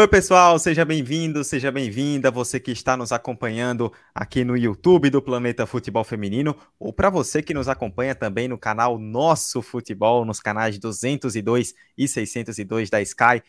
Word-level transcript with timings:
Oi, 0.00 0.08
pessoal, 0.08 0.58
seja 0.58 0.82
bem-vindo, 0.82 1.44
seja 1.44 1.70
bem-vinda, 1.70 2.30
você 2.30 2.58
que 2.58 2.70
está 2.70 2.96
nos 2.96 3.12
acompanhando 3.12 3.92
aqui 4.14 4.44
no 4.44 4.56
YouTube 4.56 5.10
do 5.10 5.20
Planeta 5.20 5.66
Futebol 5.66 6.02
Feminino, 6.02 6.56
ou 6.78 6.90
para 6.90 7.10
você 7.10 7.42
que 7.42 7.52
nos 7.52 7.68
acompanha 7.68 8.14
também 8.14 8.48
no 8.48 8.56
canal 8.56 8.98
Nosso 8.98 9.60
Futebol, 9.60 10.24
nos 10.24 10.40
canais 10.40 10.78
202 10.78 11.74
e 11.98 12.08
602 12.08 12.88
da 12.88 13.02
Sky. 13.02 13.42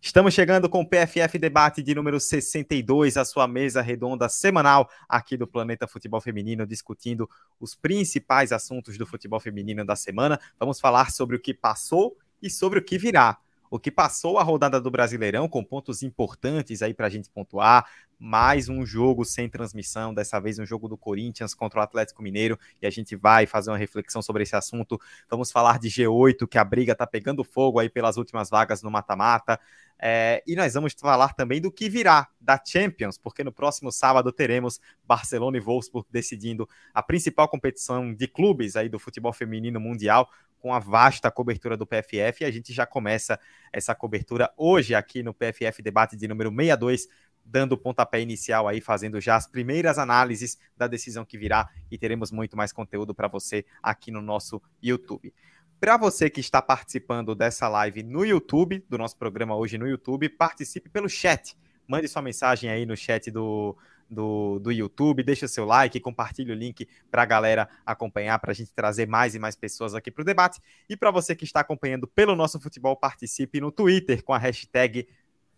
Estamos 0.00 0.32
chegando 0.32 0.66
com 0.70 0.80
o 0.80 0.88
PFF 0.88 1.38
Debate 1.38 1.82
de 1.82 1.94
número 1.94 2.18
62, 2.18 3.18
a 3.18 3.24
sua 3.26 3.46
mesa 3.46 3.82
redonda 3.82 4.30
semanal 4.30 4.88
aqui 5.06 5.36
do 5.36 5.46
Planeta 5.46 5.86
Futebol 5.86 6.22
Feminino, 6.22 6.66
discutindo 6.66 7.28
os 7.60 7.74
principais 7.74 8.50
assuntos 8.50 8.96
do 8.96 9.04
futebol 9.04 9.40
feminino 9.40 9.84
da 9.84 9.94
semana. 9.94 10.40
Vamos 10.58 10.80
falar 10.80 11.10
sobre 11.10 11.36
o 11.36 11.38
que 11.38 11.52
passou 11.52 12.16
e 12.40 12.48
sobre 12.48 12.78
o 12.78 12.82
que 12.82 12.96
virá 12.96 13.36
o 13.70 13.78
que 13.78 13.90
passou 13.90 14.38
a 14.38 14.42
rodada 14.42 14.80
do 14.80 14.90
Brasileirão 14.90 15.48
com 15.48 15.62
pontos 15.64 16.02
importantes 16.02 16.82
aí 16.82 16.94
para 16.94 17.06
a 17.06 17.10
gente 17.10 17.30
pontuar. 17.30 17.86
Mais 18.18 18.68
um 18.68 18.84
jogo 18.84 19.24
sem 19.24 19.48
transmissão, 19.48 20.12
dessa 20.12 20.40
vez 20.40 20.58
um 20.58 20.66
jogo 20.66 20.88
do 20.88 20.98
Corinthians 20.98 21.54
contra 21.54 21.78
o 21.78 21.82
Atlético 21.82 22.20
Mineiro, 22.20 22.58
e 22.82 22.86
a 22.86 22.90
gente 22.90 23.14
vai 23.14 23.46
fazer 23.46 23.70
uma 23.70 23.78
reflexão 23.78 24.20
sobre 24.20 24.42
esse 24.42 24.56
assunto. 24.56 25.00
Vamos 25.30 25.52
falar 25.52 25.78
de 25.78 25.88
G8, 25.88 26.48
que 26.48 26.58
a 26.58 26.64
briga 26.64 26.92
está 26.92 27.06
pegando 27.06 27.44
fogo 27.44 27.78
aí 27.78 27.88
pelas 27.88 28.16
últimas 28.16 28.50
vagas 28.50 28.82
no 28.82 28.90
mata-mata. 28.90 29.60
É, 30.00 30.42
e 30.46 30.54
nós 30.56 30.74
vamos 30.74 30.94
falar 30.94 31.34
também 31.34 31.60
do 31.60 31.70
que 31.70 31.88
virá 31.88 32.28
da 32.40 32.60
Champions, 32.64 33.18
porque 33.18 33.42
no 33.42 33.52
próximo 33.52 33.90
sábado 33.90 34.32
teremos 34.32 34.80
Barcelona 35.04 35.56
e 35.56 35.60
Wolfsburg 35.60 36.08
decidindo 36.10 36.68
a 36.94 37.02
principal 37.02 37.48
competição 37.48 38.14
de 38.14 38.28
clubes 38.28 38.76
aí 38.76 38.88
do 38.88 38.98
futebol 38.98 39.32
feminino 39.32 39.80
mundial 39.80 40.28
com 40.58 40.74
a 40.74 40.78
vasta 40.78 41.30
cobertura 41.30 41.76
do 41.76 41.86
PFF. 41.86 42.42
E 42.42 42.44
a 42.44 42.50
gente 42.50 42.72
já 42.72 42.86
começa 42.86 43.38
essa 43.72 43.94
cobertura 43.94 44.52
hoje 44.56 44.94
aqui 44.94 45.22
no 45.22 45.34
PFF 45.34 45.82
Debate 45.82 46.16
de 46.16 46.26
número 46.28 46.50
62, 46.50 47.08
dando 47.44 47.72
o 47.72 47.78
pontapé 47.78 48.20
inicial 48.20 48.68
aí, 48.68 48.80
fazendo 48.80 49.20
já 49.20 49.36
as 49.36 49.46
primeiras 49.46 49.98
análises 49.98 50.58
da 50.76 50.86
decisão 50.86 51.24
que 51.24 51.38
virá 51.38 51.68
e 51.90 51.96
teremos 51.96 52.30
muito 52.30 52.56
mais 52.56 52.72
conteúdo 52.72 53.14
para 53.14 53.28
você 53.28 53.64
aqui 53.82 54.10
no 54.10 54.20
nosso 54.20 54.60
YouTube. 54.82 55.32
Para 55.80 55.96
você 55.96 56.28
que 56.28 56.40
está 56.40 56.60
participando 56.60 57.34
dessa 57.34 57.68
live 57.68 58.02
no 58.02 58.24
YouTube, 58.24 58.84
do 58.88 58.98
nosso 58.98 59.16
programa 59.16 59.54
hoje 59.54 59.78
no 59.78 59.86
YouTube, 59.86 60.28
participe 60.28 60.88
pelo 60.88 61.08
chat. 61.08 61.56
Mande 61.86 62.08
sua 62.08 62.20
mensagem 62.20 62.68
aí 62.68 62.84
no 62.84 62.96
chat 62.96 63.30
do, 63.30 63.78
do, 64.08 64.58
do 64.58 64.72
YouTube, 64.72 65.22
deixa 65.22 65.46
seu 65.46 65.64
like, 65.64 66.00
compartilhe 66.00 66.52
o 66.52 66.54
link 66.54 66.88
para 67.10 67.22
a 67.22 67.26
galera 67.26 67.68
acompanhar, 67.84 68.38
para 68.38 68.52
a 68.52 68.54
gente 68.54 68.72
trazer 68.72 69.06
mais 69.06 69.34
e 69.34 69.38
mais 69.38 69.54
pessoas 69.54 69.94
aqui 69.94 70.10
para 70.10 70.22
o 70.22 70.24
debate. 70.24 70.60
E 70.88 70.96
para 70.96 71.10
você 71.10 71.34
que 71.34 71.44
está 71.44 71.60
acompanhando 71.60 72.06
pelo 72.06 72.34
nosso 72.34 72.58
futebol, 72.60 72.96
participe 72.96 73.60
no 73.60 73.70
Twitter 73.70 74.22
com 74.22 74.32
a 74.32 74.38
hashtag 74.38 75.06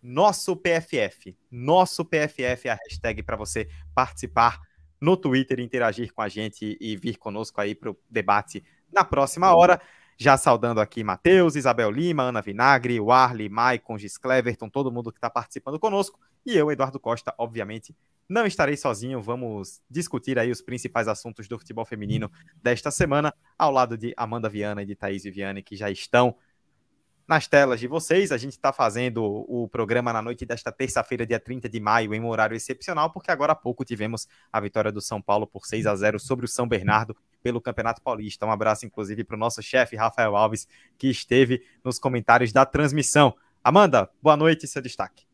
nosso 0.01 0.55
PFF. 0.55 1.37
Nosso 1.49 2.03
PFF 2.03 2.67
é 2.67 2.71
a 2.71 2.79
hashtag 2.87 3.23
para 3.23 3.37
você 3.37 3.69
participar 3.93 4.59
no 4.99 5.15
Twitter, 5.17 5.59
interagir 5.59 6.13
com 6.13 6.21
a 6.21 6.29
gente 6.29 6.77
e 6.79 6.95
vir 6.95 7.17
conosco 7.17 7.59
aí 7.59 7.73
para 7.73 7.91
o 7.91 7.97
debate 8.09 8.63
na 8.91 9.03
próxima 9.03 9.55
hora. 9.55 9.81
Já 10.21 10.37
saudando 10.37 10.79
aqui 10.79 11.03
Matheus, 11.03 11.55
Isabel 11.55 11.89
Lima, 11.89 12.21
Ana 12.21 12.43
Vinagre, 12.43 12.99
Warley, 12.99 13.49
Maicon, 13.49 13.97
Gis 13.97 14.19
Cleverton, 14.19 14.69
todo 14.69 14.91
mundo 14.91 15.11
que 15.11 15.17
está 15.17 15.31
participando 15.31 15.79
conosco. 15.79 16.19
E 16.45 16.55
eu, 16.55 16.71
Eduardo 16.71 16.99
Costa, 16.99 17.33
obviamente, 17.39 17.95
não 18.29 18.45
estarei 18.45 18.77
sozinho, 18.77 19.19
vamos 19.19 19.81
discutir 19.89 20.37
aí 20.37 20.51
os 20.51 20.61
principais 20.61 21.07
assuntos 21.07 21.47
do 21.47 21.57
futebol 21.57 21.83
feminino 21.85 22.31
desta 22.61 22.91
semana, 22.91 23.33
ao 23.57 23.71
lado 23.71 23.97
de 23.97 24.13
Amanda 24.15 24.47
Viana 24.47 24.83
e 24.83 24.85
de 24.85 24.95
Thaís 24.95 25.23
Viviane, 25.23 25.63
que 25.63 25.75
já 25.75 25.89
estão 25.89 26.35
nas 27.31 27.47
telas 27.47 27.79
de 27.79 27.87
vocês. 27.87 28.29
A 28.29 28.37
gente 28.37 28.51
está 28.51 28.73
fazendo 28.73 29.23
o 29.23 29.65
programa 29.69 30.11
na 30.11 30.21
noite 30.21 30.45
desta 30.45 30.69
terça-feira, 30.69 31.25
dia 31.25 31.39
30 31.39 31.69
de 31.69 31.79
maio, 31.79 32.13
em 32.13 32.19
um 32.19 32.27
horário 32.27 32.57
excepcional, 32.57 33.09
porque 33.09 33.31
agora 33.31 33.53
há 33.53 33.55
pouco 33.55 33.85
tivemos 33.85 34.27
a 34.51 34.59
vitória 34.59 34.91
do 34.91 35.01
São 35.01 35.21
Paulo 35.21 35.47
por 35.47 35.65
6 35.65 35.87
a 35.87 35.95
0 35.95 36.19
sobre 36.19 36.45
o 36.45 36.49
São 36.49 36.67
Bernardo 36.67 37.15
pelo 37.41 37.61
Campeonato 37.61 38.01
Paulista. 38.01 38.45
Um 38.45 38.51
abraço, 38.51 38.85
inclusive, 38.85 39.23
para 39.23 39.37
o 39.37 39.39
nosso 39.39 39.63
chefe, 39.63 39.95
Rafael 39.95 40.35
Alves, 40.35 40.67
que 40.97 41.09
esteve 41.09 41.63
nos 41.85 41.97
comentários 41.97 42.51
da 42.51 42.65
transmissão. 42.65 43.33
Amanda, 43.63 44.09
boa 44.21 44.35
noite, 44.35 44.67
seu 44.67 44.81
destaque. 44.81 45.30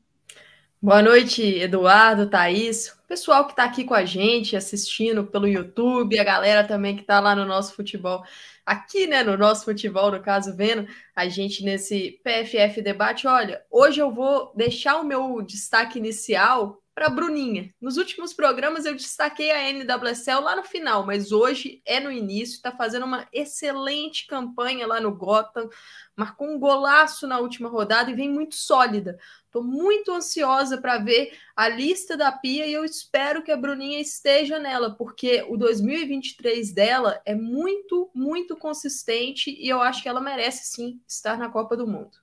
Boa 0.80 1.02
noite, 1.02 1.42
Eduardo, 1.42 2.30
Thaís, 2.30 2.96
pessoal 3.08 3.46
que 3.46 3.52
está 3.52 3.64
aqui 3.64 3.84
com 3.84 3.96
a 3.96 4.06
gente, 4.06 4.56
assistindo 4.56 5.26
pelo 5.26 5.48
YouTube, 5.48 6.20
a 6.20 6.24
galera 6.24 6.64
também 6.68 6.96
que 6.96 7.02
está 7.02 7.20
lá 7.20 7.36
no 7.36 7.46
nosso 7.46 7.74
futebol, 7.74 8.24
aqui, 8.64 9.08
né, 9.08 9.24
no 9.24 9.36
nosso 9.36 9.66
futebol, 9.66 10.12
no 10.12 10.22
caso, 10.22 10.56
vendo 10.56 10.88
a 11.16 11.28
gente 11.28 11.64
nesse 11.64 12.22
PFF 12.24 12.80
debate. 12.84 13.26
Olha, 13.26 13.60
hoje 13.72 14.00
eu 14.00 14.14
vou 14.14 14.54
deixar 14.56 14.98
o 14.98 15.04
meu 15.04 15.42
destaque 15.42 15.98
inicial 15.98 16.80
para 16.98 17.10
Bruninha. 17.10 17.72
Nos 17.80 17.98
últimos 17.98 18.34
programas 18.34 18.84
eu 18.84 18.96
destaquei 18.96 19.52
a 19.52 19.72
NWSL 19.72 20.40
lá 20.42 20.56
no 20.56 20.64
final, 20.64 21.06
mas 21.06 21.32
hoje 21.32 21.80
é 21.86 22.00
no 22.00 22.12
início, 22.12 22.56
está 22.56 22.72
fazendo 22.72 23.06
uma 23.06 23.28
excelente 23.32 24.26
campanha 24.26 24.88
lá 24.88 25.00
no 25.00 25.14
Gotham, 25.14 25.70
marcou 26.16 26.50
um 26.50 26.58
golaço 26.58 27.28
na 27.28 27.38
última 27.38 27.70
rodada 27.70 28.10
e 28.10 28.16
vem 28.16 28.32
muito 28.32 28.56
sólida. 28.56 29.20
Estou 29.46 29.64
muito 29.64 30.12
ansiosa 30.12 30.80
para 30.80 30.98
ver 30.98 31.38
a 31.56 31.70
lista 31.70 32.18
da 32.18 32.32
Pia 32.32 32.66
e 32.66 32.74
eu 32.74 32.84
espero 32.84 33.44
que 33.44 33.52
a 33.52 33.58
Bruninha 33.58 34.02
esteja 34.02 34.58
nela, 34.58 34.96
porque 34.96 35.46
o 35.48 35.56
2023 35.56 36.72
dela 36.72 37.22
é 37.28 37.36
muito, 37.36 38.10
muito 38.12 38.58
consistente 38.58 39.52
e 39.52 39.70
eu 39.70 39.80
acho 39.84 40.02
que 40.02 40.10
ela 40.10 40.20
merece 40.20 40.74
sim 40.74 41.00
estar 41.08 41.38
na 41.38 41.48
Copa 41.48 41.78
do 41.78 41.86
Mundo. 41.86 42.18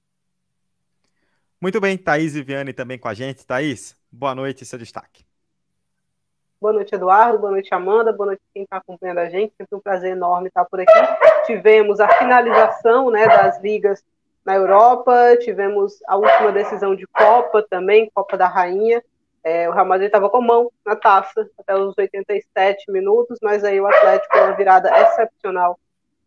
Muito 1.61 1.81
bem, 1.81 1.97
Thaís 1.97 2.35
e 2.35 2.43
Viane 2.43 2.73
também 2.73 2.99
com 2.99 3.07
a 3.07 3.15
gente. 3.15 3.47
Thaís, 3.47 3.97
Boa 4.17 4.33
noite, 4.33 4.65
seu 4.65 4.79
destaque. 4.79 5.27
Boa 6.61 6.73
noite, 6.73 6.95
Eduardo. 6.95 7.37
Boa 7.37 7.51
noite, 7.51 7.75
Amanda. 7.75 8.13
Boa 8.13 8.29
noite 8.29 8.43
quem 8.55 8.63
está 8.63 8.77
acompanhando 8.77 9.19
a 9.19 9.29
gente. 9.29 9.53
Sempre 9.59 9.77
um 9.77 9.81
prazer 9.81 10.13
enorme 10.13 10.47
estar 10.47 10.65
por 10.67 10.81
aqui. 10.81 10.93
Tivemos 11.47 11.99
a 11.99 12.07
finalização 12.07 13.11
né, 13.11 13.27
das 13.27 13.61
ligas 13.61 14.05
na 14.45 14.55
Europa, 14.55 15.37
tivemos 15.41 16.01
a 16.07 16.17
última 16.17 16.53
decisão 16.53 16.95
de 16.95 17.05
Copa 17.09 17.61
também, 17.69 18.09
Copa 18.15 18.37
da 18.37 18.47
Rainha. 18.47 19.03
É, 19.43 19.69
o 19.69 19.73
Real 19.73 19.85
Madrid 19.85 20.07
estava 20.07 20.31
com 20.31 20.41
mão 20.41 20.71
na 20.87 20.95
taça 20.95 21.51
até 21.59 21.75
os 21.75 21.99
87 21.99 22.93
minutos, 22.93 23.41
mas 23.43 23.65
aí 23.65 23.81
o 23.81 23.87
Atlético, 23.87 24.39
uma 24.39 24.53
virada 24.53 24.97
excepcional, 24.97 25.77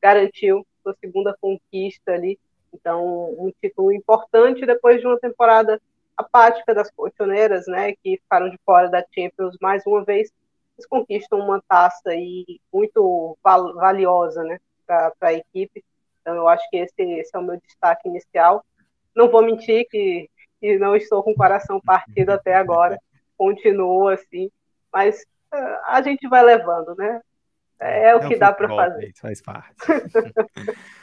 garantiu 0.02 0.68
sua 0.84 0.94
segunda 1.00 1.34
conquista 1.40 2.12
ali. 2.12 2.38
Então, 2.74 3.30
um 3.40 3.50
título 3.62 3.94
importante 3.94 4.66
depois 4.66 5.00
de 5.00 5.08
uma 5.08 5.18
temporada 5.18 5.80
apática 6.18 6.74
das 6.74 6.90
colchoneiras, 6.92 7.68
né, 7.68 7.94
que 8.04 8.18
ficaram 8.18 8.50
de 8.50 8.58
fora 8.66 8.90
da 8.90 9.06
Champions 9.14 9.56
mais 9.62 9.86
uma 9.86 10.04
vez, 10.04 10.32
eles 10.78 10.88
conquistam 10.88 11.40
uma 11.40 11.62
taça 11.68 12.10
aí 12.10 12.60
muito 12.74 13.38
val 13.44 13.74
valiosa, 13.76 14.44
né, 14.44 14.60
para 14.86 15.14
a 15.22 15.34
equipe. 15.34 15.84
Então, 16.22 16.36
eu 16.36 16.48
acho 16.48 16.68
que 16.70 16.78
esse, 16.78 17.02
esse, 17.02 17.36
é 17.36 17.40
o 17.40 17.44
meu 17.44 17.58
destaque 17.58 18.08
inicial. 18.10 18.66
Não 19.16 19.30
vou 19.30 19.44
mentir 19.44 19.88
que, 19.90 20.30
que 20.60 20.78
não 20.78 20.96
estou 20.96 21.24
com 21.24 21.32
o 21.32 21.36
coração 21.36 21.80
partido 21.80 22.32
até 22.32 22.56
agora, 22.56 23.00
continuo 23.38 24.08
assim, 24.10 24.50
mas 24.92 25.22
uh, 25.54 25.80
a 25.86 26.02
gente 26.02 26.28
vai 26.28 26.44
levando, 26.44 26.96
né? 26.96 27.22
É, 27.80 28.10
é 28.10 28.16
o 28.16 28.20
é 28.20 28.28
que 28.28 28.36
dá 28.36 28.52
para 28.52 28.68
fazer. 28.68 29.14
Faz 29.16 29.42
parte. 29.42 29.76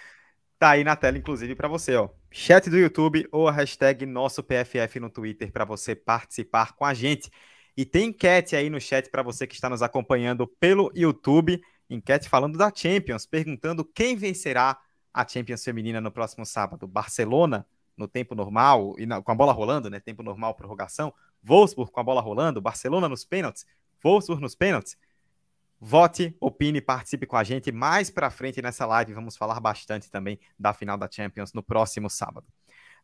tá 0.64 0.70
aí 0.70 0.82
na 0.82 0.96
tela, 0.96 1.18
inclusive, 1.18 1.54
para 1.54 1.68
você, 1.68 1.94
ó. 1.94 2.08
Chat 2.30 2.70
do 2.70 2.78
YouTube 2.78 3.28
ou 3.30 3.46
a 3.46 3.52
hashtag 3.52 4.06
nosso 4.06 4.42
PFF 4.42 4.98
no 4.98 5.10
Twitter 5.10 5.52
para 5.52 5.62
você 5.62 5.94
participar 5.94 6.72
com 6.74 6.86
a 6.86 6.94
gente. 6.94 7.30
E 7.76 7.84
tem 7.84 8.06
enquete 8.08 8.56
aí 8.56 8.70
no 8.70 8.80
chat 8.80 9.10
para 9.10 9.22
você 9.22 9.46
que 9.46 9.54
está 9.54 9.68
nos 9.68 9.82
acompanhando 9.82 10.46
pelo 10.46 10.90
YouTube. 10.94 11.60
Enquete 11.90 12.30
falando 12.30 12.56
da 12.56 12.72
Champions, 12.74 13.26
perguntando 13.26 13.84
quem 13.84 14.16
vencerá 14.16 14.78
a 15.12 15.28
Champions 15.28 15.62
feminina 15.62 16.00
no 16.00 16.10
próximo 16.10 16.46
sábado. 16.46 16.88
Barcelona 16.88 17.66
no 17.94 18.08
tempo 18.08 18.34
normal 18.34 18.94
e 18.96 19.04
na, 19.04 19.20
com 19.20 19.32
a 19.32 19.34
bola 19.34 19.52
rolando, 19.52 19.90
né? 19.90 20.00
Tempo 20.00 20.22
normal, 20.22 20.54
prorrogação. 20.54 21.12
Wolfsburg 21.42 21.92
com 21.92 22.00
a 22.00 22.04
bola 22.04 22.22
rolando. 22.22 22.62
Barcelona 22.62 23.06
nos 23.06 23.22
pênaltis. 23.22 23.66
Wolfsburg 24.02 24.40
nos 24.40 24.54
pênaltis. 24.54 24.96
Vote, 25.80 26.36
opine, 26.40 26.80
participe 26.80 27.26
com 27.26 27.36
a 27.36 27.44
gente. 27.44 27.70
Mais 27.70 28.10
para 28.10 28.30
frente 28.30 28.62
nessa 28.62 28.86
live 28.86 29.12
vamos 29.12 29.36
falar 29.36 29.60
bastante 29.60 30.10
também 30.10 30.38
da 30.58 30.72
final 30.72 30.96
da 30.96 31.08
Champions 31.10 31.52
no 31.52 31.62
próximo 31.62 32.08
sábado. 32.08 32.46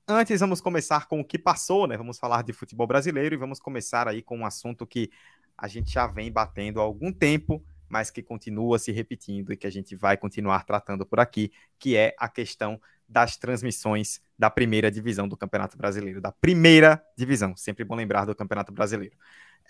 Antes 0.08 0.40
vamos 0.40 0.61
começar 0.61 1.06
com 1.06 1.20
o 1.20 1.25
que 1.25 1.38
passou, 1.38 1.87
né? 1.87 1.96
Vamos 1.96 2.19
falar 2.19 2.43
de 2.43 2.52
futebol 2.52 2.87
brasileiro 2.87 3.34
e 3.34 3.38
vamos 3.38 3.61
começar 3.61 4.08
aí 4.08 4.22
com 4.22 4.38
um 4.38 4.46
assunto 4.46 4.87
que 4.87 5.11
a 5.56 5.69
gente 5.69 5.93
já 5.93 6.06
vem 6.06 6.32
batendo 6.32 6.81
há 6.81 6.82
algum 6.82 7.12
tempo, 7.12 7.62
mas 7.88 8.11
que 8.11 8.22
continua 8.22 8.78
se 8.78 8.90
repetindo 8.93 9.52
e 9.52 9.56
que 9.56 9.67
a 9.67 9.70
gente 9.70 9.94
vai 9.94 10.17
continuar 10.17 10.64
tratando 10.64 11.05
por 11.05 11.20
aqui, 11.20 11.52
que 11.78 11.96
é 11.96 12.14
a 12.19 12.28
questão 12.28 12.81
das 13.08 13.37
transmissões 13.37 14.20
da 14.38 14.49
primeira 14.49 14.90
divisão 14.90 15.28
do 15.28 15.37
Campeonato 15.37 15.76
Brasileiro, 15.76 16.20
da 16.20 16.32
primeira 16.32 17.05
divisão, 17.17 17.56
sempre 17.56 17.84
bom 17.84 17.96
lembrar 17.96 18.25
do 18.25 18.34
Campeonato 18.34 18.72
Brasileiro. 18.72 19.17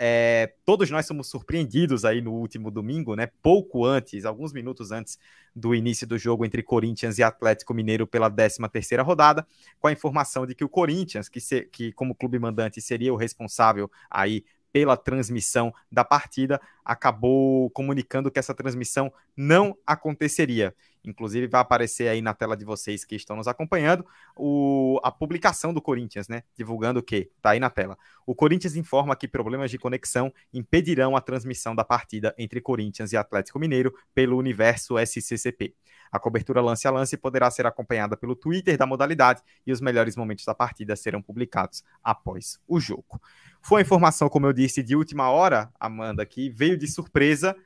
É, 0.02 0.54
todos 0.64 0.90
nós 0.90 1.04
somos 1.04 1.28
surpreendidos 1.28 2.06
aí 2.06 2.22
no 2.22 2.32
último 2.32 2.70
domingo, 2.70 3.14
né? 3.14 3.28
Pouco 3.42 3.84
antes, 3.84 4.24
alguns 4.24 4.50
minutos 4.50 4.90
antes 4.90 5.18
do 5.54 5.74
início 5.74 6.06
do 6.06 6.16
jogo 6.16 6.42
entre 6.46 6.62
Corinthians 6.62 7.18
e 7.18 7.22
Atlético 7.22 7.74
Mineiro 7.74 8.06
pela 8.06 8.30
13 8.30 8.66
terceira 8.72 9.02
rodada, 9.02 9.46
com 9.78 9.88
a 9.88 9.92
informação 9.92 10.46
de 10.46 10.54
que 10.54 10.64
o 10.64 10.70
Corinthians, 10.70 11.28
que, 11.28 11.38
se, 11.38 11.66
que 11.66 11.92
como 11.92 12.14
clube 12.14 12.38
mandante 12.38 12.80
seria 12.80 13.12
o 13.12 13.16
responsável 13.16 13.90
aí 14.10 14.42
pela 14.72 14.96
transmissão 14.96 15.72
da 15.90 16.04
partida, 16.04 16.60
acabou 16.84 17.70
comunicando 17.70 18.30
que 18.30 18.38
essa 18.38 18.54
transmissão 18.54 19.12
não 19.36 19.76
aconteceria. 19.86 20.74
Inclusive, 21.04 21.46
vai 21.46 21.60
aparecer 21.60 22.08
aí 22.08 22.20
na 22.20 22.34
tela 22.34 22.56
de 22.56 22.64
vocês 22.64 23.04
que 23.04 23.16
estão 23.16 23.36
nos 23.36 23.48
acompanhando 23.48 24.04
o, 24.36 25.00
a 25.02 25.10
publicação 25.10 25.72
do 25.72 25.80
Corinthians, 25.80 26.28
né? 26.28 26.42
Divulgando 26.54 27.00
o 27.00 27.02
quê? 27.02 27.30
Tá 27.40 27.50
aí 27.50 27.60
na 27.60 27.70
tela. 27.70 27.96
O 28.26 28.34
Corinthians 28.34 28.76
informa 28.76 29.16
que 29.16 29.26
problemas 29.26 29.70
de 29.70 29.78
conexão 29.78 30.32
impedirão 30.52 31.16
a 31.16 31.20
transmissão 31.20 31.74
da 31.74 31.84
partida 31.84 32.34
entre 32.36 32.60
Corinthians 32.60 33.12
e 33.12 33.16
Atlético 33.16 33.58
Mineiro 33.58 33.94
pelo 34.14 34.36
universo 34.36 34.96
SCCP. 34.98 35.74
A 36.12 36.18
cobertura 36.18 36.60
lance 36.60 36.88
a 36.88 36.90
lance 36.90 37.16
poderá 37.16 37.50
ser 37.50 37.66
acompanhada 37.66 38.16
pelo 38.16 38.34
Twitter 38.34 38.76
da 38.76 38.84
modalidade 38.84 39.42
e 39.64 39.72
os 39.72 39.80
melhores 39.80 40.16
momentos 40.16 40.44
da 40.44 40.54
partida 40.54 40.96
serão 40.96 41.22
publicados 41.22 41.84
após 42.02 42.58
o 42.66 42.80
jogo. 42.80 43.20
Foi 43.62 43.78
uma 43.78 43.82
informação, 43.82 44.28
como 44.28 44.46
eu 44.46 44.52
disse, 44.52 44.82
de 44.82 44.96
última 44.96 45.30
hora, 45.30 45.70
Amanda, 45.78 46.24
que 46.24 46.48
veio 46.48 46.76
de 46.76 46.86
surpresa 46.86 47.56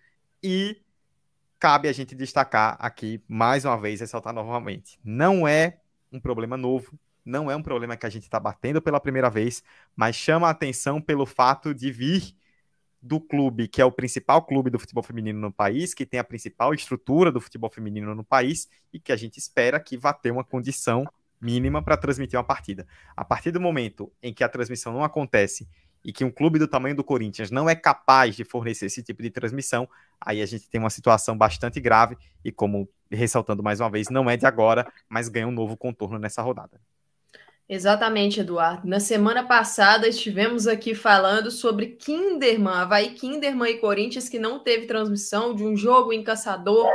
e 0.43 0.83
cabe 1.59 1.89
a 1.89 1.93
gente 1.93 2.15
destacar 2.15 2.77
aqui, 2.79 3.23
mais 3.29 3.65
uma 3.65 3.81
vez, 3.81 4.01
ressaltar 4.01 4.35
novamente. 4.35 4.99
Não 5.05 5.47
é 5.47 5.79
um 6.13 6.21
problema 6.21 6.57
novo, 6.57 6.99
não 7.25 7.51
é 7.51 7.57
um 7.57 7.63
problema 7.63 7.97
que 7.97 8.05
a 8.05 8.11
gente 8.11 8.25
está 8.25 8.39
batendo 8.39 8.83
pela 8.83 9.01
primeira 9.01 9.31
vez, 9.31 9.63
mas 9.97 10.15
chama 10.15 10.49
a 10.49 10.51
atenção 10.51 11.01
pelo 11.01 11.25
fato 11.25 11.73
de 11.73 11.91
vir 11.91 12.35
do 13.01 13.21
clube 13.21 13.69
que 13.69 13.83
é 13.83 13.85
o 13.85 13.93
principal 13.93 14.43
clube 14.43 14.71
do 14.71 14.79
futebol 14.79 15.03
feminino 15.03 15.39
no 15.39 15.53
país, 15.53 15.93
que 15.93 16.07
tem 16.07 16.19
a 16.19 16.25
principal 16.25 16.73
estrutura 16.73 17.31
do 17.31 17.41
futebol 17.41 17.71
feminino 17.71 18.15
no 18.15 18.25
país 18.25 18.69
e 18.93 18.99
que 18.99 19.13
a 19.13 19.17
gente 19.17 19.39
espera 19.39 19.79
que 19.79 19.97
vá 19.97 20.13
ter 20.13 20.31
uma 20.31 20.43
condição 20.43 21.05
mínima 21.41 21.83
para 21.83 21.97
transmitir 21.97 22.39
uma 22.39 22.45
partida. 22.45 22.87
A 23.15 23.25
partir 23.25 23.51
do 23.51 23.61
momento 23.61 24.11
em 24.23 24.33
que 24.33 24.43
a 24.43 24.49
transmissão 24.49 24.93
não 24.93 25.05
acontece 25.05 25.69
e 26.05 26.13
que 26.13 26.25
um 26.25 26.31
clube 26.31 26.59
do 26.59 26.69
tamanho 26.69 26.95
do 26.95 27.03
Corinthians 27.03 27.51
não 27.51 27.69
é 27.69 27.75
capaz 27.75 28.37
de 28.37 28.45
fornecer 28.45 28.87
esse 28.87 29.03
tipo 29.03 29.23
de 29.23 29.31
transmissão, 29.31 29.89
aí 30.21 30.43
a 30.43 30.47
gente 30.47 30.69
tem 30.69 30.79
uma 30.81 30.91
situação 30.91 31.37
bastante 31.37 31.81
grave 31.81 32.17
e, 32.45 32.53
como 32.53 32.89
ressaltando 33.11 33.63
mais 33.63 33.81
uma 33.81 33.91
vez, 33.91 34.11
não 34.11 34.29
é 34.29 34.37
de 34.37 34.47
agora, 34.47 34.91
mas 35.09 35.29
ganha 35.29 35.49
um 35.49 35.53
novo 35.53 35.77
contorno 35.77 36.19
nessa 36.19 36.43
rodada. 36.43 36.81
Exatamente, 37.67 38.41
Eduardo. 38.41 38.87
Na 38.87 39.01
semana 39.01 39.43
passada 39.43 40.07
estivemos 40.07 40.67
aqui 40.67 40.95
falando 40.95 41.51
sobre 41.51 41.97
Kinderman, 41.97 42.75
Havaí 42.75 43.15
Kinderman 43.15 43.71
e 43.71 43.79
Corinthians, 43.79 44.29
que 44.29 44.39
não 44.39 44.59
teve 44.59 44.87
transmissão 44.87 45.55
de 45.55 45.65
um 45.65 45.75
jogo 45.75 46.13
em 46.13 46.23
Caçador. 46.23 46.87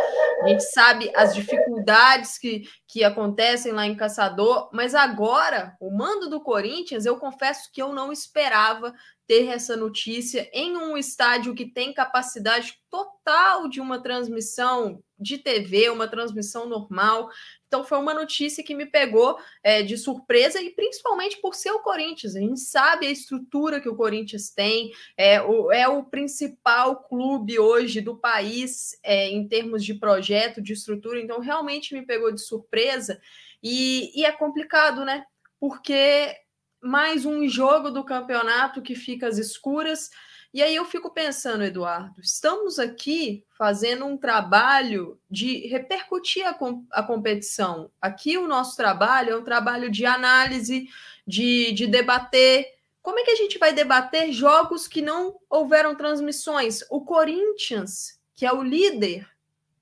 A 0.43 0.47
gente 0.47 0.63
sabe 0.65 1.11
as 1.15 1.33
dificuldades 1.33 2.37
que, 2.37 2.65
que 2.87 3.03
acontecem 3.03 3.71
lá 3.71 3.87
em 3.87 3.95
Caçador, 3.95 4.69
mas 4.71 4.93
agora, 4.93 5.75
o 5.81 5.89
mando 5.89 6.29
do 6.29 6.39
Corinthians, 6.39 7.03
eu 7.03 7.17
confesso 7.17 7.71
que 7.73 7.81
eu 7.81 7.91
não 7.91 8.11
esperava 8.11 8.93
ter 9.29 9.47
essa 9.47 9.75
notícia 9.75 10.49
em 10.53 10.77
um 10.77 10.97
estádio 10.97 11.53
que 11.53 11.65
tem 11.65 11.93
capacidade 11.93 12.73
total 12.89 13.67
de 13.67 13.81
uma 13.81 14.01
transmissão 14.01 15.03
de 15.19 15.37
TV, 15.37 15.89
uma 15.89 16.07
transmissão 16.07 16.67
normal. 16.67 17.29
Então 17.69 17.83
foi 17.83 17.99
uma 17.99 18.15
notícia 18.15 18.63
que 18.63 18.73
me 18.73 18.87
pegou 18.87 19.37
é, 19.63 19.83
de 19.83 19.95
surpresa 19.95 20.59
e 20.59 20.71
principalmente 20.71 21.37
por 21.37 21.53
ser 21.53 21.69
o 21.69 21.81
Corinthians. 21.81 22.35
A 22.35 22.39
gente 22.39 22.59
sabe 22.59 23.05
a 23.05 23.11
estrutura 23.11 23.79
que 23.79 23.87
o 23.87 23.95
Corinthians 23.95 24.49
tem, 24.49 24.91
é 25.15 25.39
o, 25.39 25.71
é 25.71 25.87
o 25.87 26.03
principal 26.03 27.03
clube 27.03 27.59
hoje 27.59 28.01
do 28.01 28.17
país 28.17 28.99
é, 29.03 29.29
em 29.29 29.47
termos 29.47 29.85
de 29.85 29.93
projeto, 29.93 30.63
de 30.63 30.73
estrutura. 30.73 31.21
Então 31.21 31.39
realmente 31.39 31.93
me 31.93 32.03
pegou 32.03 32.31
de 32.31 32.41
surpresa 32.41 33.21
e, 33.61 34.19
e 34.19 34.25
é 34.25 34.31
complicado, 34.31 35.05
né? 35.05 35.23
Porque 35.59 36.35
mais 36.81 37.23
um 37.23 37.47
jogo 37.47 37.91
do 37.91 38.03
campeonato 38.03 38.81
que 38.81 38.95
fica 38.95 39.27
às 39.27 39.37
escuras. 39.37 40.09
E 40.51 40.63
aí 40.63 40.75
eu 40.75 40.83
fico 40.83 41.11
pensando, 41.11 41.63
Eduardo, 41.63 42.19
estamos 42.21 42.79
aqui 42.79 43.45
fazendo 43.55 44.05
um 44.05 44.17
trabalho 44.17 45.19
de 45.29 45.67
repercutir 45.67 46.45
a, 46.45 46.53
com, 46.55 46.85
a 46.91 47.03
competição. 47.03 47.91
Aqui 48.01 48.35
o 48.35 48.47
nosso 48.47 48.75
trabalho 48.75 49.33
é 49.33 49.37
um 49.37 49.43
trabalho 49.43 49.91
de 49.91 50.07
análise, 50.07 50.89
de, 51.25 51.71
de 51.73 51.85
debater. 51.85 52.65
Como 52.99 53.19
é 53.19 53.23
que 53.23 53.29
a 53.29 53.35
gente 53.35 53.59
vai 53.59 53.73
debater 53.73 54.31
jogos 54.31 54.87
que 54.87 55.03
não 55.03 55.39
houveram 55.47 55.95
transmissões? 55.95 56.81
O 56.89 57.01
Corinthians, 57.05 58.19
que 58.35 58.43
é 58.43 58.51
o 58.51 58.63
líder, 58.63 59.29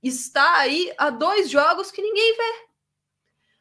está 0.04 0.58
aí 0.58 0.94
a 0.98 1.10
dois 1.10 1.50
jogos 1.50 1.92
que 1.92 2.02
ninguém 2.02 2.36
vê. 2.36 2.68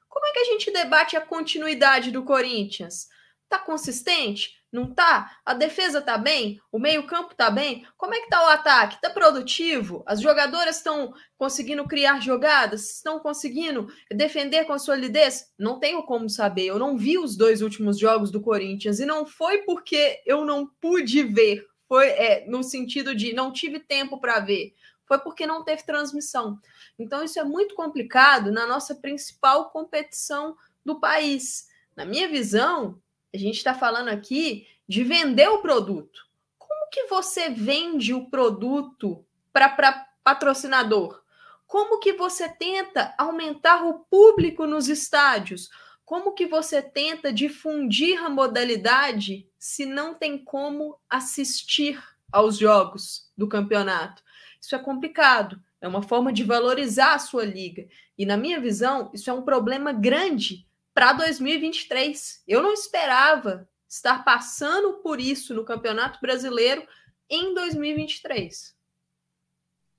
Como 0.09 0.27
é 0.27 0.33
que 0.33 0.39
a 0.41 0.45
gente 0.45 0.73
debate 0.73 1.17
a 1.17 1.21
continuidade 1.21 2.11
do 2.11 2.25
Corinthians? 2.25 3.09
Tá 3.49 3.61
consistente? 3.61 4.56
Não 4.73 4.93
tá? 4.93 5.39
A 5.45 5.55
defesa 5.55 6.03
tá 6.03 6.19
bem? 6.19 6.61
O 6.73 6.79
meio-campo 6.79 7.35
tá 7.35 7.51
bem? 7.51 7.87
Como 7.97 8.15
é 8.15 8.21
que 8.21 8.29
tá 8.29 8.45
o 8.45 8.49
ataque? 8.49 9.01
Tá 9.01 9.09
produtivo? 9.09 10.03
As 10.07 10.21
jogadoras 10.21 10.77
estão 10.77 11.15
conseguindo 11.39 11.87
criar 11.87 12.21
jogadas? 12.21 12.97
Estão 12.97 13.21
conseguindo 13.21 13.87
defender 14.11 14.65
com 14.65 14.79
solidez? 14.79 15.53
Não 15.59 15.79
tenho 15.79 16.03
como 16.03 16.29
saber. 16.29 16.67
Eu 16.67 16.79
não 16.79 16.97
vi 16.97 17.17
os 17.17 17.37
dois 17.37 17.63
últimos 17.63 17.99
jogos 17.99 18.31
do 18.31 18.41
Corinthians 18.41 18.99
e 18.99 19.07
não 19.07 19.25
foi 19.25 19.59
porque 19.59 20.21
eu 20.27 20.45
não 20.45 20.67
pude 20.81 21.23
ver. 21.23 21.65
Foi 21.89 22.09
é, 22.09 22.45
no 22.49 22.63
sentido 22.63 23.15
de 23.15 23.33
não 23.33 23.53
tive 23.53 23.79
tempo 23.79 24.21
para 24.21 24.41
ver. 24.41 24.75
Foi 25.07 25.19
porque 25.21 25.47
não 25.47 25.65
teve 25.65 25.85
transmissão. 25.85 26.59
Então 26.99 27.23
isso 27.23 27.39
é 27.39 27.45
muito 27.45 27.75
complicado 27.77 28.51
na 28.51 28.67
nossa 28.67 28.97
principal 28.97 29.71
competição 29.71 30.57
do 30.85 30.99
país. 30.99 31.69
Na 31.97 32.05
minha 32.05 32.29
visão, 32.29 33.01
a 33.35 33.39
gente 33.39 33.57
está 33.57 33.75
falando 33.75 34.09
aqui 34.09 34.67
de 34.89 35.05
vender 35.05 35.49
o 35.49 35.61
produto. 35.61 36.27
Como 36.59 36.91
que 36.91 37.07
você 37.07 37.49
vende 37.51 38.15
o 38.15 38.31
produto 38.31 39.25
para 39.53 40.07
patrocinador? 40.23 41.23
Como 41.67 41.99
que 41.99 42.13
você 42.13 42.49
tenta 42.49 43.15
aumentar 43.19 43.85
o 43.85 44.01
público 44.01 44.67
nos 44.67 44.89
estádios? 44.89 45.69
Como 46.05 46.33
que 46.33 46.47
você 46.47 46.81
tenta 46.81 47.33
difundir 47.33 48.23
a 48.25 48.29
modalidade 48.29 49.49
se 49.59 49.85
não 49.85 50.15
tem 50.15 50.39
como 50.39 50.97
assistir 51.11 52.01
aos 52.31 52.57
jogos 52.57 53.31
do 53.37 53.49
campeonato? 53.49 54.23
Isso 54.61 54.75
é 54.75 54.79
complicado. 54.79 55.61
É 55.81 55.89
uma 55.89 56.03
forma 56.03 56.33
de 56.33 56.45
valorizar 56.45 57.15
a 57.15 57.19
sua 57.19 57.45
liga. 57.45 57.87
E, 58.17 58.25
na 58.25 58.37
minha 58.37 58.61
visão, 58.61 59.11
isso 59.13 59.29
é 59.29 59.33
um 59.33 59.43
problema 59.43 59.93
grande 59.93 60.66
para 60.97 61.13
2023. 61.13 62.43
Eu 62.49 62.63
não 62.63 62.73
esperava 62.73 63.69
estar 63.87 64.25
passando 64.25 64.95
por 65.03 65.21
isso 65.21 65.53
no 65.53 65.63
Campeonato 65.63 66.19
Brasileiro 66.23 66.83
em 67.29 67.53
2023. 67.53 68.75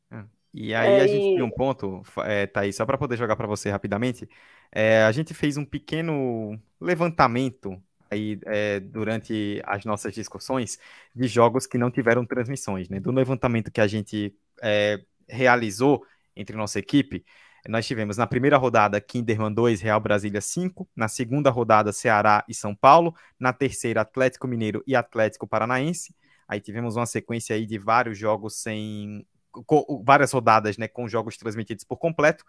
É, 0.10 0.24
e 0.52 0.74
aí 0.74 0.94
é, 0.94 1.02
a 1.02 1.06
gente 1.06 1.36
tem 1.36 1.44
um 1.44 1.52
ponto, 1.52 2.02
é, 2.26 2.48
Thaís, 2.48 2.76
só 2.76 2.84
para 2.84 2.98
poder 2.98 3.16
jogar 3.16 3.36
para 3.36 3.46
você 3.46 3.70
rapidamente. 3.70 4.28
É, 4.72 5.04
a 5.04 5.12
gente 5.12 5.36
fez 5.36 5.56
um 5.56 5.64
pequeno 5.64 6.60
levantamento 6.82 7.80
aí 8.10 8.40
é, 8.48 8.80
durante 8.80 9.62
as 9.66 9.86
nossas 9.86 10.16
discussões 10.16 10.80
de 11.14 11.28
jogos 11.28 11.68
que 11.68 11.78
não 11.78 11.92
tiveram 11.92 12.26
transmissões, 12.26 12.90
né? 12.90 13.00
Do 13.00 13.12
levantamento 13.12 13.70
que 13.70 13.82
a 13.82 13.88
gente 13.88 14.36
é, 14.64 15.00
realizou 15.30 16.04
entre 16.36 16.58
nossa 16.58 16.80
equipe, 16.80 17.24
nós 17.68 17.86
tivemos 17.86 18.18
na 18.18 18.26
primeira 18.26 18.58
rodada 18.58 19.00
Kinderman 19.02 19.54
2, 19.54 19.82
Real 19.82 20.00
Brasília 20.00 20.42
5, 20.42 20.88
na 20.96 21.08
segunda 21.08 21.50
rodada 21.50 21.92
Ceará 21.92 22.44
e 22.48 22.54
São 22.54 22.76
Paulo, 22.76 23.14
na 23.40 23.52
terceira 23.52 24.02
Atlético 24.02 24.48
Mineiro 24.48 24.84
e 24.88 24.96
Atlético 24.96 25.48
Paranaense. 25.48 26.16
Aí 26.48 26.62
tivemos 26.62 26.96
uma 26.96 27.06
sequência 27.06 27.56
aí 27.56 27.66
de 27.66 27.78
vários 27.78 28.18
jogos 28.18 28.62
sem 28.62 29.26
com, 29.66 30.04
várias 30.06 30.32
rodadas, 30.32 30.78
né, 30.78 30.88
com 30.88 31.08
jogos 31.08 31.38
transmitidos 31.38 31.84
por 31.84 31.98
completo. 31.98 32.44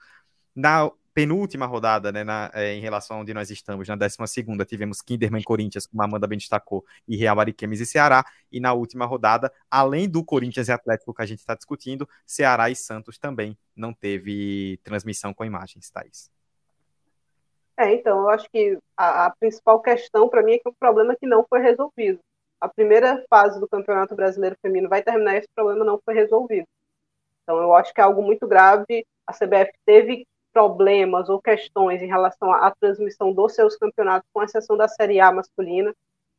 Na 0.54 0.90
penúltima 1.18 1.66
rodada, 1.66 2.12
né, 2.12 2.22
na, 2.22 2.48
é, 2.54 2.74
em 2.74 2.80
relação 2.80 3.16
a 3.16 3.20
onde 3.22 3.34
nós 3.34 3.50
estamos, 3.50 3.88
na 3.88 3.96
décima 3.96 4.24
segunda, 4.28 4.64
tivemos 4.64 5.02
Kinderman 5.02 5.42
Corinthians, 5.42 5.84
como 5.84 6.00
a 6.00 6.04
Amanda 6.04 6.28
bem 6.28 6.38
destacou, 6.38 6.84
e 7.08 7.16
Real 7.16 7.40
Ariquemes 7.40 7.80
e 7.80 7.86
Ceará, 7.86 8.24
e 8.52 8.60
na 8.60 8.72
última 8.72 9.04
rodada, 9.04 9.52
além 9.68 10.08
do 10.08 10.24
Corinthians 10.24 10.68
e 10.68 10.72
Atlético 10.72 11.12
que 11.12 11.20
a 11.20 11.26
gente 11.26 11.40
está 11.40 11.56
discutindo, 11.56 12.08
Ceará 12.24 12.70
e 12.70 12.76
Santos 12.76 13.18
também 13.18 13.58
não 13.74 13.92
teve 13.92 14.78
transmissão 14.84 15.34
com 15.34 15.44
imagens, 15.44 15.90
Thaís. 15.90 16.30
É, 17.76 17.92
então, 17.94 18.20
eu 18.20 18.28
acho 18.28 18.48
que 18.48 18.78
a, 18.96 19.26
a 19.26 19.30
principal 19.40 19.82
questão 19.82 20.28
para 20.28 20.44
mim 20.44 20.52
é 20.52 20.58
que 20.58 20.68
é 20.68 20.70
um 20.70 20.74
problema 20.78 21.16
que 21.16 21.26
não 21.26 21.44
foi 21.48 21.58
resolvido. 21.58 22.20
A 22.60 22.68
primeira 22.68 23.24
fase 23.28 23.58
do 23.58 23.66
Campeonato 23.66 24.14
Brasileiro 24.14 24.54
Feminino 24.62 24.88
vai 24.88 25.02
terminar 25.02 25.34
e 25.34 25.38
esse 25.38 25.48
problema 25.52 25.84
não 25.84 26.00
foi 26.04 26.14
resolvido. 26.14 26.66
Então, 27.42 27.60
eu 27.60 27.74
acho 27.74 27.92
que 27.92 28.00
é 28.00 28.04
algo 28.04 28.22
muito 28.22 28.46
grave. 28.46 29.04
A 29.26 29.32
CBF 29.32 29.72
teve 29.84 30.24
problemas 30.58 31.28
ou 31.28 31.40
questões 31.40 32.02
em 32.02 32.08
relação 32.08 32.52
à, 32.52 32.68
transmissão 32.72 33.32
dos 33.32 33.54
seus 33.54 33.76
campeonatos, 33.76 34.28
com 34.32 34.42
exceção 34.42 34.76
da 34.76 34.88
Série 34.88 35.20
A 35.20 35.30
masculina. 35.30 35.94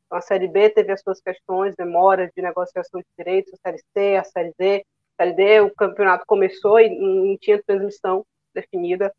Então, 0.06 0.18
a 0.18 0.22
Série 0.22 0.50
B 0.50 0.70
teve 0.70 0.92
as 0.92 1.00
suas 1.02 1.22
questões, 1.22 1.74
demora 1.78 2.30
de 2.36 2.42
negociação 2.42 3.00
de 3.00 3.08
direitos, 3.18 3.54
a 3.54 3.58
Série 3.70 3.84
C, 3.94 4.16
a 4.18 4.24
Série 4.26 4.54
D. 4.60 4.86
A 5.18 5.24
Série 5.24 5.34
D, 5.34 5.62
o 5.62 5.74
campeonato 5.74 6.26
começou 6.28 6.82
e 6.82 6.90
não 6.90 7.38
tinha 7.38 7.64
transmissão 7.64 8.26
definida. 8.54 9.14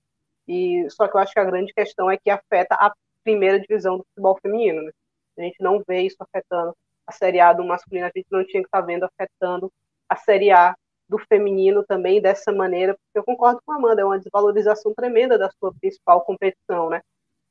E 0.47 0.87
só 0.91 1.09
que 1.09 1.17
eu 1.17 1.21
acho 1.21 1.33
que 1.33 1.41
a 1.41 1.45
grande 1.45 1.73
questão 1.73 2.11
é 2.11 2.19
que 2.19 2.29
afeta 2.29 2.75
a 2.75 2.93
primeira 3.25 3.59
divisão 3.59 3.97
do 3.97 4.05
futebol 4.05 4.39
feminino. 4.43 4.83
Né? 4.83 4.93
A 5.39 5.43
gente 5.45 5.63
não 5.63 5.83
vê 5.89 6.03
isso 6.03 6.19
afetando 6.21 6.77
a 7.07 7.13
Série 7.13 7.41
A 7.41 7.55
do 7.55 7.65
masculino, 7.65 8.07
a 8.07 8.13
gente 8.15 8.29
não 8.31 8.45
tinha 8.45 8.63
que 8.63 8.69
estar 8.69 8.83
tá 8.83 8.87
vendo 8.87 9.05
afetando 9.05 9.73
a 10.07 10.17
Série 10.17 10.51
A 10.51 10.77
do 11.11 11.19
feminino 11.19 11.85
também 11.85 12.23
dessa 12.23 12.53
maneira, 12.53 12.95
porque 12.95 13.19
eu 13.19 13.25
concordo 13.25 13.61
com 13.67 13.73
a 13.73 13.77
Amanda, 13.77 14.01
é 14.01 14.05
uma 14.05 14.19
desvalorização 14.19 14.95
tremenda 14.95 15.37
da 15.37 15.51
sua 15.51 15.75
principal 15.75 16.21
competição, 16.21 16.89
né? 16.89 17.03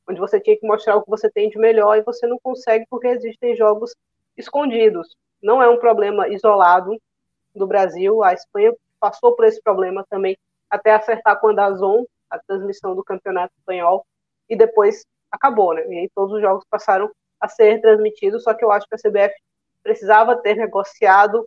Onde 0.08 0.18
você 0.18 0.40
tinha 0.40 0.58
que 0.58 0.66
mostrar 0.66 0.96
o 0.96 1.02
que 1.02 1.10
você 1.10 1.30
tem 1.30 1.50
de 1.50 1.58
melhor 1.58 1.98
e 1.98 2.02
você 2.02 2.26
não 2.26 2.38
consegue 2.42 2.86
porque 2.88 3.08
existem 3.08 3.54
jogos 3.54 3.94
escondidos. 4.34 5.14
Não 5.42 5.62
é 5.62 5.68
um 5.68 5.76
problema 5.76 6.26
isolado 6.28 6.96
do 7.54 7.66
Brasil, 7.66 8.24
a 8.24 8.32
Espanha 8.32 8.74
passou 8.98 9.36
por 9.36 9.44
esse 9.44 9.60
problema 9.60 10.06
também 10.08 10.38
até 10.70 10.94
acertar 10.94 11.38
com 11.38 11.48
a 11.48 11.52
Dazon, 11.52 12.06
a 12.30 12.38
transmissão 12.38 12.94
do 12.94 13.04
campeonato 13.04 13.52
espanhol, 13.58 14.06
e 14.48 14.56
depois 14.56 15.04
acabou, 15.30 15.74
né? 15.74 15.86
E 15.86 15.98
aí 15.98 16.10
todos 16.14 16.34
os 16.34 16.40
jogos 16.40 16.64
passaram 16.70 17.10
a 17.38 17.46
ser 17.46 17.78
transmitidos, 17.82 18.42
só 18.42 18.54
que 18.54 18.64
eu 18.64 18.72
acho 18.72 18.86
que 18.88 18.94
a 18.94 18.98
CBF 18.98 19.34
precisava 19.82 20.36
ter 20.36 20.54
negociado 20.54 21.46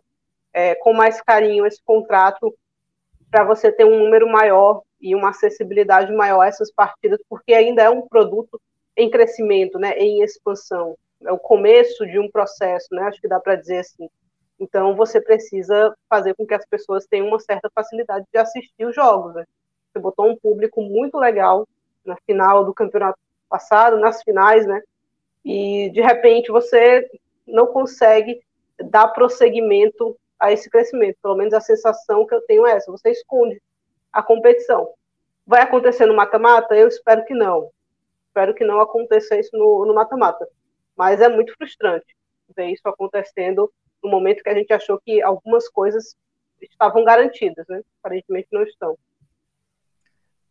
é, 0.54 0.76
com 0.76 0.94
mais 0.94 1.20
carinho 1.20 1.66
esse 1.66 1.82
contrato 1.84 2.54
para 3.30 3.44
você 3.44 3.72
ter 3.72 3.84
um 3.84 3.98
número 3.98 4.28
maior 4.30 4.82
e 5.00 5.14
uma 5.14 5.30
acessibilidade 5.30 6.12
maior 6.12 6.42
a 6.42 6.46
essas 6.46 6.70
partidas, 6.70 7.20
porque 7.28 7.52
ainda 7.52 7.82
é 7.82 7.90
um 7.90 8.06
produto 8.06 8.60
em 8.96 9.10
crescimento, 9.10 9.78
né, 9.78 9.98
em 9.98 10.22
expansão. 10.22 10.96
É 11.22 11.32
o 11.32 11.38
começo 11.38 12.06
de 12.06 12.18
um 12.18 12.30
processo, 12.30 12.86
né, 12.92 13.02
acho 13.02 13.20
que 13.20 13.26
dá 13.26 13.40
para 13.40 13.56
dizer 13.56 13.78
assim. 13.78 14.08
Então, 14.58 14.94
você 14.94 15.20
precisa 15.20 15.92
fazer 16.08 16.34
com 16.34 16.46
que 16.46 16.54
as 16.54 16.64
pessoas 16.64 17.04
tenham 17.06 17.26
uma 17.26 17.40
certa 17.40 17.68
facilidade 17.74 18.24
de 18.32 18.38
assistir 18.38 18.86
os 18.86 18.94
jogos. 18.94 19.34
Né? 19.34 19.44
Você 19.92 19.98
botou 19.98 20.30
um 20.30 20.36
público 20.36 20.80
muito 20.80 21.18
legal 21.18 21.66
na 22.04 22.16
final 22.24 22.64
do 22.64 22.72
campeonato 22.72 23.18
passado, 23.48 23.98
nas 23.98 24.22
finais, 24.22 24.64
né? 24.64 24.80
E, 25.44 25.90
de 25.90 26.00
repente, 26.00 26.52
você 26.52 27.08
não 27.46 27.66
consegue 27.66 28.40
dar 28.78 29.08
prosseguimento 29.08 30.16
a 30.38 30.52
esse 30.52 30.68
crescimento. 30.70 31.18
Pelo 31.22 31.36
menos 31.36 31.54
a 31.54 31.60
sensação 31.60 32.26
que 32.26 32.34
eu 32.34 32.40
tenho 32.42 32.66
é 32.66 32.72
essa. 32.72 32.90
Você 32.90 33.10
esconde 33.10 33.60
a 34.12 34.22
competição. 34.22 34.92
Vai 35.46 35.62
acontecer 35.62 36.06
no 36.06 36.14
mata-mata? 36.14 36.74
Eu 36.74 36.88
espero 36.88 37.24
que 37.24 37.34
não. 37.34 37.70
Espero 38.28 38.54
que 38.54 38.64
não 38.64 38.80
aconteça 38.80 39.36
isso 39.38 39.56
no 39.56 39.94
mata-mata. 39.94 40.48
Mas 40.96 41.20
é 41.20 41.28
muito 41.28 41.54
frustrante 41.56 42.16
ver 42.56 42.66
isso 42.66 42.88
acontecendo 42.88 43.72
no 44.02 44.10
momento 44.10 44.42
que 44.42 44.48
a 44.48 44.54
gente 44.54 44.72
achou 44.72 44.98
que 45.00 45.22
algumas 45.22 45.68
coisas 45.68 46.16
estavam 46.60 47.04
garantidas, 47.04 47.66
né? 47.68 47.82
Aparentemente 48.00 48.48
não 48.52 48.62
estão. 48.62 48.98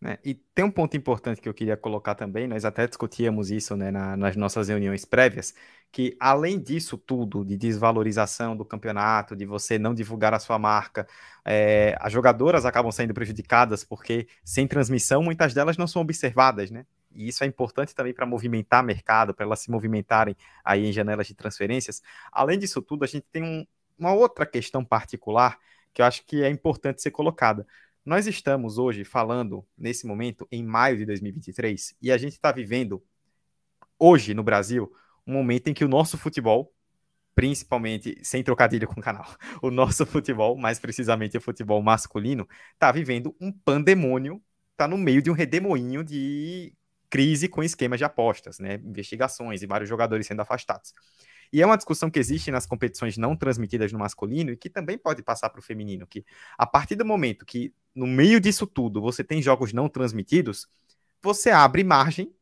Né? 0.03 0.17
E 0.21 0.33
tem 0.33 0.65
um 0.65 0.69
ponto 0.69 0.97
importante 0.97 1.39
que 1.39 1.47
eu 1.47 1.53
queria 1.53 1.77
colocar 1.77 2.13
também, 2.13 2.45
nós 2.45 2.65
até 2.65 2.85
discutíamos 2.85 3.49
isso 3.49 3.77
né, 3.77 3.89
na, 3.89 4.17
nas 4.17 4.35
nossas 4.35 4.67
reuniões 4.67 5.05
prévias, 5.05 5.53
que 5.93 6.17
além 6.19 6.59
disso 6.59 6.97
tudo, 6.97 7.45
de 7.45 7.55
desvalorização 7.55 8.53
do 8.53 8.65
campeonato, 8.65 9.33
de 9.33 9.45
você 9.45 9.79
não 9.79 9.93
divulgar 9.93 10.33
a 10.33 10.39
sua 10.39 10.59
marca, 10.59 11.07
é, 11.45 11.95
as 12.01 12.11
jogadoras 12.11 12.65
acabam 12.65 12.91
sendo 12.91 13.13
prejudicadas, 13.13 13.85
porque 13.85 14.27
sem 14.43 14.67
transmissão, 14.67 15.23
muitas 15.23 15.53
delas 15.53 15.77
não 15.77 15.87
são 15.87 16.01
observadas, 16.01 16.69
né? 16.69 16.85
E 17.15 17.29
isso 17.29 17.41
é 17.45 17.47
importante 17.47 17.95
também 17.95 18.13
para 18.13 18.25
movimentar 18.25 18.83
mercado, 18.83 19.33
para 19.33 19.45
elas 19.45 19.59
se 19.61 19.71
movimentarem 19.71 20.35
aí 20.65 20.85
em 20.85 20.91
janelas 20.91 21.27
de 21.27 21.33
transferências. 21.33 22.01
Além 22.29 22.59
disso 22.59 22.81
tudo, 22.81 23.05
a 23.05 23.07
gente 23.07 23.25
tem 23.31 23.41
um, 23.41 23.65
uma 23.97 24.13
outra 24.13 24.45
questão 24.45 24.83
particular 24.83 25.57
que 25.93 26.01
eu 26.01 26.05
acho 26.05 26.25
que 26.25 26.43
é 26.43 26.49
importante 26.49 27.01
ser 27.01 27.11
colocada. 27.11 27.65
Nós 28.05 28.27
estamos 28.27 28.77
hoje 28.77 29.05
falando, 29.05 29.65
nesse 29.77 30.05
momento, 30.05 30.45
em 30.51 30.61
maio 30.61 30.97
de 30.97 31.05
2023, 31.05 31.95
e 32.01 32.11
a 32.11 32.17
gente 32.17 32.33
está 32.33 32.51
vivendo, 32.51 33.01
hoje 33.97 34.33
no 34.33 34.43
Brasil, 34.43 34.91
um 35.25 35.31
momento 35.31 35.69
em 35.69 35.73
que 35.73 35.85
o 35.85 35.87
nosso 35.87 36.17
futebol, 36.17 36.73
principalmente, 37.33 38.19
sem 38.21 38.43
trocadilho 38.43 38.89
com 38.89 38.99
o 38.99 39.03
canal, 39.03 39.25
o 39.63 39.71
nosso 39.71 40.05
futebol, 40.05 40.57
mais 40.57 40.79
precisamente 40.79 41.37
o 41.37 41.41
futebol 41.41 41.81
masculino, 41.81 42.45
está 42.73 42.91
vivendo 42.91 43.33
um 43.39 43.53
pandemônio, 43.53 44.43
está 44.73 44.85
no 44.85 44.97
meio 44.97 45.21
de 45.21 45.31
um 45.31 45.33
redemoinho 45.33 46.03
de 46.03 46.75
crise 47.09 47.47
com 47.47 47.63
esquemas 47.63 47.99
de 47.99 48.03
apostas, 48.03 48.59
né? 48.59 48.81
investigações 48.83 49.61
e 49.61 49.67
vários 49.67 49.87
jogadores 49.87 50.27
sendo 50.27 50.41
afastados. 50.41 50.93
E 51.53 51.61
é 51.61 51.65
uma 51.67 51.77
discussão 51.77 52.09
que 52.09 52.17
existe 52.17 52.49
nas 52.49 52.65
competições 52.65 53.15
não 53.15 53.35
transmitidas 53.35 53.91
no 53.91 53.99
masculino 53.99 54.49
e 54.49 54.57
que 54.57 54.71
também 54.71 54.97
pode 54.97 55.21
passar 55.21 55.51
para 55.51 55.59
o 55.59 55.63
feminino, 55.63 56.07
que 56.07 56.25
a 56.57 56.65
partir 56.65 56.95
do 56.95 57.05
momento 57.05 57.45
que, 57.45 57.71
no 57.93 58.07
meio 58.07 58.41
disso 58.41 58.65
tudo, 58.65 58.99
você 58.99 59.23
tem 59.23 59.39
jogos 59.39 59.71
não 59.71 59.87
transmitidos, 59.87 60.67
você 61.21 61.51
abre 61.51 61.83
margem 61.83 62.33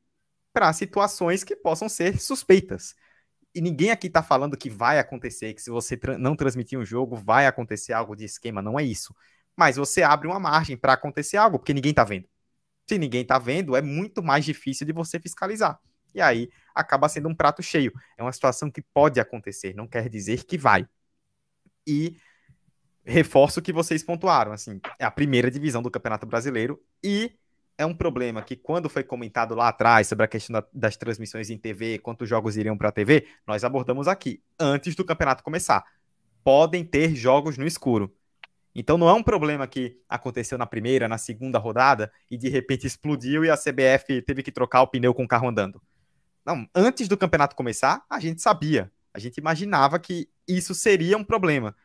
para 0.54 0.72
situações 0.72 1.44
que 1.44 1.58
possam 1.58 1.90
ser 1.90 2.22
suspeitas. 2.22 2.96
E 3.54 3.60
ninguém 3.60 3.92
aqui 3.92 4.08
está 4.08 4.24
falando 4.24 4.56
que 4.56 4.70
vai 4.70 4.98
acontecer, 4.98 5.54
que 5.54 5.62
se 5.62 5.70
você 5.70 5.98
tra 5.98 6.18
não 6.18 6.34
transmitir 6.34 6.80
um 6.80 6.86
jogo, 6.86 7.18
vai 7.18 7.48
acontecer 7.48 7.92
algo 7.92 8.16
de 8.16 8.24
esquema, 8.24 8.62
não 8.62 8.80
é 8.80 8.84
isso. 8.84 9.14
Mas 9.58 9.76
você 9.76 10.04
abre 10.04 10.26
uma 10.26 10.40
margem 10.40 10.78
para 10.78 10.94
acontecer 10.94 11.36
algo, 11.36 11.60
porque 11.60 11.74
ninguém 11.74 11.92
está 11.92 12.06
vendo. 12.06 12.30
Se 12.88 12.98
ninguém 12.98 13.24
está 13.24 13.38
vendo, 13.38 13.76
é 13.76 13.82
muito 13.82 14.24
mais 14.24 14.46
difícil 14.46 14.88
de 14.88 14.94
você 14.94 15.20
fiscalizar. 15.20 15.82
E 16.16 16.22
aí 16.22 16.50
acaba 16.74 17.10
sendo 17.10 17.30
um 17.30 17.36
prato 17.36 17.62
cheio. 17.62 17.92
É 18.18 18.24
uma 18.24 18.32
situação 18.32 18.70
que 18.70 18.82
pode 18.82 19.20
acontecer, 19.20 19.76
não 19.76 19.88
quer 19.88 20.10
dizer 20.10 20.44
que 20.46 20.58
vai. 20.58 20.88
E 21.86 22.18
reforço 23.04 23.60
o 23.60 23.64
que 23.64 23.74
vocês 23.74 24.04
pontuaram, 24.04 24.52
assim, 24.52 24.80
é 25.00 25.06
a 25.06 25.12
primeira 25.12 25.50
divisão 25.50 25.82
do 25.82 25.90
Campeonato 25.90 26.26
Brasileiro 26.26 26.82
e 27.04 27.32
é 27.78 27.86
um 27.86 27.94
problema 27.96 28.42
que 28.44 28.56
quando 28.56 28.90
foi 28.90 29.04
comentado 29.04 29.56
lá 29.56 29.70
atrás 29.70 30.08
sobre 30.08 30.26
a 30.26 30.28
questão 30.28 30.54
da, 30.54 30.68
das 30.72 30.96
transmissões 30.96 31.50
em 31.50 31.58
TV, 31.58 31.98
quantos 31.98 32.30
jogos 32.30 32.56
iriam 32.56 32.78
para 32.78 32.90
a 32.90 32.92
TV, 32.92 33.28
nós 33.46 33.64
abordamos 33.64 34.08
aqui, 34.08 34.44
antes 34.60 34.96
do 34.96 35.04
campeonato 35.04 35.44
começar. 35.44 35.84
Podem 36.44 36.84
ter 36.84 37.16
jogos 37.16 37.58
no 37.58 37.66
escuro. 37.66 38.16
Então 38.74 38.98
não 38.98 39.10
é 39.10 39.14
um 39.14 39.24
problema 39.24 39.68
que 39.68 39.98
aconteceu 40.08 40.58
na 40.58 40.66
primeira, 40.66 41.08
na 41.08 41.18
segunda 41.18 41.60
rodada 41.60 42.12
e 42.30 42.38
de 42.38 42.50
repente 42.50 42.88
explodiu 42.88 43.44
e 43.44 43.50
a 43.50 43.58
CBF 43.58 44.22
teve 44.22 44.44
que 44.44 44.52
trocar 44.52 44.82
o 44.82 44.88
pneu 44.88 45.14
com 45.14 45.24
o 45.24 45.28
carro 45.28 45.50
andando. 45.50 45.82
Não, 46.46 46.68
antes 46.74 47.08
do 47.08 47.18
campeonato 47.18 47.56
começar, 47.56 48.04
a 48.10 48.20
gente 48.20 48.42
sabia, 48.42 48.92
a 49.14 49.20
gente 49.20 49.38
imaginava 49.38 50.00
que 50.00 50.28
isso 50.48 50.74
seria 50.74 51.18
um 51.18 51.24
problema. 51.24 51.76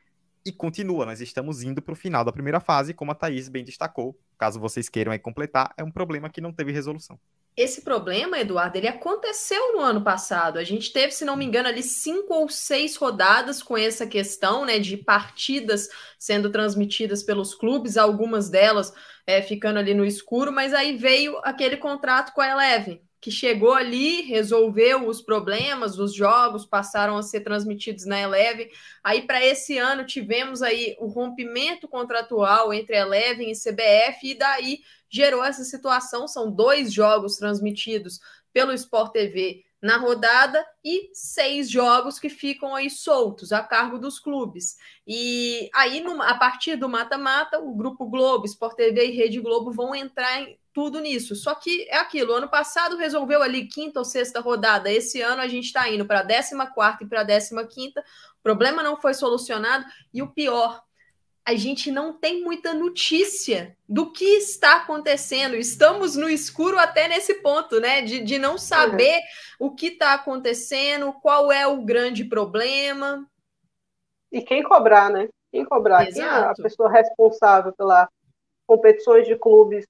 E 0.45 0.53
continua, 0.53 1.05
nós 1.05 1.21
estamos 1.21 1.63
indo 1.63 1.83
para 1.83 1.93
o 1.93 1.97
final 1.97 2.25
da 2.25 2.33
primeira 2.33 2.61
fase, 2.61 2.95
como 2.95 3.11
a 3.11 3.15
Thaís 3.15 3.49
bem 3.49 3.65
destacou. 3.65 4.17
Caso 4.39 4.61
vocês 4.61 4.89
queiram 4.89 5.17
completar, 5.19 5.75
é 5.77 5.83
um 5.83 5.91
problema 5.91 6.31
que 6.31 6.41
não 6.41 6.53
teve 6.53 6.71
resolução. 6.71 7.19
Esse 7.57 7.81
problema, 7.81 8.39
Eduardo, 8.39 8.77
ele 8.77 8.87
aconteceu 8.87 9.73
no 9.73 9.81
ano 9.81 10.05
passado. 10.05 10.59
A 10.59 10.63
gente 10.63 10.93
teve, 10.93 11.13
se 11.13 11.25
não 11.25 11.37
me 11.37 11.45
engano, 11.45 11.69
ali 11.69 11.83
cinco 11.83 12.35
ou 12.35 12.49
seis 12.51 12.97
rodadas 12.97 13.63
com 13.63 13.77
essa 13.79 14.07
questão, 14.07 14.67
né, 14.67 14.79
de 14.79 14.97
partidas 14.99 15.89
sendo 16.19 16.51
transmitidas 16.51 17.23
pelos 17.23 17.55
clubes, 17.55 17.97
algumas 17.97 18.51
delas 18.51 18.93
é, 19.27 19.41
ficando 19.41 19.79
ali 19.79 19.95
no 19.95 20.05
escuro, 20.05 20.53
mas 20.53 20.75
aí 20.75 20.97
veio 20.97 21.39
aquele 21.43 21.79
contrato 21.79 22.33
com 22.35 22.43
a 22.43 22.49
Eleven, 22.49 23.03
que 23.21 23.31
chegou 23.31 23.73
ali, 23.73 24.23
resolveu 24.23 25.09
os 25.09 25.21
problemas, 25.21 25.99
os 25.99 26.15
jogos 26.15 26.65
passaram 26.65 27.17
a 27.17 27.23
ser 27.23 27.41
transmitidos 27.41 28.07
na 28.07 28.21
Eleven. 28.21 28.69
Aí 29.03 29.23
para 29.23 29.45
esse 29.45 29.79
ano 29.79 30.07
tivemos 30.07 30.63
aí 30.63 30.97
o 31.01 31.07
rompimento 31.07 31.89
contratual 31.89 32.73
entre 32.73 32.97
Eleven 32.97 33.51
e 33.51 33.55
CBF 33.55 34.31
e 34.31 34.35
daí 34.39 34.79
gerou 35.09 35.45
essa 35.45 35.65
situação, 35.65 36.29
são 36.29 36.51
dois 36.51 36.93
jogos 36.93 37.37
transmitidos 37.37 38.21
pelo 38.53 38.73
Sport 38.73 39.13
TV 39.13 39.65
na 39.87 39.99
rodada 39.99 40.67
e 40.85 41.11
seis 41.15 41.71
jogos 41.71 42.19
que 42.19 42.29
ficam 42.29 42.75
aí 42.75 42.91
soltos 42.91 43.53
a 43.53 43.63
cargo 43.63 43.99
dos 43.99 44.19
clubes. 44.19 44.77
E 45.07 45.71
aí, 45.73 46.05
a 46.23 46.35
partir 46.35 46.75
do 46.75 46.89
mata-mata, 46.89 47.61
o 47.61 47.73
Grupo 47.73 48.05
Globo, 48.07 48.47
Sport 48.47 48.75
TV 48.77 49.07
e 49.07 49.17
Rede 49.17 49.41
Globo 49.41 49.71
vão 49.71 49.95
entrar 49.95 50.41
em, 50.41 50.59
tudo 50.75 50.99
nisso. 50.99 51.37
Só 51.37 51.55
que 51.55 51.89
é 51.89 51.99
aquilo, 51.99 52.35
ano 52.35 52.49
passado 52.49 52.97
resolveu 52.97 53.41
ali 53.43 53.69
quinta 53.69 54.01
ou 54.01 54.05
sexta 54.05 54.41
rodada, 54.41 54.91
esse 54.91 55.23
ano 55.23 55.41
a 55.41 55.47
gente 55.47 55.67
está 55.67 55.89
indo 55.89 56.05
para 56.05 56.21
a 56.21 56.25
décima 56.25 56.67
quarta 56.67 57.05
e 57.05 57.07
para 57.07 57.21
a 57.21 57.25
décima 57.25 57.65
quinta, 57.65 58.01
o 58.41 58.43
problema 58.43 58.83
não 58.83 59.01
foi 59.01 59.15
solucionado, 59.15 59.85
e 60.13 60.21
o 60.21 60.33
pior, 60.33 60.83
a 61.47 61.55
gente 61.55 61.91
não 61.91 62.13
tem 62.13 62.43
muita 62.43 62.75
notícia 62.75 63.77
do 63.89 64.11
que 64.11 64.25
está 64.25 64.77
acontecendo. 64.77 65.55
Estamos 65.55 66.17
no 66.17 66.29
escuro 66.29 66.79
até 66.79 67.07
nesse 67.07 67.35
ponto, 67.35 67.81
né? 67.81 68.03
De, 68.03 68.21
de 68.21 68.39
não 68.39 68.59
saber 68.59 69.21
uhum. 69.61 69.69
o 69.69 69.75
que 69.75 69.89
está 69.89 70.15
acontecendo, 70.15 71.13
qual 71.23 71.53
é 71.53 71.67
o 71.67 71.83
grande 71.83 72.25
problema. 72.25 73.25
E 74.33 74.43
quem 74.43 74.63
cobrar, 74.63 75.09
né? 75.09 75.29
Quem 75.53 75.65
cobrar? 75.65 76.09
Exato. 76.09 76.15
Quem 76.15 76.27
é 76.27 76.51
a 76.51 76.55
pessoa 76.55 76.91
responsável 76.91 77.73
pelas 77.73 78.09
competições 78.67 79.27
de 79.27 79.37
clubes 79.37 79.87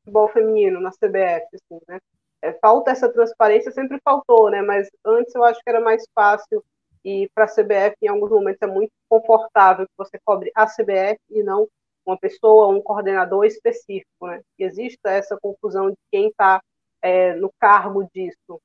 futebol 0.00 0.28
feminino 0.28 0.80
na 0.80 0.90
CBF, 0.90 1.46
assim, 1.52 1.80
né? 1.86 1.98
é, 2.42 2.52
falta 2.54 2.90
essa 2.90 3.08
transparência, 3.08 3.70
sempre 3.70 4.00
faltou, 4.02 4.50
né? 4.50 4.62
Mas 4.62 4.88
antes 5.04 5.34
eu 5.34 5.44
acho 5.44 5.60
que 5.60 5.68
era 5.68 5.80
mais 5.80 6.04
fácil 6.14 6.64
e 7.04 7.28
para 7.34 7.44
a 7.44 7.48
CBF 7.48 7.96
em 8.02 8.08
alguns 8.08 8.30
momentos 8.30 8.60
é 8.62 8.66
muito 8.66 8.92
confortável 9.08 9.86
que 9.86 9.92
você 9.96 10.18
cobre 10.24 10.50
a 10.54 10.66
CBF 10.66 11.18
e 11.30 11.42
não 11.42 11.68
uma 12.04 12.18
pessoa, 12.18 12.68
um 12.68 12.82
coordenador 12.82 13.44
específico, 13.44 14.26
né? 14.26 14.40
E 14.58 14.64
existe 14.64 14.98
essa 15.04 15.38
confusão 15.40 15.90
de 15.90 15.96
quem 16.10 16.28
está 16.28 16.62
é, 17.02 17.34
no 17.34 17.52
cargo 17.58 18.08
disso, 18.14 18.60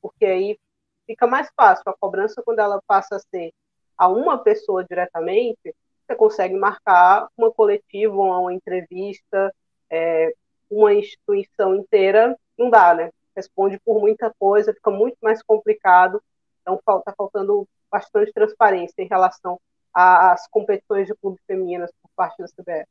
porque 0.00 0.26
aí 0.26 0.58
fica 1.06 1.26
mais 1.26 1.48
fácil 1.56 1.84
a 1.86 1.96
cobrança 1.98 2.42
quando 2.44 2.60
ela 2.60 2.80
passa 2.86 3.16
a 3.16 3.18
ser 3.18 3.52
a 3.96 4.08
uma 4.08 4.38
pessoa 4.38 4.84
diretamente, 4.84 5.74
você 6.06 6.14
consegue 6.14 6.54
marcar 6.54 7.28
uma 7.36 7.50
coletiva, 7.52 8.14
uma 8.14 8.52
entrevista, 8.52 9.52
é, 9.90 10.32
uma 10.70 10.94
instituição 10.94 11.74
inteira, 11.76 12.38
não 12.56 12.70
dá, 12.70 12.94
né? 12.94 13.10
Responde 13.34 13.78
por 13.84 14.00
muita 14.00 14.32
coisa, 14.38 14.72
fica 14.72 14.90
muito 14.90 15.16
mais 15.22 15.42
complicado, 15.42 16.22
então 16.62 16.76
está 16.76 17.12
faltando 17.16 17.66
bastante 17.90 18.32
transparência 18.32 19.02
em 19.02 19.08
relação 19.08 19.60
às 19.92 20.46
competições 20.48 21.06
de 21.06 21.14
clubes 21.14 21.40
femininas 21.46 21.90
por 22.00 22.10
parte 22.14 22.38
da 22.38 22.46
CBF. 22.46 22.88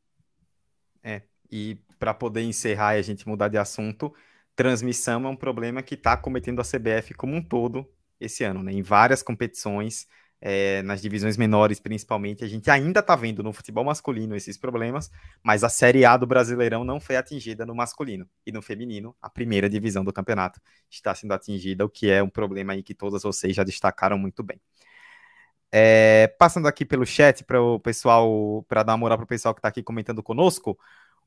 É, 1.02 1.22
e 1.50 1.78
para 1.98 2.12
poder 2.12 2.42
encerrar 2.42 2.96
e 2.96 2.98
a 2.98 3.02
gente 3.02 3.26
mudar 3.26 3.48
de 3.48 3.56
assunto, 3.56 4.12
transmissão 4.54 5.24
é 5.24 5.28
um 5.28 5.36
problema 5.36 5.82
que 5.82 5.94
está 5.94 6.16
cometendo 6.16 6.60
a 6.60 6.64
CBF 6.64 7.14
como 7.14 7.36
um 7.36 7.42
todo 7.42 7.88
esse 8.20 8.44
ano, 8.44 8.62
né? 8.62 8.72
Em 8.72 8.82
várias 8.82 9.22
competições, 9.22 10.06
é, 10.40 10.82
nas 10.82 11.00
divisões 11.00 11.36
menores 11.36 11.80
principalmente, 11.80 12.44
a 12.44 12.48
gente 12.48 12.70
ainda 12.70 13.00
está 13.00 13.16
vendo 13.16 13.42
no 13.42 13.52
futebol 13.52 13.84
masculino 13.84 14.36
esses 14.36 14.56
problemas, 14.56 15.10
mas 15.42 15.64
a 15.64 15.68
Série 15.68 16.04
A 16.04 16.16
do 16.16 16.26
Brasileirão 16.26 16.84
não 16.84 17.00
foi 17.00 17.16
atingida 17.16 17.64
no 17.64 17.74
masculino 17.74 18.28
e 18.46 18.52
no 18.52 18.62
feminino, 18.62 19.16
a 19.20 19.30
primeira 19.30 19.68
divisão 19.68 20.04
do 20.04 20.12
campeonato 20.12 20.60
está 20.90 21.14
sendo 21.14 21.34
atingida, 21.34 21.84
o 21.84 21.88
que 21.88 22.10
é 22.10 22.22
um 22.22 22.30
problema 22.30 22.72
aí 22.72 22.82
que 22.82 22.94
todas 22.94 23.22
vocês 23.22 23.54
já 23.54 23.64
destacaram 23.64 24.18
muito 24.18 24.42
bem. 24.42 24.60
É, 25.70 26.28
passando 26.38 26.66
aqui 26.66 26.84
pelo 26.84 27.04
chat 27.04 27.44
para 27.44 27.60
o 27.60 27.78
pessoal, 27.78 28.64
para 28.68 28.82
dar 28.82 28.96
moral 28.96 29.18
para 29.18 29.24
o 29.24 29.26
pessoal 29.26 29.54
que 29.54 29.58
está 29.58 29.68
aqui 29.68 29.82
comentando 29.82 30.22
conosco, 30.22 30.78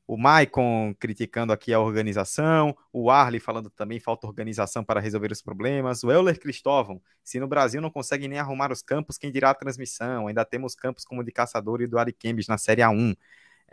o 0.06 0.16
Maicon 0.16 0.94
criticando 0.98 1.52
aqui 1.52 1.72
a 1.72 1.80
organização, 1.80 2.76
o 2.92 3.10
Arley 3.10 3.40
falando 3.40 3.70
também 3.70 4.00
falta 4.00 4.26
organização 4.26 4.84
para 4.84 5.00
resolver 5.00 5.30
os 5.30 5.40
problemas, 5.40 6.02
o 6.02 6.10
Euler 6.10 6.38
Cristóvão, 6.40 7.00
se 7.22 7.38
no 7.38 7.46
Brasil 7.46 7.80
não 7.80 7.90
consegue 7.90 8.26
nem 8.28 8.38
arrumar 8.38 8.72
os 8.72 8.82
campos, 8.82 9.16
quem 9.16 9.30
dirá 9.30 9.50
a 9.50 9.54
transmissão? 9.54 10.26
Ainda 10.26 10.44
temos 10.44 10.74
campos 10.74 11.04
como 11.04 11.20
o 11.20 11.24
de 11.24 11.32
Caçador 11.32 11.80
e 11.80 11.86
do 11.86 11.98
Ari 11.98 12.12
Cambridge 12.12 12.48
na 12.48 12.58
Série 12.58 12.82
A1. 12.82 13.16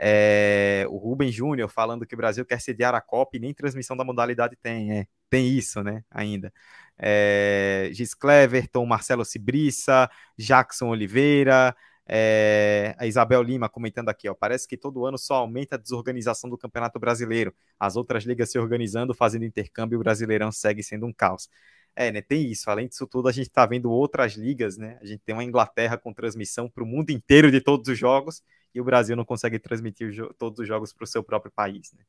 É, 0.02 0.86
o 0.90 0.98
Rubem 0.98 1.30
Júnior 1.32 1.70
falando 1.70 2.06
que 2.06 2.14
o 2.16 2.18
Brasil 2.18 2.46
quer 2.46 2.62
sediar 2.62 2.96
a 2.96 3.02
Copa 3.02 3.36
e 3.36 3.40
nem 3.40 3.54
transmissão 3.54 3.98
da 3.98 4.04
modalidade 4.06 4.56
tem. 4.56 5.00
É, 5.00 5.08
tem 5.30 5.48
isso, 5.48 5.84
né? 5.84 6.04
Ainda. 6.10 6.54
É, 7.00 7.90
Gis 7.94 8.14
Cleverton, 8.14 8.86
Marcelo 8.86 9.24
Cibriça, 9.24 10.10
Jackson 10.38 10.90
Oliveira, 10.90 11.76
é, 12.12 12.96
a 12.98 13.06
Isabel 13.06 13.42
Lima 13.44 13.70
comentando 13.70 14.10
aqui, 14.10 14.28
ó, 14.28 14.34
parece 14.34 14.68
que 14.68 14.76
todo 14.76 15.06
ano 15.06 15.18
só 15.18 15.36
aumenta 15.36 15.76
a 15.76 15.78
desorganização 15.78 16.50
do 16.50 16.58
Campeonato 16.58 17.00
Brasileiro. 17.00 17.54
As 17.80 17.96
outras 17.96 18.24
ligas 18.24 18.52
se 18.52 18.58
organizando, 18.58 19.14
fazendo 19.14 19.46
intercâmbio, 19.46 20.00
o 20.00 20.04
Brasileirão 20.04 20.52
segue 20.52 20.82
sendo 20.82 21.06
um 21.06 21.14
caos. 21.14 21.48
É, 21.96 22.12
né? 22.12 22.22
Tem 22.22 22.50
isso. 22.50 22.70
Além 22.70 22.88
disso 22.88 23.06
tudo, 23.06 23.28
a 23.28 23.32
gente 23.32 23.48
está 23.48 23.66
vendo 23.66 23.92
outras 23.92 24.34
ligas, 24.34 24.78
né? 24.78 24.98
A 25.02 25.06
gente 25.06 25.22
tem 25.24 25.36
uma 25.36 25.44
Inglaterra 25.44 25.98
com 25.98 26.14
transmissão 26.14 26.70
para 26.70 26.84
o 26.84 26.88
mundo 26.88 27.12
inteiro 27.12 27.52
de 27.52 27.62
todos 27.62 27.88
os 27.88 27.98
jogos 27.98 28.42
e 28.74 28.82
o 28.82 28.84
Brasil 28.84 29.16
não 29.16 29.26
consegue 29.26 29.60
transmitir 29.60 30.12
todos 30.38 30.60
os 30.60 30.68
jogos 30.68 30.94
para 30.94 31.04
o 31.04 31.08
seu 31.08 31.24
próprio 31.24 31.52
país. 31.52 31.92
Né? 31.94 32.04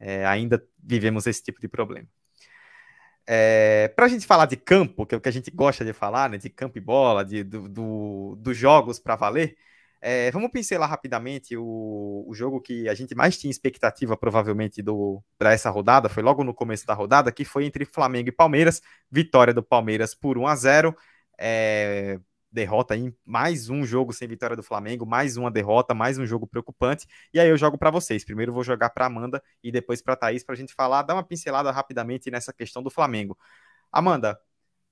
É, 0.00 0.26
ainda 0.26 0.62
vivemos 0.82 1.26
esse 1.26 1.42
tipo 1.42 1.60
de 1.60 1.68
problema. 1.68 2.08
É, 3.30 3.88
para 3.88 4.06
a 4.06 4.08
gente 4.08 4.26
falar 4.26 4.46
de 4.46 4.56
campo, 4.56 5.04
que 5.04 5.14
é 5.14 5.18
o 5.18 5.20
que 5.20 5.28
a 5.28 5.32
gente 5.32 5.50
gosta 5.50 5.84
de 5.84 5.92
falar, 5.92 6.30
né, 6.30 6.38
de 6.38 6.48
campo 6.48 6.78
e 6.78 6.80
bola, 6.80 7.22
de, 7.22 7.44
do, 7.44 7.68
do 7.68 8.36
dos 8.36 8.56
jogos 8.56 8.98
para 8.98 9.16
valer, 9.16 9.54
é, 10.00 10.30
vamos 10.30 10.50
pincelar 10.50 10.88
rapidamente 10.88 11.54
o, 11.54 12.24
o, 12.26 12.34
jogo 12.34 12.58
que 12.60 12.88
a 12.88 12.94
gente 12.94 13.14
mais 13.14 13.36
tinha 13.36 13.50
expectativa, 13.50 14.16
provavelmente, 14.16 14.82
para 15.36 15.52
essa 15.52 15.68
rodada, 15.68 16.08
foi 16.08 16.22
logo 16.22 16.42
no 16.42 16.54
começo 16.54 16.86
da 16.86 16.94
rodada, 16.94 17.30
que 17.30 17.44
foi 17.44 17.66
entre 17.66 17.84
Flamengo 17.84 18.30
e 18.30 18.32
Palmeiras, 18.32 18.80
vitória 19.10 19.52
do 19.52 19.62
Palmeiras 19.62 20.14
por 20.14 20.38
1 20.38 20.46
a 20.46 20.56
0 20.56 20.96
é, 21.38 22.18
derrota 22.50 22.96
em 22.96 23.14
mais 23.24 23.68
um 23.68 23.84
jogo 23.84 24.12
sem 24.12 24.26
vitória 24.26 24.56
do 24.56 24.62
Flamengo, 24.62 25.06
mais 25.06 25.36
uma 25.36 25.50
derrota, 25.50 25.94
mais 25.94 26.18
um 26.18 26.26
jogo 26.26 26.46
preocupante. 26.46 27.06
E 27.32 27.40
aí 27.40 27.48
eu 27.48 27.56
jogo 27.56 27.78
para 27.78 27.90
vocês. 27.90 28.24
Primeiro 28.24 28.52
vou 28.52 28.64
jogar 28.64 28.90
para 28.90 29.06
Amanda 29.06 29.42
e 29.62 29.70
depois 29.70 30.02
para 30.02 30.16
Thaís 30.16 30.44
para 30.44 30.54
a 30.54 30.58
gente 30.58 30.74
falar, 30.74 31.02
dar 31.02 31.14
uma 31.14 31.22
pincelada 31.22 31.70
rapidamente 31.70 32.30
nessa 32.30 32.52
questão 32.52 32.82
do 32.82 32.90
Flamengo. 32.90 33.36
Amanda, 33.92 34.38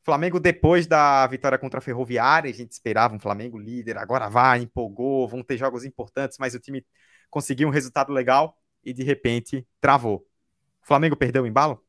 Flamengo 0.02 0.38
depois 0.38 0.86
da 0.86 1.26
vitória 1.26 1.58
contra 1.58 1.78
a 1.78 1.82
Ferroviária, 1.82 2.50
a 2.50 2.54
gente 2.54 2.72
esperava 2.72 3.14
um 3.14 3.18
Flamengo 3.18 3.58
líder, 3.58 3.98
agora 3.98 4.28
vai, 4.28 4.60
empolgou, 4.60 5.26
vão 5.26 5.42
ter 5.42 5.56
jogos 5.56 5.84
importantes, 5.84 6.38
mas 6.38 6.54
o 6.54 6.60
time 6.60 6.86
conseguiu 7.30 7.68
um 7.68 7.72
resultado 7.72 8.12
legal 8.12 8.56
e 8.84 8.92
de 8.92 9.02
repente 9.02 9.66
travou. 9.80 10.18
O 10.82 10.86
Flamengo 10.86 11.16
perdeu 11.16 11.42
o 11.42 11.46
embalo? 11.46 11.85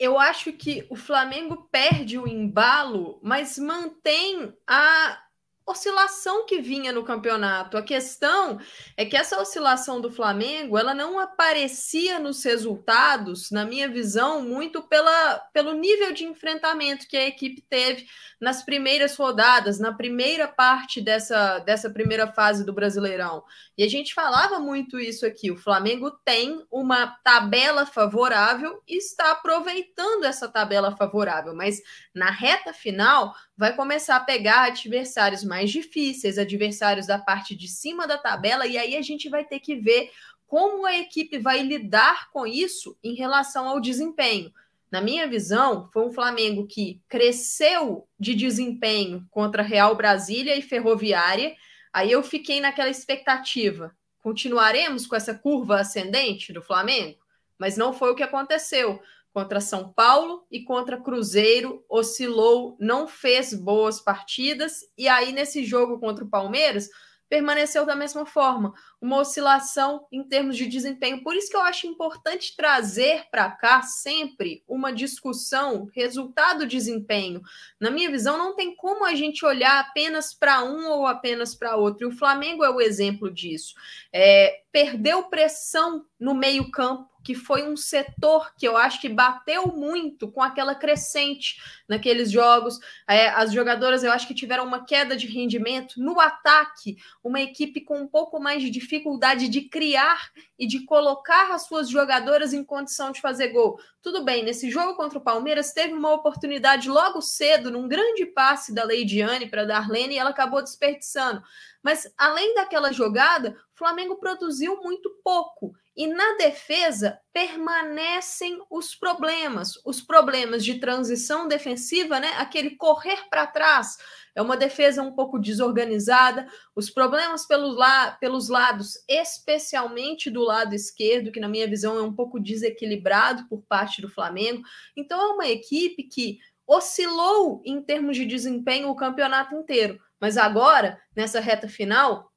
Eu 0.00 0.18
acho 0.18 0.50
que 0.54 0.86
o 0.88 0.96
Flamengo 0.96 1.68
perde 1.70 2.18
o 2.18 2.26
embalo, 2.26 3.20
mas 3.22 3.58
mantém 3.58 4.56
a 4.66 5.22
oscilação 5.66 6.46
que 6.46 6.60
vinha 6.60 6.92
no 6.92 7.04
campeonato. 7.04 7.76
A 7.76 7.82
questão 7.82 8.58
é 8.96 9.04
que 9.04 9.16
essa 9.16 9.40
oscilação 9.40 10.00
do 10.00 10.10
Flamengo, 10.10 10.76
ela 10.76 10.94
não 10.94 11.18
aparecia 11.18 12.18
nos 12.18 12.42
resultados, 12.44 13.50
na 13.50 13.64
minha 13.64 13.88
visão, 13.88 14.42
muito 14.42 14.82
pela, 14.82 15.38
pelo 15.52 15.72
nível 15.72 16.12
de 16.12 16.24
enfrentamento 16.24 17.06
que 17.06 17.16
a 17.16 17.26
equipe 17.26 17.62
teve 17.68 18.06
nas 18.40 18.64
primeiras 18.64 19.16
rodadas, 19.16 19.78
na 19.78 19.92
primeira 19.92 20.48
parte 20.48 21.00
dessa, 21.00 21.58
dessa 21.60 21.90
primeira 21.90 22.26
fase 22.32 22.64
do 22.64 22.72
Brasileirão. 22.72 23.44
E 23.76 23.84
a 23.84 23.88
gente 23.88 24.14
falava 24.14 24.58
muito 24.58 24.98
isso 24.98 25.24
aqui. 25.26 25.50
O 25.50 25.56
Flamengo 25.56 26.10
tem 26.24 26.64
uma 26.70 27.06
tabela 27.22 27.86
favorável 27.86 28.82
e 28.88 28.96
está 28.96 29.32
aproveitando 29.32 30.24
essa 30.24 30.48
tabela 30.48 30.96
favorável, 30.96 31.54
mas 31.54 31.80
na 32.14 32.30
reta 32.30 32.72
final 32.72 33.34
vai 33.60 33.76
começar 33.76 34.16
a 34.16 34.20
pegar 34.20 34.68
adversários 34.68 35.44
mais 35.44 35.70
difíceis, 35.70 36.38
adversários 36.38 37.06
da 37.06 37.18
parte 37.18 37.54
de 37.54 37.68
cima 37.68 38.06
da 38.06 38.16
tabela, 38.16 38.66
e 38.66 38.78
aí 38.78 38.96
a 38.96 39.02
gente 39.02 39.28
vai 39.28 39.44
ter 39.44 39.60
que 39.60 39.76
ver 39.76 40.10
como 40.46 40.86
a 40.86 40.96
equipe 40.96 41.36
vai 41.38 41.60
lidar 41.60 42.30
com 42.30 42.46
isso 42.46 42.96
em 43.04 43.14
relação 43.14 43.68
ao 43.68 43.78
desempenho. 43.78 44.50
Na 44.90 45.02
minha 45.02 45.28
visão, 45.28 45.90
foi 45.92 46.06
um 46.06 46.10
Flamengo 46.10 46.66
que 46.66 47.02
cresceu 47.06 48.08
de 48.18 48.34
desempenho 48.34 49.26
contra 49.30 49.62
Real 49.62 49.94
Brasília 49.94 50.56
e 50.56 50.62
Ferroviária. 50.62 51.54
Aí 51.92 52.10
eu 52.10 52.22
fiquei 52.22 52.62
naquela 52.62 52.88
expectativa. 52.88 53.94
Continuaremos 54.22 55.06
com 55.06 55.14
essa 55.14 55.34
curva 55.34 55.80
ascendente 55.80 56.50
do 56.50 56.62
Flamengo? 56.62 57.18
Mas 57.58 57.76
não 57.76 57.92
foi 57.92 58.10
o 58.10 58.14
que 58.14 58.22
aconteceu. 58.22 59.02
Contra 59.32 59.60
São 59.60 59.92
Paulo 59.92 60.44
e 60.50 60.64
contra 60.64 61.00
Cruzeiro, 61.00 61.84
oscilou, 61.88 62.76
não 62.80 63.06
fez 63.06 63.54
boas 63.54 64.00
partidas. 64.00 64.80
E 64.98 65.08
aí, 65.08 65.32
nesse 65.32 65.64
jogo 65.64 66.00
contra 66.00 66.24
o 66.24 66.28
Palmeiras, 66.28 66.88
permaneceu 67.30 67.86
da 67.86 67.94
mesma 67.94 68.26
forma, 68.26 68.74
uma 69.00 69.18
oscilação 69.18 70.04
em 70.10 70.24
termos 70.24 70.56
de 70.56 70.66
desempenho. 70.66 71.22
Por 71.22 71.36
isso 71.36 71.48
que 71.48 71.56
eu 71.56 71.62
acho 71.62 71.86
importante 71.86 72.56
trazer 72.56 73.22
para 73.30 73.48
cá 73.52 73.82
sempre 73.82 74.64
uma 74.66 74.92
discussão 74.92 75.88
resultado-desempenho. 75.94 77.40
Na 77.78 77.88
minha 77.88 78.10
visão, 78.10 78.36
não 78.36 78.56
tem 78.56 78.74
como 78.74 79.04
a 79.04 79.14
gente 79.14 79.46
olhar 79.46 79.78
apenas 79.78 80.34
para 80.34 80.64
um 80.64 80.88
ou 80.88 81.06
apenas 81.06 81.54
para 81.54 81.76
outro. 81.76 82.08
E 82.08 82.12
o 82.12 82.16
Flamengo 82.16 82.64
é 82.64 82.70
o 82.70 82.80
exemplo 82.80 83.32
disso. 83.32 83.74
É, 84.12 84.62
perdeu 84.72 85.22
pressão 85.24 86.04
no 86.18 86.34
meio-campo 86.34 87.09
que 87.22 87.34
foi 87.34 87.68
um 87.68 87.76
setor 87.76 88.54
que 88.56 88.66
eu 88.66 88.76
acho 88.76 89.00
que 89.00 89.08
bateu 89.08 89.68
muito 89.68 90.30
com 90.30 90.42
aquela 90.42 90.74
crescente 90.74 91.56
naqueles 91.88 92.30
jogos. 92.30 92.78
É, 93.08 93.28
as 93.28 93.52
jogadoras 93.52 94.02
eu 94.02 94.12
acho 94.12 94.26
que 94.26 94.34
tiveram 94.34 94.64
uma 94.64 94.84
queda 94.84 95.16
de 95.16 95.26
rendimento. 95.26 96.00
No 96.00 96.18
ataque, 96.20 96.96
uma 97.22 97.40
equipe 97.40 97.80
com 97.82 98.00
um 98.00 98.08
pouco 98.08 98.40
mais 98.40 98.62
de 98.62 98.70
dificuldade 98.70 99.48
de 99.48 99.62
criar 99.62 100.30
e 100.58 100.66
de 100.66 100.84
colocar 100.84 101.52
as 101.52 101.66
suas 101.66 101.88
jogadoras 101.88 102.52
em 102.52 102.64
condição 102.64 103.10
de 103.10 103.20
fazer 103.20 103.48
gol. 103.48 103.78
Tudo 104.02 104.24
bem, 104.24 104.42
nesse 104.42 104.70
jogo 104.70 104.94
contra 104.94 105.18
o 105.18 105.22
Palmeiras 105.22 105.72
teve 105.72 105.92
uma 105.92 106.12
oportunidade 106.12 106.88
logo 106.88 107.20
cedo, 107.20 107.70
num 107.70 107.86
grande 107.86 108.24
passe 108.24 108.74
da 108.74 108.84
Leidiane 108.84 109.46
para 109.46 109.66
Darlene, 109.66 110.14
e 110.14 110.18
ela 110.18 110.30
acabou 110.30 110.62
desperdiçando. 110.62 111.42
Mas 111.82 112.10
além 112.16 112.54
daquela 112.54 112.92
jogada, 112.92 113.56
o 113.74 113.78
Flamengo 113.78 114.16
produziu 114.16 114.80
muito 114.82 115.10
pouco. 115.22 115.74
E 115.96 116.06
na 116.06 116.36
defesa 116.36 117.18
permanecem 117.32 118.58
os 118.70 118.94
problemas, 118.94 119.72
os 119.84 120.00
problemas 120.00 120.64
de 120.64 120.78
transição 120.78 121.48
defensiva, 121.48 122.20
né? 122.20 122.28
Aquele 122.36 122.76
correr 122.76 123.28
para 123.28 123.46
trás. 123.46 123.98
É 124.34 124.40
uma 124.40 124.56
defesa 124.56 125.02
um 125.02 125.12
pouco 125.12 125.38
desorganizada, 125.38 126.46
os 126.74 126.88
problemas 126.88 127.46
pelos, 127.46 127.76
la 127.76 128.12
pelos 128.12 128.48
lados, 128.48 128.94
especialmente 129.08 130.30
do 130.30 130.42
lado 130.42 130.74
esquerdo, 130.74 131.32
que 131.32 131.40
na 131.40 131.48
minha 131.48 131.68
visão 131.68 131.98
é 131.98 132.02
um 132.02 132.14
pouco 132.14 132.38
desequilibrado 132.38 133.48
por 133.48 133.62
parte 133.62 134.00
do 134.00 134.08
Flamengo. 134.08 134.62
Então 134.96 135.20
é 135.20 135.32
uma 135.34 135.48
equipe 135.48 136.04
que 136.04 136.38
oscilou 136.66 137.60
em 137.64 137.82
termos 137.82 138.16
de 138.16 138.24
desempenho 138.24 138.88
o 138.88 138.94
campeonato 138.94 139.56
inteiro, 139.56 139.98
mas 140.20 140.36
agora, 140.36 141.00
nessa 141.16 141.40
reta 141.40 141.66
final, 141.66 142.29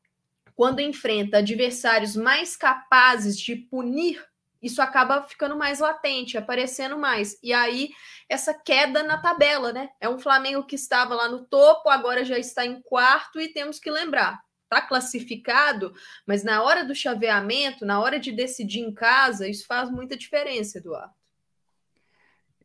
quando 0.56 0.80
enfrenta 0.80 1.38
adversários 1.40 2.16
mais 2.16 2.56
capazes 2.56 3.38
de 3.38 3.56
punir, 3.56 4.24
isso 4.62 4.82
acaba 4.82 5.22
ficando 5.24 5.58
mais 5.58 5.80
latente, 5.80 6.38
aparecendo 6.38 6.98
mais. 6.98 7.38
E 7.44 7.52
aí, 7.52 7.90
essa 8.30 8.54
queda 8.54 9.04
na 9.04 9.18
tabela, 9.18 9.74
né? 9.74 9.90
É 10.00 10.08
um 10.08 10.18
Flamengo 10.18 10.66
que 10.66 10.76
estava 10.76 11.14
lá 11.14 11.28
no 11.28 11.46
topo, 11.46 11.90
agora 11.90 12.24
já 12.24 12.40
está 12.40 12.66
em 12.66 12.82
quarto, 12.82 13.42
e 13.42 13.50
temos 13.50 13.78
que 13.78 13.92
lembrar. 13.92 14.40
Está 14.64 14.82
classificado, 14.82 15.94
mas 16.26 16.44
na 16.44 16.64
hora 16.64 16.86
do 16.86 16.96
chaveamento, 16.96 17.86
na 17.86 18.00
hora 18.00 18.18
de 18.18 18.32
decidir 18.32 18.80
em 18.80 18.94
casa, 18.94 19.48
isso 19.48 19.66
faz 19.68 19.92
muita 19.92 20.16
diferença, 20.16 20.78
Eduardo. 20.78 21.14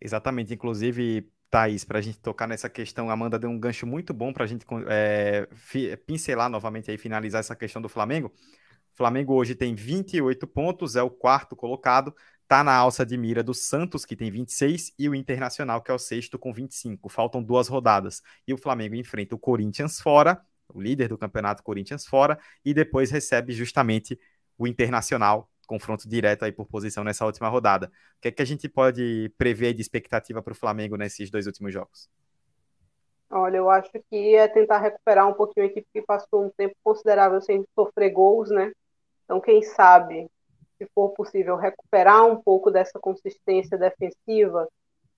Exatamente. 0.01 0.55
Inclusive, 0.55 1.29
Thaís, 1.51 1.85
para 1.85 1.99
a 1.99 2.03
gente 2.03 2.19
tocar 2.19 2.47
nessa 2.47 2.69
questão, 2.69 3.11
Amanda 3.11 3.39
deu 3.39 3.49
um 3.49 3.59
gancho 3.59 3.87
muito 3.87 4.13
bom 4.13 4.33
para 4.33 4.45
a 4.45 4.47
gente 4.47 4.67
é, 4.89 5.47
pincelar 6.07 6.51
novamente 6.51 6.91
aí, 6.91 6.99
finalizar 6.99 7.41
essa 7.41 7.57
questão 7.57 7.81
do 7.81 7.89
Flamengo. 7.89 8.29
O 8.95 8.97
Flamengo 8.97 9.35
hoje 9.35 9.55
tem 9.55 9.75
28 9.75 10.47
pontos, 10.47 10.97
é 10.97 11.03
o 11.03 11.11
quarto 11.11 11.57
colocado, 11.57 12.15
está 12.43 12.63
na 12.63 12.75
alça 12.75 13.07
de 13.07 13.17
mira 13.17 13.43
do 13.43 13.55
Santos, 13.55 14.05
que 14.05 14.17
tem 14.17 14.31
26, 14.31 14.93
e 14.99 15.09
o 15.09 15.15
Internacional, 15.15 15.81
que 15.83 15.91
é 15.91 15.95
o 15.95 15.99
sexto, 15.99 16.39
com 16.39 16.53
25. 16.53 17.09
Faltam 17.09 17.43
duas 17.43 17.69
rodadas. 17.69 18.23
E 18.47 18.53
o 18.53 18.59
Flamengo 18.59 18.95
enfrenta 18.95 19.35
o 19.35 19.39
Corinthians 19.39 20.01
fora, 20.01 20.41
o 20.69 20.81
líder 20.81 21.09
do 21.09 21.17
campeonato 21.17 21.63
Corinthians 21.63 22.05
fora, 22.05 22.39
e 22.65 22.75
depois 22.75 23.11
recebe 23.11 23.53
justamente 23.53 24.19
o 24.59 24.67
Internacional 24.67 25.49
confronto 25.69 26.09
direto 26.09 26.45
aí 26.45 26.51
por 26.51 26.67
posição 26.67 27.05
nessa 27.05 27.25
última 27.27 27.49
rodada. 27.49 27.87
O 28.17 28.21
que 28.23 28.29
é 28.29 28.33
que 28.33 28.43
a 28.43 28.45
gente 28.45 28.69
pode 28.69 29.31
prever 29.39 29.75
de 29.75 29.83
expectativa 29.83 30.43
para 30.43 30.53
o 30.53 30.57
Flamengo 30.57 30.97
nesses 30.97 31.31
dois 31.31 31.47
últimos 31.47 31.73
jogos? 31.73 32.11
Olha, 33.31 33.59
eu 33.59 33.69
acho 33.69 33.91
que 34.11 34.35
é 34.35 34.49
tentar 34.49 34.79
recuperar 34.79 35.29
um 35.29 35.35
pouquinho 35.35 35.67
a 35.67 35.69
equipe 35.69 35.87
que 35.93 36.01
passou 36.01 36.47
um 36.47 36.51
tempo 36.51 36.75
considerável 36.83 37.41
sem 37.43 37.63
sofrer 37.75 38.11
gols, 38.11 38.51
né? 38.51 38.73
Então, 39.25 39.39
quem 39.39 39.63
sabe, 39.63 40.27
se 40.79 40.89
for 40.95 41.11
possível, 41.11 41.55
recuperar 41.57 42.25
um 42.25 42.43
pouco 42.43 42.71
dessa 42.71 42.99
consistência 42.99 43.77
defensiva 43.77 44.67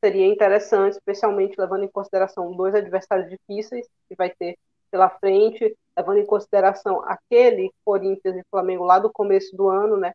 seria 0.03 0.27
interessante, 0.27 0.95
especialmente 0.95 1.55
levando 1.57 1.85
em 1.85 1.89
consideração 1.89 2.53
dois 2.57 2.75
adversários 2.75 3.31
difíceis 3.31 3.87
que 4.09 4.17
vai 4.17 4.31
ter 4.31 4.57
pela 4.91 5.09
frente, 5.09 5.77
levando 5.97 6.19
em 6.19 6.27
consideração 6.27 7.05
aquele 7.05 7.71
Corinthians 7.85 8.37
e 8.37 8.43
Flamengo 8.51 8.85
lá 8.85 8.99
do 8.99 9.13
começo 9.13 9.55
do 9.57 9.69
ano, 9.69 9.97
né? 9.97 10.13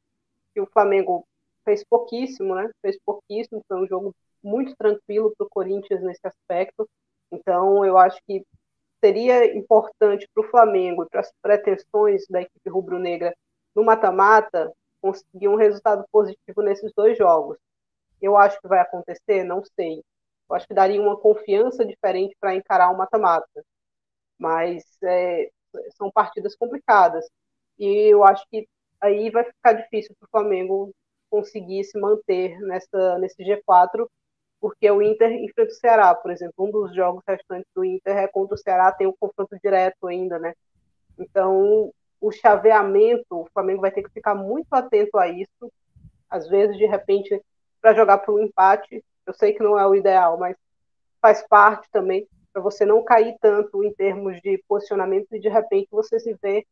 Que 0.56 0.62
o 0.62 0.68
Flamengo 0.72 1.28
fez 1.65 1.84
pouquíssimo, 1.84 2.56
né? 2.56 2.70
Fez 2.82 2.98
pouquíssimo, 3.06 3.62
foi 3.68 3.84
um 3.84 3.88
jogo 3.88 4.15
muito 4.41 4.74
tranquilo 4.78 5.34
para 5.38 5.46
o 5.46 5.50
Corinthians 5.50 6.02
nesse 6.02 6.26
aspecto. 6.26 6.88
Então, 7.30 7.84
eu 7.84 7.98
acho 7.98 8.18
que 8.26 8.46
seria 9.04 9.56
importante 9.56 10.28
para 10.34 10.46
o 10.46 10.50
Flamengo 10.50 11.04
e 11.04 11.10
para 11.10 11.20
as 11.20 11.32
pretensões 11.41 12.26
da 12.30 12.41
equipe 12.41 12.70
rubro-negra 12.70 13.36
no 13.76 13.84
mata-mata 13.84 14.72
conseguir 15.02 15.50
um 15.50 15.56
resultado 15.56 16.06
positivo 16.12 16.62
nesses 16.62 16.91
dois 16.96 17.18
jogos. 17.18 17.58
Eu 18.22 18.38
acho 18.38 18.60
que 18.62 18.68
vai 18.68 18.80
acontecer, 18.80 19.44
não 19.44 19.62
sei. 19.76 20.02
Eu 20.50 20.56
acho 20.56 20.68
que 20.68 20.74
daria 20.74 21.02
uma 21.02 21.18
confiança 21.18 21.86
diferente 21.86 22.36
para 22.39 22.56
encarar 22.56 22.91
o 22.91 22.98
mata-mata. 22.98 23.65
Mas 24.39 24.84
é, 25.04 25.50
são 25.98 26.10
partidas 26.12 26.56
complicadas. 26.56 27.28
E 27.78 27.86
eu 28.13 28.24
acho 28.24 28.46
que 28.50 28.68
aí 29.06 29.30
vai 29.30 29.44
ficar 29.44 29.74
difícil 29.74 30.15
para 30.20 30.26
o 30.26 30.30
Flamengo 30.30 30.91
conseguir 31.30 31.84
se 31.84 32.00
manter 32.00 32.60
nessa, 32.62 33.18
nesse 33.20 33.44
G4, 33.44 34.08
porque 34.60 34.89
o 34.89 35.02
Inter 35.02 35.32
enfrenta 35.32 35.72
o 35.72 35.76
Ceará, 35.76 36.15
por 36.15 36.32
exemplo. 36.32 36.54
Um 36.60 36.72
dos 36.72 36.96
jogos 36.96 37.24
restantes 37.28 37.70
do 37.76 37.84
Inter 37.84 38.18
é 38.18 38.28
contra 38.28 38.56
o 38.56 38.58
Ceará, 38.58 38.91
tem 38.91 39.08
um 39.08 39.15
confronto 39.20 39.58
direto 39.62 40.08
ainda, 40.08 40.39
né? 40.39 40.54
Então, 41.18 41.91
o 42.20 42.32
chaveamento, 42.32 43.26
o 43.32 43.48
Flamengo 43.54 43.82
vai 43.82 43.91
ter 43.91 44.04
que 44.04 44.10
ficar 44.10 44.36
muito 44.36 44.68
atento 44.72 45.18
a 45.18 45.28
isso. 45.28 45.72
Às 46.30 46.48
vezes, 46.48 46.78
de 46.78 46.86
repente, 46.86 47.41
para 47.82 47.94
jogar 47.94 48.20
para 48.20 48.34
um 48.34 48.39
empate, 48.39 49.04
eu 49.26 49.34
sei 49.34 49.54
que 49.54 49.63
não 49.63 49.78
é 49.78 49.86
o 49.86 49.96
ideal, 49.96 50.38
mas 50.38 50.56
faz 51.22 51.46
parte 51.48 51.88
também 51.91 52.28
para 52.52 52.62
você 52.62 52.86
não 52.86 53.04
cair 53.04 53.36
tanto 53.41 53.84
em 53.84 53.94
termos 53.94 54.39
de 54.41 54.63
posicionamento 54.68 55.28
e 55.34 55.39
de 55.39 55.50
repente 55.50 55.89
você 55.91 56.20
se 56.20 56.34
vê 56.41 56.65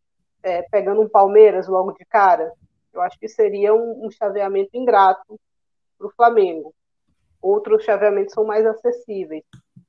é, 0.44 0.62
pegando 0.64 1.02
um 1.02 1.10
Palmeiras 1.10 1.68
logo 1.68 1.94
de 1.94 2.06
cara, 2.06 2.52
eu 2.94 3.02
acho 3.02 3.18
que 3.18 3.28
seria 3.28 3.74
um, 3.74 4.06
um 4.06 4.12
chaveamento 4.12 4.70
ingrato 4.74 5.40
para 5.98 6.08
o 6.08 6.12
Flamengo. 6.12 6.74
Outros 7.42 7.84
chaveamentos 7.84 8.34
são 8.34 8.46
mais 8.46 8.66
acessíveis. 8.66 9.44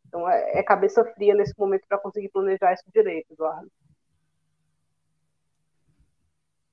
Então 0.07 0.29
é, 0.29 0.59
é 0.59 0.63
cabeça 0.63 1.05
fria 1.05 1.35
nesse 1.35 1.53
momento 1.59 1.85
para 1.89 1.99
conseguir 1.99 2.29
planejar 2.31 2.73
isso 2.73 2.85
direito, 2.93 3.33
Eduardo. 3.33 3.71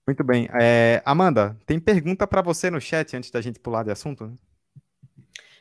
Muito 0.07 0.23
bem. 0.23 0.47
É, 0.59 1.01
Amanda, 1.05 1.57
tem 1.65 1.79
pergunta 1.79 2.27
para 2.27 2.41
você 2.41 2.69
no 2.69 2.81
chat 2.81 3.15
antes 3.15 3.31
da 3.31 3.41
gente 3.41 3.59
pular 3.59 3.83
de 3.83 3.91
assunto? 3.91 4.27
Né? 4.27 4.35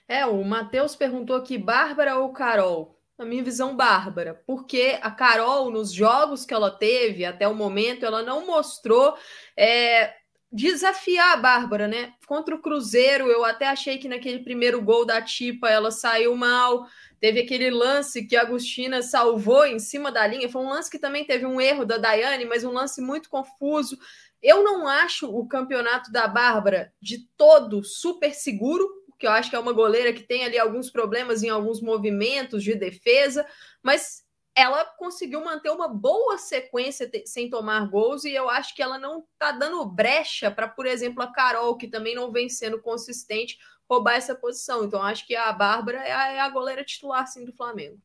É, 0.09 0.27
o 0.27 0.43
Matheus 0.45 0.97
perguntou 0.97 1.37
aqui, 1.37 1.57
Bárbara 1.57 2.19
ou 2.19 2.33
Carol? 2.33 3.00
Na 3.21 3.27
minha 3.27 3.45
visão, 3.45 3.77
bárbara, 3.77 4.43
porque 4.47 4.99
a 5.03 5.11
Carol, 5.11 5.71
nos 5.71 5.93
jogos 5.93 6.47
que 6.47 6.55
ela 6.55 6.71
teve 6.71 7.23
até 7.23 7.47
o 7.47 7.55
momento, 7.55 8.07
ela 8.07 8.23
não 8.23 8.47
mostrou 8.47 9.15
é, 9.55 10.15
desafiar 10.51 11.35
a 11.35 11.37
Bárbara, 11.37 11.87
né? 11.87 12.15
Contra 12.27 12.55
o 12.55 12.63
Cruzeiro, 12.63 13.27
eu 13.27 13.45
até 13.45 13.69
achei 13.69 13.99
que 13.99 14.09
naquele 14.09 14.39
primeiro 14.39 14.81
gol 14.81 15.05
da 15.05 15.21
Tipa 15.21 15.69
ela 15.69 15.91
saiu 15.91 16.35
mal. 16.35 16.87
Teve 17.21 17.41
aquele 17.41 17.71
lance 17.71 18.25
que 18.27 18.35
a 18.35 18.41
Agostina 18.41 19.03
salvou 19.03 19.67
em 19.67 19.79
cima 19.79 20.11
da 20.11 20.27
linha. 20.27 20.49
Foi 20.49 20.63
um 20.63 20.71
lance 20.71 20.91
que 20.91 20.99
também 20.99 21.27
teve 21.27 21.45
um 21.45 21.61
erro 21.61 21.85
da 21.85 21.99
Daiane, 21.99 22.47
mas 22.47 22.65
um 22.65 22.73
lance 22.73 23.03
muito 23.03 23.29
confuso. 23.29 23.99
Eu 24.43 24.65
não 24.65 24.89
acho 24.89 25.29
o 25.29 25.47
campeonato 25.47 26.11
da 26.11 26.27
Bárbara 26.27 26.91
de 27.03 27.29
todo 27.37 27.85
super 27.85 28.35
seguro, 28.35 29.00
que 29.21 29.27
eu 29.27 29.31
acho 29.31 29.51
que 29.51 29.57
é 29.57 29.59
uma 29.59 29.75
goleira 29.75 30.15
que 30.15 30.23
tem 30.23 30.47
ali 30.47 30.59
alguns 30.59 30.91
problemas 30.91 31.43
em 31.43 31.51
alguns 31.51 31.83
movimentos 31.83 32.65
de 32.65 32.75
defesa, 32.75 33.47
mas 33.83 34.25
ela 34.57 34.83
conseguiu 34.85 35.45
manter 35.45 35.71
uma 35.71 35.87
boa 35.87 36.39
sequência 36.39 37.09
sem 37.27 37.51
tomar 37.51 37.87
gols 37.89 38.25
e 38.25 38.33
eu 38.33 38.49
acho 38.49 38.75
que 38.75 38.83
ela 38.83 38.99
não 38.99 39.21
está 39.35 39.53
dando 39.53 39.85
brecha 39.85 40.51
para, 40.51 40.67
por 40.67 40.87
exemplo, 40.87 41.23
a 41.23 41.31
Carol, 41.31 41.77
que 41.77 41.87
também 41.87 42.15
não 42.15 42.33
vem 42.33 42.49
sendo 42.49 42.81
consistente, 42.81 43.59
roubar 43.89 44.15
essa 44.15 44.35
posição. 44.35 44.85
Então, 44.85 45.03
acho 45.03 45.27
que 45.27 45.37
a 45.37 45.53
Bárbara 45.53 45.99
é 45.99 46.13
a, 46.13 46.33
é 46.33 46.41
a 46.41 46.49
goleira 46.49 46.83
titular, 46.83 47.27
sim, 47.27 47.45
do 47.45 47.53
Flamengo. 47.53 48.01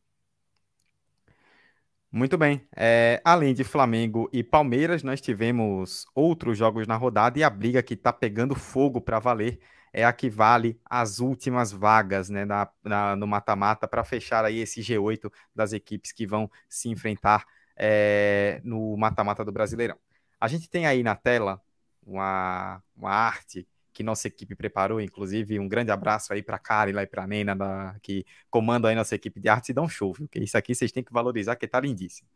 Muito 2.11 2.37
bem. 2.37 2.67
É, 2.75 3.21
além 3.23 3.53
de 3.53 3.63
Flamengo 3.63 4.29
e 4.33 4.43
Palmeiras, 4.43 5.01
nós 5.01 5.21
tivemos 5.21 6.05
outros 6.13 6.57
jogos 6.57 6.85
na 6.85 6.97
rodada 6.97 7.39
e 7.39 7.43
a 7.43 7.49
briga 7.49 7.81
que 7.81 7.93
está 7.93 8.11
pegando 8.11 8.53
fogo 8.53 8.99
para 9.01 9.19
valer 9.19 9.59
é 9.97 10.03
a 10.03 10.11
que 10.11 10.29
vale 10.29 10.77
as 10.83 11.19
últimas 11.19 11.71
vagas 11.71 12.29
né, 12.29 12.43
na, 12.43 12.69
na 12.83 13.15
no 13.15 13.25
mata-mata 13.25 13.87
para 13.87 14.03
fechar 14.03 14.43
aí 14.43 14.59
esse 14.59 14.81
G8 14.81 15.31
das 15.55 15.71
equipes 15.71 16.11
que 16.11 16.27
vão 16.27 16.51
se 16.67 16.89
enfrentar 16.89 17.45
é, 17.77 18.59
no 18.61 18.97
mata-mata 18.97 19.45
do 19.45 19.53
Brasileirão. 19.53 19.97
A 20.37 20.49
gente 20.49 20.69
tem 20.69 20.85
aí 20.85 21.01
na 21.01 21.15
tela 21.15 21.61
uma, 22.05 22.83
uma 22.93 23.09
arte 23.09 23.65
que 23.95 24.03
nossa 24.03 24.27
equipe 24.27 24.53
preparou, 24.55 24.99
inclusive 24.99 25.57
um 25.57 25.69
grande 25.69 25.89
abraço 25.89 26.33
aí 26.33 26.43
para 26.43 26.59
Karen 26.59 27.01
e 27.01 27.07
para 27.07 27.25
Nena, 27.25 27.55
da, 27.55 27.95
que 28.03 28.25
comandam 28.49 28.89
aí 28.89 28.95
nossa 28.95 29.15
equipe 29.15 29.39
de 29.39 29.47
arte 29.47 29.69
e 29.69 29.73
dão 29.73 29.87
show, 29.87 30.13
viu? 30.13 30.27
Que 30.27 30.37
isso 30.39 30.57
aqui 30.57 30.75
vocês 30.75 30.91
têm 30.91 31.01
que 31.01 31.13
valorizar, 31.13 31.55
que 31.55 31.65
tá 31.65 31.79
lindíssimo. 31.79 32.27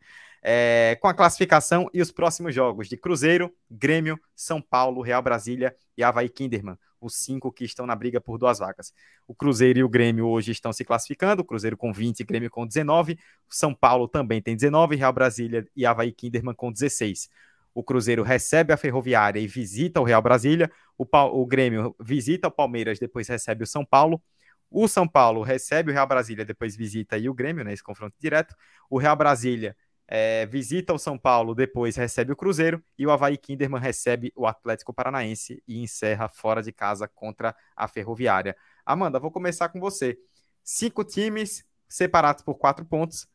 É, 0.42 0.96
com 1.02 1.06
a 1.06 1.12
classificação 1.12 1.90
e 1.92 2.00
os 2.00 2.10
próximos 2.10 2.54
jogos 2.54 2.88
de 2.88 2.96
Cruzeiro, 2.96 3.54
Grêmio, 3.70 4.18
São 4.34 4.60
Paulo, 4.62 5.02
Real 5.02 5.20
Brasília 5.20 5.76
e 5.98 6.02
Havaí 6.02 6.30
Kinderman 6.30 6.78
os 7.00 7.14
cinco 7.14 7.50
que 7.50 7.64
estão 7.64 7.86
na 7.86 7.96
briga 7.96 8.20
por 8.20 8.36
duas 8.36 8.58
vagas. 8.58 8.92
O 9.26 9.34
Cruzeiro 9.34 9.78
e 9.78 9.82
o 9.82 9.88
Grêmio 9.88 10.26
hoje 10.26 10.52
estão 10.52 10.72
se 10.72 10.84
classificando, 10.84 11.42
Cruzeiro 11.42 11.76
com 11.76 11.92
20, 11.92 12.22
Grêmio 12.24 12.50
com 12.50 12.66
19, 12.66 13.14
o 13.14 13.16
São 13.54 13.74
Paulo 13.74 14.06
também 14.06 14.42
tem 14.42 14.54
19, 14.54 14.96
Real 14.96 15.12
Brasília 15.12 15.66
e 15.74 15.86
Havaí 15.86 16.12
Kinderman 16.12 16.54
com 16.54 16.70
16. 16.70 17.30
O 17.74 17.82
Cruzeiro 17.84 18.22
recebe 18.22 18.72
a 18.72 18.76
Ferroviária 18.76 19.40
e 19.40 19.46
visita 19.46 20.00
o 20.00 20.04
Real 20.04 20.20
Brasília, 20.20 20.70
o, 20.98 21.06
o 21.06 21.46
Grêmio 21.46 21.94
visita 22.00 22.48
o 22.48 22.50
Palmeiras, 22.50 22.98
depois 22.98 23.28
recebe 23.28 23.64
o 23.64 23.66
São 23.66 23.84
Paulo, 23.84 24.22
o 24.70 24.86
São 24.86 25.06
Paulo 25.06 25.42
recebe 25.42 25.90
o 25.90 25.94
Real 25.94 26.06
Brasília, 26.06 26.44
depois 26.44 26.76
visita 26.76 27.16
aí 27.16 27.28
o 27.28 27.34
Grêmio, 27.34 27.64
nesse 27.64 27.82
né, 27.82 27.86
confronto 27.86 28.14
direto. 28.20 28.54
O 28.88 28.98
Real 28.98 29.16
Brasília 29.16 29.76
é, 30.06 30.46
visita 30.46 30.92
o 30.92 30.98
São 30.98 31.16
Paulo, 31.16 31.54
depois 31.54 31.96
recebe 31.96 32.32
o 32.32 32.36
Cruzeiro 32.36 32.82
e 32.98 33.06
o 33.06 33.10
Havaí 33.10 33.36
Kinderman 33.36 33.80
recebe 33.80 34.32
o 34.36 34.46
Atlético 34.46 34.92
Paranaense 34.92 35.62
e 35.66 35.80
encerra 35.82 36.28
fora 36.28 36.62
de 36.62 36.72
casa 36.72 37.08
contra 37.08 37.54
a 37.76 37.88
Ferroviária. 37.88 38.56
Amanda, 38.84 39.20
vou 39.20 39.30
começar 39.30 39.68
com 39.68 39.80
você. 39.80 40.18
Cinco 40.62 41.04
times 41.04 41.64
separados 41.88 42.42
por 42.42 42.54
quatro 42.56 42.84
pontos, 42.84 43.28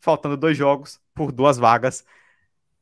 faltando 0.00 0.36
dois 0.36 0.56
jogos 0.56 1.00
por 1.14 1.32
duas 1.32 1.58
vagas. 1.58 2.04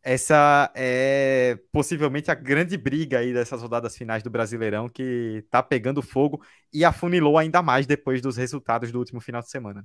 Essa 0.09 0.71
é 0.77 1.59
possivelmente 1.73 2.31
a 2.31 2.35
grande 2.35 2.77
briga 2.77 3.19
aí 3.19 3.33
dessas 3.35 3.61
rodadas 3.61 3.97
finais 3.97 4.23
do 4.23 4.31
Brasileirão 4.31 4.88
que 4.88 5.45
tá 5.51 5.61
pegando 5.61 6.01
fogo 6.01 6.40
e 6.73 6.85
afunilou 6.85 7.37
ainda 7.37 7.61
mais 7.61 7.87
depois 7.88 8.23
dos 8.23 8.37
resultados 8.37 8.92
do 8.92 9.01
último 9.01 9.21
final 9.21 9.42
de 9.42 9.51
semana. 9.51 9.85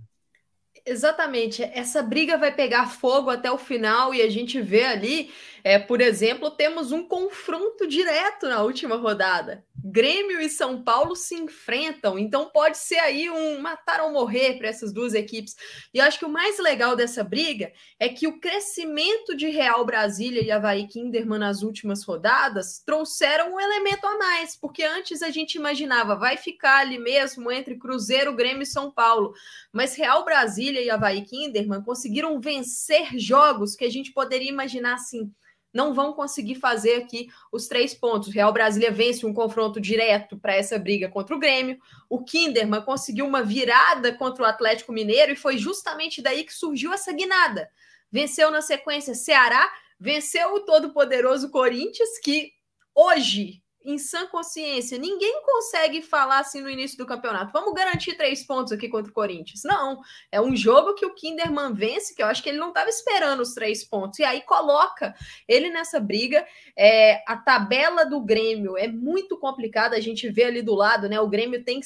Exatamente, 0.85 1.61
essa 1.61 2.01
briga 2.01 2.37
vai 2.37 2.51
pegar 2.51 2.87
fogo 2.87 3.29
até 3.29 3.51
o 3.51 3.57
final 3.57 4.15
e 4.15 4.21
a 4.21 4.29
gente 4.29 4.59
vê 4.59 4.83
ali, 4.83 5.31
é, 5.63 5.77
por 5.77 6.01
exemplo, 6.01 6.49
temos 6.49 6.91
um 6.91 7.07
confronto 7.07 7.85
direto 7.87 8.47
na 8.47 8.63
última 8.63 8.95
rodada. 8.95 9.63
Grêmio 9.83 10.39
e 10.39 10.49
São 10.49 10.83
Paulo 10.83 11.15
se 11.15 11.35
enfrentam, 11.35 12.17
então 12.17 12.49
pode 12.49 12.77
ser 12.77 12.99
aí 12.99 13.29
um 13.29 13.59
matar 13.59 14.01
ou 14.01 14.11
morrer 14.11 14.57
para 14.57 14.67
essas 14.67 14.93
duas 14.93 15.13
equipes. 15.13 15.55
E 15.93 15.97
eu 15.97 16.05
acho 16.05 16.19
que 16.19 16.25
o 16.25 16.29
mais 16.29 16.57
legal 16.59 16.95
dessa 16.95 17.23
briga 17.23 17.71
é 17.99 18.07
que 18.09 18.27
o 18.27 18.39
crescimento 18.39 19.35
de 19.35 19.49
Real 19.49 19.83
Brasília 19.85 20.43
e 20.43 20.51
Havaí 20.51 20.87
Kinderman 20.87 21.39
nas 21.39 21.63
últimas 21.63 22.03
rodadas 22.03 22.79
trouxeram 22.85 23.55
um 23.55 23.59
elemento 23.59 24.05
a 24.05 24.17
mais, 24.17 24.55
porque 24.55 24.83
antes 24.83 25.21
a 25.21 25.29
gente 25.29 25.55
imaginava 25.55 26.15
vai 26.15 26.37
ficar 26.37 26.79
ali 26.79 26.97
mesmo 26.97 27.51
entre 27.51 27.77
Cruzeiro, 27.77 28.35
Grêmio 28.35 28.63
e 28.63 28.67
São 28.67 28.91
Paulo, 28.91 29.33
mas 29.71 29.95
Real 29.95 30.23
Brasília 30.23 30.60
e 30.63 30.89
Havaí 30.89 31.23
Kinderman 31.23 31.81
conseguiram 31.81 32.39
vencer 32.39 33.17
jogos 33.17 33.75
que 33.75 33.85
a 33.85 33.89
gente 33.89 34.11
poderia 34.11 34.49
imaginar 34.49 34.95
assim 34.95 35.31
não 35.73 35.93
vão 35.93 36.13
conseguir 36.13 36.55
fazer 36.55 36.95
aqui 36.95 37.29
os 37.51 37.67
três 37.67 37.93
pontos. 37.93 38.33
Real 38.33 38.51
Brasília 38.51 38.91
vence 38.91 39.25
um 39.25 39.33
confronto 39.33 39.79
direto 39.79 40.37
para 40.37 40.55
essa 40.55 40.77
briga 40.77 41.09
contra 41.09 41.35
o 41.35 41.39
Grêmio. 41.39 41.79
O 42.09 42.23
Kinderman 42.23 42.81
conseguiu 42.81 43.25
uma 43.25 43.43
virada 43.43 44.13
contra 44.13 44.43
o 44.43 44.45
Atlético 44.45 44.91
Mineiro 44.91 45.31
e 45.31 45.35
foi 45.35 45.57
justamente 45.57 46.21
daí 46.21 46.43
que 46.43 46.53
surgiu 46.53 46.93
essa 46.93 47.13
guinada. 47.13 47.69
Venceu 48.11 48.51
na 48.51 48.61
sequência 48.61 49.15
Ceará, 49.15 49.71
venceu 49.99 50.55
o 50.55 50.59
todo-poderoso 50.61 51.49
Corinthians, 51.49 52.19
que 52.21 52.51
hoje 52.93 53.61
em 53.83 53.97
sã 53.97 54.25
consciência, 54.27 54.97
ninguém 54.97 55.41
consegue 55.43 56.01
falar 56.01 56.39
assim 56.39 56.61
no 56.61 56.69
início 56.69 56.97
do 56.97 57.05
campeonato. 57.05 57.51
Vamos 57.51 57.73
garantir 57.73 58.15
três 58.15 58.45
pontos 58.45 58.71
aqui 58.71 58.87
contra 58.87 59.11
o 59.11 59.13
Corinthians. 59.13 59.61
Não, 59.63 59.99
é 60.31 60.39
um 60.39 60.55
jogo 60.55 60.93
que 60.93 61.05
o 61.05 61.13
Kinderman 61.13 61.73
vence, 61.73 62.13
que 62.15 62.21
eu 62.21 62.27
acho 62.27 62.43
que 62.43 62.49
ele 62.49 62.59
não 62.59 62.69
estava 62.69 62.89
esperando 62.89 63.41
os 63.41 63.53
três 63.53 63.83
pontos. 63.83 64.19
E 64.19 64.23
aí 64.23 64.41
coloca 64.41 65.15
ele 65.47 65.69
nessa 65.69 65.99
briga. 65.99 66.45
É, 66.77 67.23
a 67.27 67.35
tabela 67.37 68.05
do 68.05 68.21
Grêmio 68.21 68.77
é 68.77 68.87
muito 68.87 69.37
complicada. 69.37 69.95
A 69.95 70.01
gente 70.01 70.29
vê 70.29 70.43
ali 70.43 70.61
do 70.61 70.75
lado, 70.75 71.09
né? 71.09 71.19
O 71.19 71.29
Grêmio 71.29 71.63
tem 71.63 71.79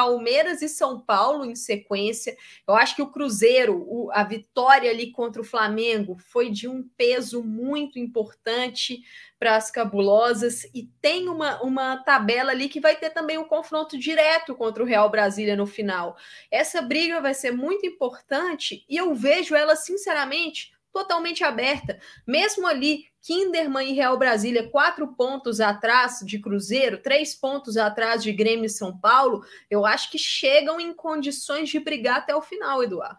Palmeiras 0.00 0.62
e 0.62 0.68
São 0.68 0.98
Paulo 0.98 1.44
em 1.44 1.54
sequência. 1.54 2.34
Eu 2.66 2.74
acho 2.74 2.96
que 2.96 3.02
o 3.02 3.10
Cruzeiro, 3.10 3.84
o, 3.86 4.10
a 4.12 4.24
vitória 4.24 4.90
ali 4.90 5.12
contra 5.12 5.42
o 5.42 5.44
Flamengo, 5.44 6.16
foi 6.16 6.48
de 6.48 6.66
um 6.66 6.88
peso 6.96 7.44
muito 7.44 7.98
importante 7.98 9.02
para 9.38 9.56
as 9.56 9.70
cabulosas 9.70 10.64
e 10.74 10.90
tem 11.02 11.28
uma, 11.28 11.62
uma 11.62 11.98
tabela 11.98 12.50
ali 12.50 12.66
que 12.66 12.80
vai 12.80 12.96
ter 12.96 13.10
também 13.10 13.36
um 13.36 13.44
confronto 13.44 13.98
direto 13.98 14.54
contra 14.54 14.82
o 14.82 14.86
Real 14.86 15.10
Brasília 15.10 15.54
no 15.54 15.66
final. 15.66 16.16
Essa 16.50 16.80
briga 16.80 17.20
vai 17.20 17.34
ser 17.34 17.50
muito 17.50 17.84
importante 17.84 18.86
e 18.88 18.96
eu 18.96 19.14
vejo 19.14 19.54
ela, 19.54 19.76
sinceramente, 19.76 20.72
totalmente 20.92 21.44
aberta. 21.44 21.98
Mesmo 22.26 22.66
ali, 22.66 23.04
Kinderman 23.22 23.90
e 23.90 23.94
Real 23.94 24.18
Brasília, 24.18 24.68
quatro 24.68 25.08
pontos 25.08 25.60
atrás 25.60 26.20
de 26.24 26.38
Cruzeiro, 26.38 26.98
três 26.98 27.34
pontos 27.34 27.76
atrás 27.76 28.22
de 28.22 28.32
Grêmio 28.32 28.66
e 28.66 28.70
São 28.70 28.96
Paulo, 28.96 29.44
eu 29.70 29.86
acho 29.86 30.10
que 30.10 30.18
chegam 30.18 30.80
em 30.80 30.92
condições 30.92 31.68
de 31.68 31.78
brigar 31.78 32.18
até 32.18 32.34
o 32.34 32.42
final, 32.42 32.82
Eduardo. 32.82 33.18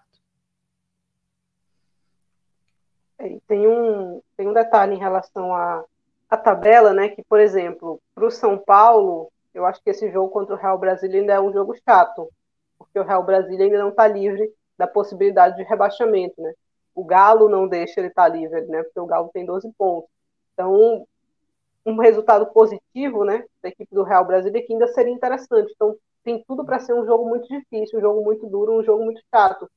É, 3.20 3.38
tem 3.48 3.68
um, 3.68 4.22
tem 4.36 4.48
um 4.48 4.54
detalhe 4.54 4.96
em 4.96 5.00
relação 5.00 5.54
a 5.54 5.86
a 6.32 6.38
tabela, 6.38 6.94
né, 6.94 7.10
que, 7.10 7.22
por 7.22 7.42
exemplo, 7.42 8.02
para 8.16 8.26
o 8.26 8.32
São 8.32 8.58
Paulo, 8.58 9.30
eu 9.54 9.66
acho 9.66 9.84
que 9.84 9.90
esse 9.90 10.10
jogo 10.10 10.30
contra 10.30 10.56
o 10.56 10.58
Real 10.58 10.78
Brasília 10.78 11.20
ainda 11.20 11.34
é 11.34 11.42
um 11.42 11.52
jogo 11.52 11.76
chato, 11.86 12.30
porque 12.78 12.98
o 12.98 13.04
Real 13.04 13.22
Brasília 13.22 13.66
ainda 13.66 13.80
não 13.80 13.90
está 13.90 14.08
livre 14.08 14.50
da 14.78 14.88
possibilidade 14.88 15.58
de 15.58 15.64
rebaixamento, 15.64 16.42
né? 16.42 16.54
O 16.94 17.04
Galo 17.04 17.50
não 17.50 17.68
deixa 17.68 18.00
ele 18.00 18.08
estar 18.08 18.24
tá 18.24 18.28
livre, 18.30 18.62
né? 18.66 18.84
Porque 18.84 19.00
o 19.00 19.06
Galo 19.06 19.30
tem 19.34 19.46
12 19.46 19.72
pontos. 19.78 20.10
Então, 20.54 21.06
um 21.86 21.98
resultado 22.00 22.46
positivo, 22.48 23.24
né, 23.24 23.44
da 23.62 23.70
equipe 23.70 23.94
do 23.94 24.04
Real 24.04 24.26
Brasília 24.26 24.64
que 24.64 24.74
ainda 24.74 24.88
seria 24.88 25.14
interessante. 25.14 25.72
Então, 25.76 25.96
tem 26.24 26.44
tudo 26.48 26.64
para 26.64 26.80
ser 26.80 26.94
um 26.94 27.06
jogo 27.06 27.28
muito 27.28 27.48
difícil, 27.48 27.98
um 27.98 28.02
jogo 28.02 28.24
muito 28.24 28.46
duro, 28.48 28.80
um 28.80 28.84
jogo 28.84 29.04
muito 29.04 29.22
chato. 29.34 29.70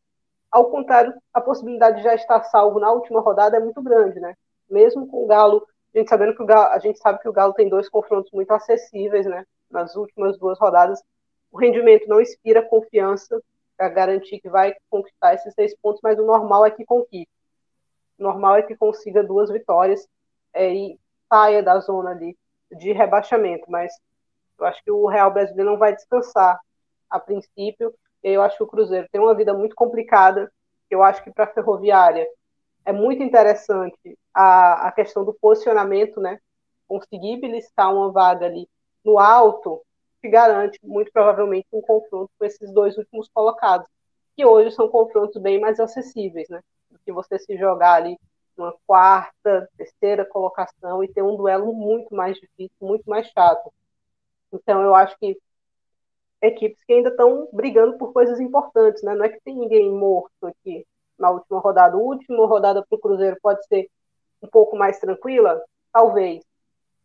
Ao 0.50 0.66
contrário, 0.70 1.14
a 1.32 1.40
possibilidade 1.40 1.98
de 1.98 2.02
já 2.02 2.14
estar 2.14 2.42
salvo 2.44 2.78
na 2.78 2.92
última 2.92 3.20
rodada 3.20 3.56
é 3.56 3.60
muito 3.60 3.82
grande, 3.82 4.20
né? 4.20 4.34
Mesmo 4.68 5.06
com 5.06 5.24
o 5.24 5.26
Galo 5.26 5.66
a 5.94 5.98
gente 5.98 6.08
sabendo 6.08 6.34
que 6.34 6.42
o 6.42 6.46
Galo, 6.46 6.72
a 6.72 6.78
gente 6.80 6.98
sabe 6.98 7.20
que 7.20 7.28
o 7.28 7.32
Galo 7.32 7.52
tem 7.52 7.68
dois 7.68 7.88
confrontos 7.88 8.32
muito 8.32 8.50
acessíveis, 8.50 9.26
né? 9.26 9.46
Nas 9.70 9.94
últimas 9.94 10.36
duas 10.36 10.58
rodadas, 10.58 11.00
o 11.52 11.58
rendimento 11.58 12.08
não 12.08 12.20
inspira 12.20 12.62
confiança 12.62 13.40
para 13.76 13.88
garantir 13.88 14.40
que 14.40 14.48
vai 14.48 14.74
conquistar 14.88 15.34
esses 15.34 15.52
seis 15.54 15.76
pontos, 15.76 16.00
mas 16.02 16.18
o 16.18 16.24
normal 16.24 16.66
é 16.66 16.70
que 16.70 16.84
conquiste. 16.84 17.32
O 18.18 18.22
normal 18.22 18.56
é 18.56 18.62
que 18.62 18.76
consiga 18.76 19.22
duas 19.22 19.50
vitórias 19.50 20.06
é, 20.52 20.72
e 20.72 20.98
saia 21.28 21.62
da 21.62 21.78
zona 21.80 22.10
ali 22.10 22.36
de 22.70 22.92
rebaixamento. 22.92 23.64
Mas 23.68 23.92
eu 24.58 24.66
acho 24.66 24.82
que 24.82 24.90
o 24.90 25.06
Real 25.06 25.32
Brasileiro 25.32 25.72
não 25.72 25.78
vai 25.78 25.94
descansar 25.94 26.58
a 27.10 27.18
princípio. 27.18 27.92
Eu 28.22 28.42
acho 28.42 28.56
que 28.56 28.62
o 28.62 28.68
Cruzeiro 28.68 29.08
tem 29.10 29.20
uma 29.20 29.34
vida 29.34 29.52
muito 29.52 29.74
complicada. 29.74 30.50
Eu 30.88 31.02
acho 31.02 31.22
que 31.22 31.32
para 31.32 31.44
a 31.44 31.52
Ferroviária 31.52 32.26
é 32.84 32.92
muito 32.92 33.22
interessante 33.22 34.18
a, 34.32 34.88
a 34.88 34.92
questão 34.92 35.24
do 35.24 35.34
posicionamento, 35.34 36.20
né? 36.20 36.38
Conseguir 36.86 37.40
beliscar 37.40 37.92
uma 37.92 38.12
vaga 38.12 38.46
ali 38.46 38.68
no 39.04 39.18
alto, 39.18 39.82
que 40.24 40.28
garante 40.30 40.78
muito 40.82 41.12
provavelmente 41.12 41.66
um 41.70 41.82
confronto 41.82 42.30
com 42.38 42.46
esses 42.46 42.72
dois 42.72 42.96
últimos 42.96 43.28
colocados, 43.28 43.86
que 44.34 44.42
hoje 44.42 44.74
são 44.74 44.88
confrontos 44.88 45.40
bem 45.42 45.60
mais 45.60 45.78
acessíveis, 45.78 46.48
né? 46.48 46.62
Que 47.04 47.12
você 47.12 47.38
se 47.38 47.58
jogar 47.58 47.96
ali 47.96 48.18
uma 48.56 48.74
quarta, 48.86 49.68
terceira 49.76 50.24
colocação 50.24 51.04
e 51.04 51.12
ter 51.12 51.20
um 51.20 51.36
duelo 51.36 51.74
muito 51.74 52.14
mais 52.14 52.38
difícil, 52.38 52.74
muito 52.80 53.04
mais 53.04 53.26
chato. 53.26 53.70
Então 54.50 54.80
eu 54.80 54.94
acho 54.94 55.14
que 55.18 55.38
equipes 56.40 56.82
que 56.86 56.94
ainda 56.94 57.10
estão 57.10 57.46
brigando 57.52 57.98
por 57.98 58.14
coisas 58.14 58.40
importantes, 58.40 59.02
né? 59.02 59.14
Não 59.14 59.26
é 59.26 59.28
que 59.28 59.42
tem 59.44 59.54
ninguém 59.54 59.92
morto 59.92 60.46
aqui 60.46 60.86
na 61.18 61.30
última 61.32 61.60
rodada. 61.60 61.96
A 61.96 62.00
última 62.00 62.46
rodada 62.46 62.82
para 62.82 62.96
o 62.96 62.98
Cruzeiro 62.98 63.36
pode 63.42 63.62
ser 63.66 63.90
um 64.42 64.48
pouco 64.48 64.74
mais 64.74 64.98
tranquila? 64.98 65.62
Talvez. 65.92 66.42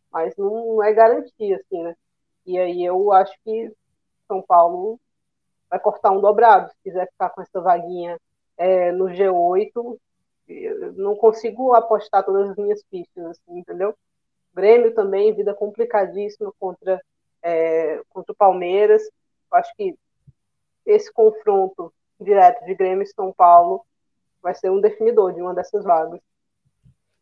Mas 0.10 0.34
não, 0.38 0.75
não 0.75 0.84
é 0.84 0.93
garantia, 0.93 1.58
assim, 1.58 1.84
né? 1.84 1.93
E 2.49 2.57
aí 2.57 2.83
eu 2.83 3.12
acho 3.12 3.31
que 3.43 3.71
São 4.27 4.41
Paulo 4.41 4.99
vai 5.69 5.79
cortar 5.79 6.09
um 6.09 6.19
dobrado. 6.19 6.71
Se 6.71 6.75
quiser 6.83 7.07
ficar 7.12 7.29
com 7.29 7.43
essa 7.43 7.62
vaguinha 7.62 8.19
é, 8.57 8.91
no 8.91 9.05
G8, 9.05 9.99
eu 10.47 10.93
não 10.93 11.15
consigo 11.15 11.75
apostar 11.75 12.25
todas 12.25 12.49
as 12.49 12.55
minhas 12.57 12.81
pistas, 12.89 13.23
assim, 13.23 13.59
entendeu? 13.59 13.93
Grêmio 14.51 14.95
também, 14.95 15.31
vida 15.31 15.53
complicadíssima 15.53 16.51
contra, 16.59 16.99
é, 17.43 18.01
contra 18.09 18.31
o 18.31 18.35
Palmeiras. 18.35 19.03
Eu 19.03 19.57
acho 19.59 19.71
que 19.75 19.95
esse 20.88 21.13
confronto 21.13 21.93
direto 22.19 22.65
de 22.65 22.73
Grêmio 22.73 23.03
e 23.03 23.13
São 23.13 23.31
Paulo 23.31 23.85
vai 24.41 24.55
ser 24.55 24.71
um 24.71 24.81
definidor 24.81 25.33
de 25.35 25.41
uma 25.43 25.53
dessas 25.53 25.83
vagas. 25.83 26.19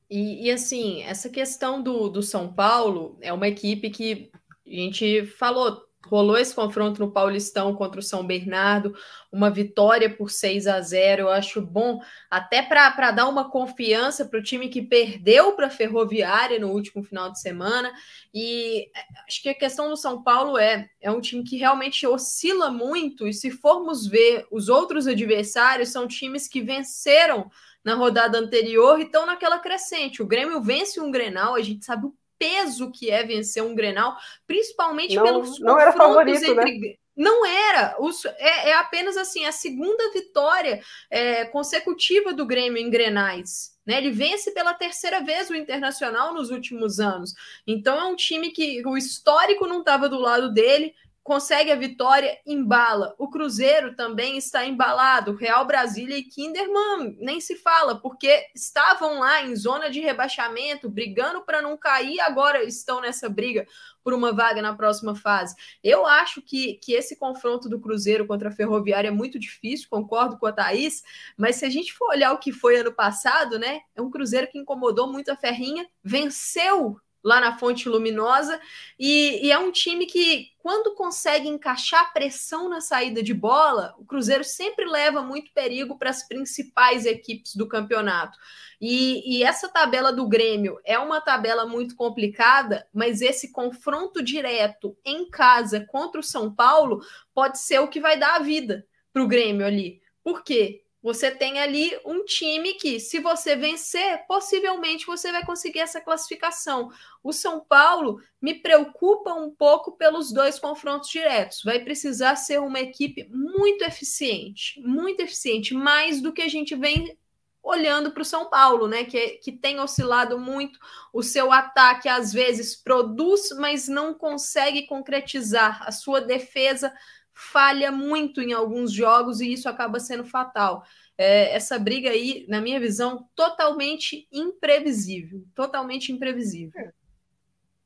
E, 0.09 0.47
e, 0.47 0.51
assim, 0.51 1.03
essa 1.03 1.29
questão 1.29 1.83
do, 1.83 2.07
do 2.07 2.23
São 2.23 2.53
Paulo 2.53 3.17
é 3.19 3.33
uma 3.33 3.49
equipe 3.49 3.89
que 3.89 4.31
a 4.69 4.75
gente 4.75 5.25
falou, 5.25 5.87
rolou 6.07 6.37
esse 6.37 6.53
confronto 6.53 6.99
no 6.99 7.11
Paulistão 7.11 7.75
contra 7.75 7.99
o 7.99 8.03
São 8.03 8.25
Bernardo, 8.25 8.95
uma 9.31 9.49
vitória 9.49 10.09
por 10.09 10.29
6 10.29 10.67
a 10.67 10.81
0 10.81 11.23
eu 11.23 11.29
acho 11.29 11.61
bom, 11.61 12.01
até 12.29 12.61
para 12.61 13.11
dar 13.11 13.27
uma 13.27 13.49
confiança 13.49 14.25
para 14.25 14.39
o 14.39 14.43
time 14.43 14.69
que 14.69 14.81
perdeu 14.81 15.53
para 15.53 15.67
a 15.67 15.71
Ferroviária 15.71 16.59
no 16.59 16.71
último 16.71 17.03
final 17.03 17.31
de 17.31 17.39
semana. 17.39 17.91
E 18.33 18.89
é, 18.95 19.01
acho 19.27 19.41
que 19.41 19.49
a 19.49 19.55
questão 19.55 19.89
do 19.89 19.97
São 19.97 20.23
Paulo 20.23 20.57
é, 20.57 20.89
é 21.01 21.11
um 21.11 21.21
time 21.21 21.43
que 21.43 21.57
realmente 21.57 22.05
oscila 22.07 22.71
muito, 22.71 23.27
e 23.27 23.33
se 23.33 23.51
formos 23.51 24.07
ver 24.07 24.45
os 24.51 24.69
outros 24.69 25.07
adversários, 25.07 25.89
são 25.89 26.07
times 26.07 26.47
que 26.47 26.61
venceram 26.61 27.49
na 27.83 27.95
rodada 27.95 28.37
anterior 28.37 28.99
e 28.99 29.03
estão 29.03 29.25
naquela 29.25 29.59
crescente. 29.59 30.21
O 30.21 30.27
Grêmio 30.27 30.61
vence 30.61 30.99
um 30.99 31.11
Grenal, 31.11 31.55
a 31.55 31.61
gente 31.61 31.85
sabe 31.85 32.07
o 32.07 32.13
peso 32.37 32.91
que 32.91 33.09
é 33.09 33.23
vencer 33.23 33.63
um 33.63 33.75
Grenal, 33.75 34.15
principalmente 34.45 35.15
não, 35.15 35.23
pelos 35.23 35.59
não 35.59 35.79
era 35.79 35.93
favorito, 35.93 36.43
entre... 36.43 36.79
né? 36.79 36.95
Não 37.15 37.43
era. 37.43 37.97
É, 38.37 38.69
é 38.69 38.73
apenas 38.75 39.17
assim 39.17 39.43
a 39.45 39.51
segunda 39.51 40.11
vitória 40.13 40.81
é, 41.09 41.45
consecutiva 41.45 42.31
do 42.31 42.45
Grêmio 42.45 42.77
em 42.77 42.91
Grenais. 42.91 43.75
Né? 43.83 43.97
Ele 43.97 44.11
vence 44.11 44.51
pela 44.51 44.75
terceira 44.75 45.21
vez 45.21 45.49
o 45.49 45.55
Internacional 45.55 46.33
nos 46.33 46.51
últimos 46.51 46.99
anos. 46.99 47.33
Então 47.65 47.99
é 47.99 48.03
um 48.03 48.15
time 48.15 48.51
que 48.51 48.85
o 48.85 48.95
histórico 48.95 49.65
não 49.65 49.79
estava 49.79 50.07
do 50.07 50.19
lado 50.19 50.53
dele, 50.53 50.93
consegue 51.27 51.73
a 51.73 51.75
vitória, 51.75 52.39
embala. 52.45 53.13
O 53.17 53.29
Cruzeiro 53.29 53.93
também 53.97 54.37
está 54.37 54.65
embalado. 54.65 55.35
Real 55.35 55.65
Brasília 55.67 56.17
e 56.17 56.23
Kinderman 56.23 57.17
nem 57.19 57.41
se 57.41 57.57
fala, 57.57 57.99
porque 57.99 58.45
estavam 58.55 59.19
lá 59.19 59.43
em 59.43 59.53
zona 59.53 59.89
de 59.89 59.99
rebaixamento, 59.99 60.89
brigando 60.89 61.41
para 61.41 61.61
não 61.61 61.75
cair, 61.75 62.21
agora 62.21 62.63
estão 62.63 63.01
nessa 63.01 63.27
briga 63.27 63.67
por 64.01 64.13
uma 64.13 64.31
vaga 64.31 64.61
na 64.61 64.73
próxima 64.73 65.15
fase. 65.15 65.53
Eu 65.83 66.05
acho 66.05 66.41
que, 66.41 66.75
que 66.75 66.93
esse 66.93 67.17
confronto 67.17 67.67
do 67.67 67.81
Cruzeiro 67.81 68.25
contra 68.25 68.47
a 68.47 68.53
Ferroviária 68.53 69.09
é 69.09 69.11
muito 69.11 69.37
difícil, 69.37 69.89
concordo 69.89 70.37
com 70.37 70.45
a 70.45 70.53
Thaís, 70.53 71.03
mas 71.35 71.57
se 71.57 71.65
a 71.65 71.69
gente 71.69 71.91
for 71.91 72.11
olhar 72.11 72.31
o 72.31 72.37
que 72.37 72.53
foi 72.53 72.77
ano 72.77 72.93
passado, 72.93 73.59
né? 73.59 73.81
É 73.93 74.01
um 74.01 74.09
Cruzeiro 74.09 74.47
que 74.47 74.57
incomodou 74.57 75.11
muito 75.11 75.29
a 75.29 75.35
Ferrinha, 75.35 75.85
venceu 76.01 76.97
lá 77.23 77.39
na 77.39 77.57
Fonte 77.57 77.89
Luminosa, 77.89 78.59
e, 78.99 79.45
e, 79.45 79.51
é 79.51 79.57
um 79.59 79.71
time 79.71 80.05
que, 80.05 80.47
quando 80.59 80.95
consegue 80.95 81.47
encaixar 81.47 82.13
pressão 82.13 82.69
na 82.69 82.81
saída 82.81 83.21
de 83.21 83.33
bola, 83.33 83.95
o 83.97 84.05
Cruzeiro 84.05 84.43
sempre 84.43 84.85
leva 84.85 85.21
muito 85.21 85.51
perigo 85.53 85.97
para 85.97 86.09
as 86.09 86.27
principais 86.27 87.05
equipes 87.05 87.55
do 87.55 87.67
campeonato. 87.67 88.37
E, 88.79 89.37
e, 89.37 89.43
essa 89.43 89.67
tabela 89.67 90.13
do 90.13 90.27
Grêmio 90.27 90.79
é 90.85 90.97
uma 90.99 91.19
tabela 91.19 91.65
muito 91.65 91.95
complicada, 91.95 92.87
mas 92.93 93.21
esse 93.21 93.51
confronto 93.51 94.23
direto 94.23 94.95
em 95.03 95.29
casa 95.29 95.85
contra 95.89 96.19
o 96.19 96.23
São 96.23 96.53
Paulo 96.53 97.01
pode 97.33 97.59
ser 97.59 97.79
o 97.79 97.87
que 97.87 97.99
vai 97.99 98.17
dar 98.17 98.35
a 98.35 98.39
vida 98.39 98.85
para 99.11 99.23
o 99.23 99.27
Grêmio 99.27 99.65
ali. 99.65 100.01
Por 100.23 100.43
quê? 100.43 100.83
Você 101.07 101.31
tem 101.31 101.57
ali 101.57 101.97
um 102.03 102.25
time 102.25 102.73
que, 102.73 102.99
se 102.99 103.21
você 103.21 103.55
vencer, 103.55 104.25
possivelmente 104.27 105.07
você 105.07 105.31
vai 105.31 105.45
conseguir 105.45 105.79
essa 105.79 106.01
classificação. 106.01 106.91
O 107.23 107.31
São 107.31 107.61
Paulo 107.61 108.21
me 108.41 108.55
preocupa 108.55 109.33
um 109.33 109.49
pouco 109.49 109.93
pelos 109.93 110.33
dois 110.33 110.59
confrontos 110.59 111.09
diretos. 111.09 111.63
Vai 111.63 111.79
precisar 111.79 112.35
ser 112.35 112.59
uma 112.59 112.81
equipe 112.81 113.25
muito 113.31 113.85
eficiente, 113.85 114.81
muito 114.81 115.21
eficiente, 115.21 115.73
mais 115.73 116.19
do 116.19 116.33
que 116.33 116.41
a 116.41 116.49
gente 116.49 116.75
vem 116.75 117.17
olhando 117.63 118.11
para 118.11 118.21
o 118.21 118.25
São 118.25 118.49
Paulo, 118.49 118.85
né? 118.85 119.05
Que, 119.05 119.37
que 119.37 119.53
tem 119.53 119.79
oscilado 119.79 120.37
muito. 120.37 120.77
O 121.13 121.23
seu 121.23 121.53
ataque 121.53 122.09
às 122.09 122.33
vezes 122.33 122.75
produz, 122.75 123.51
mas 123.57 123.87
não 123.87 124.13
consegue 124.13 124.85
concretizar. 124.85 125.81
A 125.87 125.91
sua 125.93 126.19
defesa 126.19 126.93
falha 127.37 127.91
muito 127.91 128.41
em 128.41 128.51
alguns 128.51 128.91
jogos 128.91 129.39
e 129.41 129.53
isso 129.53 129.69
acaba 129.69 129.99
sendo 129.99 130.25
fatal. 130.25 130.83
É, 131.15 131.55
essa 131.55 131.77
briga 131.77 132.09
aí, 132.09 132.45
na 132.49 132.59
minha 132.59 132.79
visão, 132.79 133.27
totalmente 133.35 134.27
imprevisível. 134.31 135.43
Totalmente 135.53 136.11
imprevisível. 136.11 136.91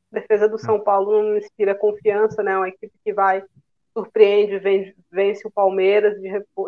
A 0.10 0.20
defesa 0.20 0.48
do 0.48 0.58
São 0.58 0.80
Paulo 0.80 1.22
não 1.22 1.38
inspira 1.38 1.76
confiança, 1.76 2.42
né? 2.42 2.56
Uma 2.58 2.70
equipe 2.70 2.94
que 3.04 3.14
vai, 3.14 3.44
surpreende, 3.94 4.58
vence, 5.12 5.46
o 5.46 5.52
Palmeiras, 5.52 6.18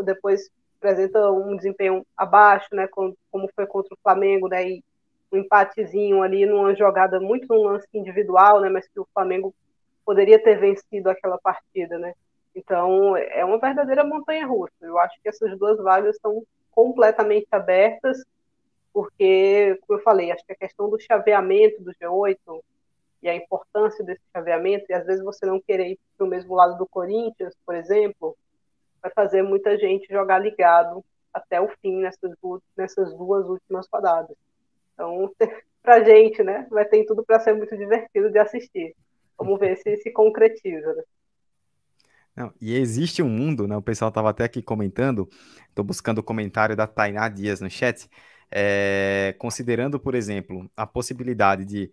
depois 0.04 0.50
apresenta 0.78 1.32
um 1.32 1.56
desempenho 1.56 2.06
abaixo, 2.18 2.68
né? 2.74 2.88
Como, 2.88 3.16
foi 3.56 3.66
contra 3.66 3.94
o 3.94 4.00
Flamengo, 4.04 4.50
né? 4.50 4.68
E 4.70 4.84
um 5.32 5.38
empatezinho 5.38 6.22
ali 6.22 6.46
numa 6.46 6.76
jogada 6.76 7.20
muito 7.20 7.48
num 7.48 7.64
lance 7.64 7.88
individual, 7.94 8.60
né? 8.60 8.70
Mas 8.70 8.88
que 8.90 9.00
o 9.00 9.08
Flamengo 9.14 9.56
poderia 10.06 10.38
ter 10.38 10.60
vencido 10.60 11.10
aquela 11.10 11.38
partida, 11.38 11.98
né? 11.98 12.14
Então, 12.56 13.18
é 13.18 13.44
uma 13.44 13.58
verdadeira 13.58 14.04
montanha 14.04 14.46
russa. 14.46 14.74
Eu 14.82 14.98
acho 15.00 15.20
que 15.22 15.30
essas 15.30 15.58
duas 15.58 15.78
vagas 15.78 16.16
estão 16.16 16.44
completamente 16.72 17.48
abertas, 17.52 18.24
porque, 18.92 19.80
como 19.88 20.00
eu 20.00 20.04
falei, 20.04 20.32
acho 20.32 20.46
que 20.46 20.54
a 20.54 20.58
questão 20.58 20.90
do 20.90 21.00
chaveamento 21.00 21.82
do 21.82 21.92
G8 21.94 22.64
e 23.24 23.30
a 23.30 23.36
importância 23.36 24.04
desse 24.04 24.22
chaveamento, 24.32 24.86
e 24.90 24.94
às 24.94 25.06
vezes 25.06 25.24
você 25.24 25.46
não 25.46 25.60
querer 25.60 25.92
ir 25.92 26.00
para 26.18 26.26
o 26.26 26.30
mesmo 26.30 26.54
lado 26.54 26.78
do 26.78 26.86
Corinthians, 26.86 27.56
por 27.66 27.74
exemplo, 27.74 28.38
vai 29.02 29.12
fazer 29.12 29.42
muita 29.42 29.78
gente 29.78 30.12
jogar 30.12 30.40
ligado 30.40 31.04
até 31.34 31.60
o 31.60 31.68
fim 31.82 32.02
nessas 32.02 32.36
duas, 32.42 32.62
nessas 32.78 33.14
duas 33.16 33.48
últimas 33.48 33.88
rodadas. 33.92 34.38
Então, 34.94 35.32
para 35.82 36.04
gente, 36.04 36.44
né, 36.44 36.68
vai 36.70 36.86
ter 36.86 37.06
tudo 37.06 37.24
para 37.24 37.40
ser 37.40 37.54
muito 37.54 37.76
divertido 37.76 38.30
de 38.30 38.38
assistir. 38.38 38.96
Vamos 39.38 39.60
ver 39.60 39.78
se 39.78 39.98
se 39.98 40.12
concretiza. 40.12 40.94
Né? 40.94 41.04
Não, 42.36 42.52
e 42.60 42.74
existe 42.76 43.22
um 43.22 43.30
mundo, 43.30 43.68
né? 43.68 43.78
O 43.78 43.82
pessoal 43.82 44.10
estava 44.10 44.30
até 44.30 44.44
aqui 44.44 44.62
comentando, 44.62 45.30
estou 45.70 45.86
buscando 45.86 46.18
o 46.20 46.24
comentário 46.24 46.76
da 46.76 46.88
Tainá 46.88 47.30
Dias 47.30 47.62
no 47.62 47.70
chat, 47.70 48.10
é, 48.50 49.36
considerando, 49.38 50.00
por 50.00 50.16
exemplo, 50.16 50.70
a 50.76 50.88
possibilidade 50.88 51.66
de 51.66 51.92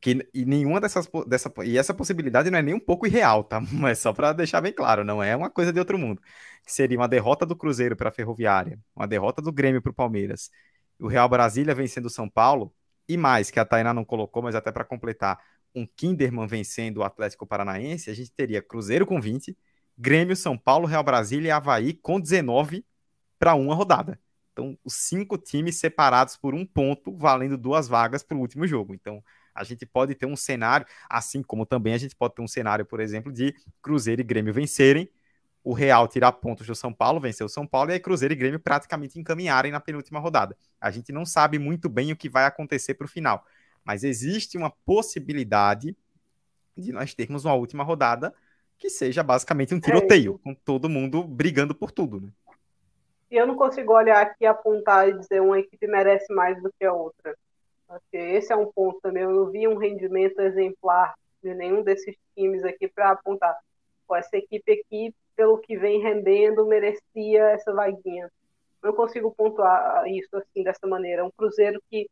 que 0.00 0.28
e 0.34 0.44
nenhuma 0.44 0.80
dessas 0.80 1.08
dessa 1.28 1.52
e 1.64 1.78
essa 1.78 1.94
possibilidade 1.94 2.50
não 2.50 2.58
é 2.58 2.62
nem 2.62 2.74
um 2.74 2.80
pouco 2.80 3.06
irreal, 3.06 3.44
tá? 3.44 3.60
Mas 3.72 3.98
só 4.00 4.12
para 4.12 4.32
deixar 4.32 4.60
bem 4.60 4.72
claro, 4.72 5.04
não 5.04 5.22
é 5.22 5.36
uma 5.36 5.50
coisa 5.50 5.72
de 5.72 5.78
outro 5.78 5.98
mundo. 5.98 6.20
Seria 6.66 6.98
uma 6.98 7.08
derrota 7.08 7.46
do 7.46 7.56
Cruzeiro 7.56 7.96
para 7.96 8.08
a 8.10 8.12
Ferroviária, 8.12 8.78
uma 8.96 9.06
derrota 9.06 9.40
do 9.42 9.52
Grêmio 9.52 9.80
para 9.82 9.90
o 9.92 9.94
Palmeiras, 9.94 10.50
o 10.98 11.08
Real 11.08 11.28
Brasília 11.28 11.74
vencendo 11.74 12.06
o 12.06 12.10
São 12.10 12.28
Paulo 12.28 12.74
e 13.08 13.16
mais 13.16 13.50
que 13.50 13.60
a 13.60 13.64
Tainá 13.64 13.94
não 13.94 14.04
colocou, 14.04 14.42
mas 14.42 14.54
até 14.54 14.72
para 14.72 14.84
completar, 14.84 15.38
um 15.74 15.86
Kinderman 15.86 16.46
vencendo 16.46 16.98
o 16.98 17.02
Atlético 17.02 17.46
Paranaense, 17.46 18.10
a 18.10 18.14
gente 18.14 18.30
teria 18.30 18.62
Cruzeiro 18.62 19.06
com 19.06 19.20
20, 19.20 19.56
Grêmio, 19.96 20.36
São 20.36 20.56
Paulo, 20.56 20.86
Real 20.86 21.02
Brasília 21.02 21.48
e 21.48 21.50
Havaí 21.50 21.94
com 21.94 22.20
19 22.20 22.84
para 23.38 23.54
uma 23.54 23.74
rodada. 23.74 24.18
Então, 24.52 24.78
os 24.84 24.94
cinco 24.94 25.38
times 25.38 25.76
separados 25.76 26.36
por 26.36 26.54
um 26.54 26.66
ponto, 26.66 27.16
valendo 27.16 27.56
duas 27.56 27.88
vagas 27.88 28.22
para 28.22 28.36
o 28.36 28.40
último 28.40 28.66
jogo. 28.66 28.94
Então, 28.94 29.22
a 29.54 29.64
gente 29.64 29.86
pode 29.86 30.14
ter 30.14 30.26
um 30.26 30.36
cenário, 30.36 30.86
assim 31.08 31.42
como 31.42 31.64
também 31.64 31.94
a 31.94 31.98
gente 31.98 32.14
pode 32.14 32.34
ter 32.34 32.42
um 32.42 32.48
cenário, 32.48 32.84
por 32.84 33.00
exemplo, 33.00 33.32
de 33.32 33.54
Cruzeiro 33.80 34.20
e 34.20 34.24
Grêmio 34.24 34.52
vencerem, 34.52 35.08
o 35.64 35.72
Real 35.72 36.08
tirar 36.08 36.32
pontos 36.32 36.66
do 36.66 36.74
São 36.74 36.92
Paulo, 36.92 37.20
vencer 37.20 37.46
o 37.46 37.48
São 37.48 37.66
Paulo, 37.66 37.90
e 37.90 37.94
aí 37.94 38.00
Cruzeiro 38.00 38.34
e 38.34 38.36
Grêmio 38.36 38.58
praticamente 38.58 39.18
encaminharem 39.18 39.70
na 39.72 39.80
penúltima 39.80 40.18
rodada. 40.18 40.56
A 40.80 40.90
gente 40.90 41.12
não 41.12 41.24
sabe 41.24 41.58
muito 41.58 41.88
bem 41.88 42.12
o 42.12 42.16
que 42.16 42.28
vai 42.28 42.44
acontecer 42.44 42.94
para 42.94 43.04
o 43.04 43.08
final 43.08 43.46
mas 43.84 44.04
existe 44.04 44.56
uma 44.56 44.70
possibilidade 44.70 45.96
de 46.76 46.92
nós 46.92 47.14
termos 47.14 47.44
uma 47.44 47.54
última 47.54 47.84
rodada 47.84 48.34
que 48.78 48.90
seja 48.90 49.22
basicamente 49.22 49.74
um 49.74 49.78
é 49.78 49.80
tiroteio, 49.80 50.40
é 50.40 50.44
com 50.44 50.54
todo 50.54 50.88
mundo 50.88 51.22
brigando 51.22 51.74
por 51.74 51.90
tudo, 51.90 52.20
né? 52.20 52.28
Eu 53.30 53.46
não 53.46 53.56
consigo 53.56 53.94
olhar 53.94 54.20
aqui, 54.20 54.44
apontar 54.44 55.08
e 55.08 55.18
dizer 55.18 55.40
uma 55.40 55.58
equipe 55.58 55.86
merece 55.86 56.32
mais 56.34 56.60
do 56.62 56.70
que 56.78 56.84
a 56.84 56.92
outra. 56.92 57.34
Porque 57.86 58.16
esse 58.16 58.52
é 58.52 58.56
um 58.56 58.70
ponto 58.70 59.00
também. 59.00 59.22
Eu 59.22 59.30
não 59.30 59.50
vi 59.50 59.66
um 59.66 59.78
rendimento 59.78 60.38
exemplar 60.40 61.14
de 61.42 61.54
nenhum 61.54 61.82
desses 61.82 62.14
times 62.34 62.62
aqui 62.62 62.88
para 62.88 63.10
apontar. 63.10 63.56
Pô, 64.06 64.16
essa 64.16 64.36
equipe 64.36 64.72
aqui, 64.72 65.14
pelo 65.34 65.58
que 65.58 65.78
vem 65.78 66.02
rendendo, 66.02 66.66
merecia 66.66 67.50
essa 67.50 67.72
vaguinha. 67.72 68.30
Não 68.82 68.92
consigo 68.92 69.30
pontuar 69.30 70.06
isso 70.08 70.36
assim 70.36 70.62
dessa 70.62 70.86
maneira. 70.86 71.24
Um 71.24 71.30
Cruzeiro 71.30 71.80
que 71.90 72.08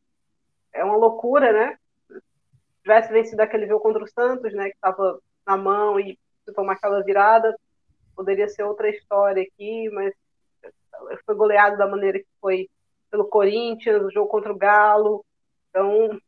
é 0.73 0.85
uma 0.85 0.97
loucura, 0.97 1.53
né? 1.53 1.79
Se 2.09 2.23
tivesse 2.83 3.13
vencido 3.13 3.43
aquele 3.43 3.67
jogo 3.67 3.83
contra 3.83 4.03
o 4.03 4.09
Santos, 4.09 4.53
né, 4.53 4.71
que 4.71 4.75
estava 4.75 5.21
na 5.47 5.57
mão 5.57 5.99
e 5.99 6.19
se 6.45 6.55
tomar 6.55 6.75
aquela 6.75 7.03
virada, 7.03 7.55
poderia 8.17 8.49
ser 8.49 8.63
outra 8.63 8.89
história 8.89 9.43
aqui, 9.43 9.89
mas 9.91 10.15
foi 11.25 11.35
goleado 11.35 11.77
da 11.77 11.87
maneira 11.87 12.19
que 12.19 12.29
foi 12.41 12.69
pelo 13.11 13.25
Corinthians, 13.25 14.03
o 14.03 14.11
jogo 14.11 14.29
contra 14.29 14.53
o 14.53 14.57
Galo. 14.57 15.25
Então, 15.69 16.21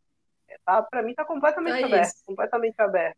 tá, 0.64 0.83
para 0.83 1.02
mim 1.02 1.11
está 1.11 1.24
completamente 1.24 1.83
é 1.83 1.85
aberto, 1.85 2.14
isso. 2.14 2.24
completamente 2.26 2.81
aberto. 2.81 3.16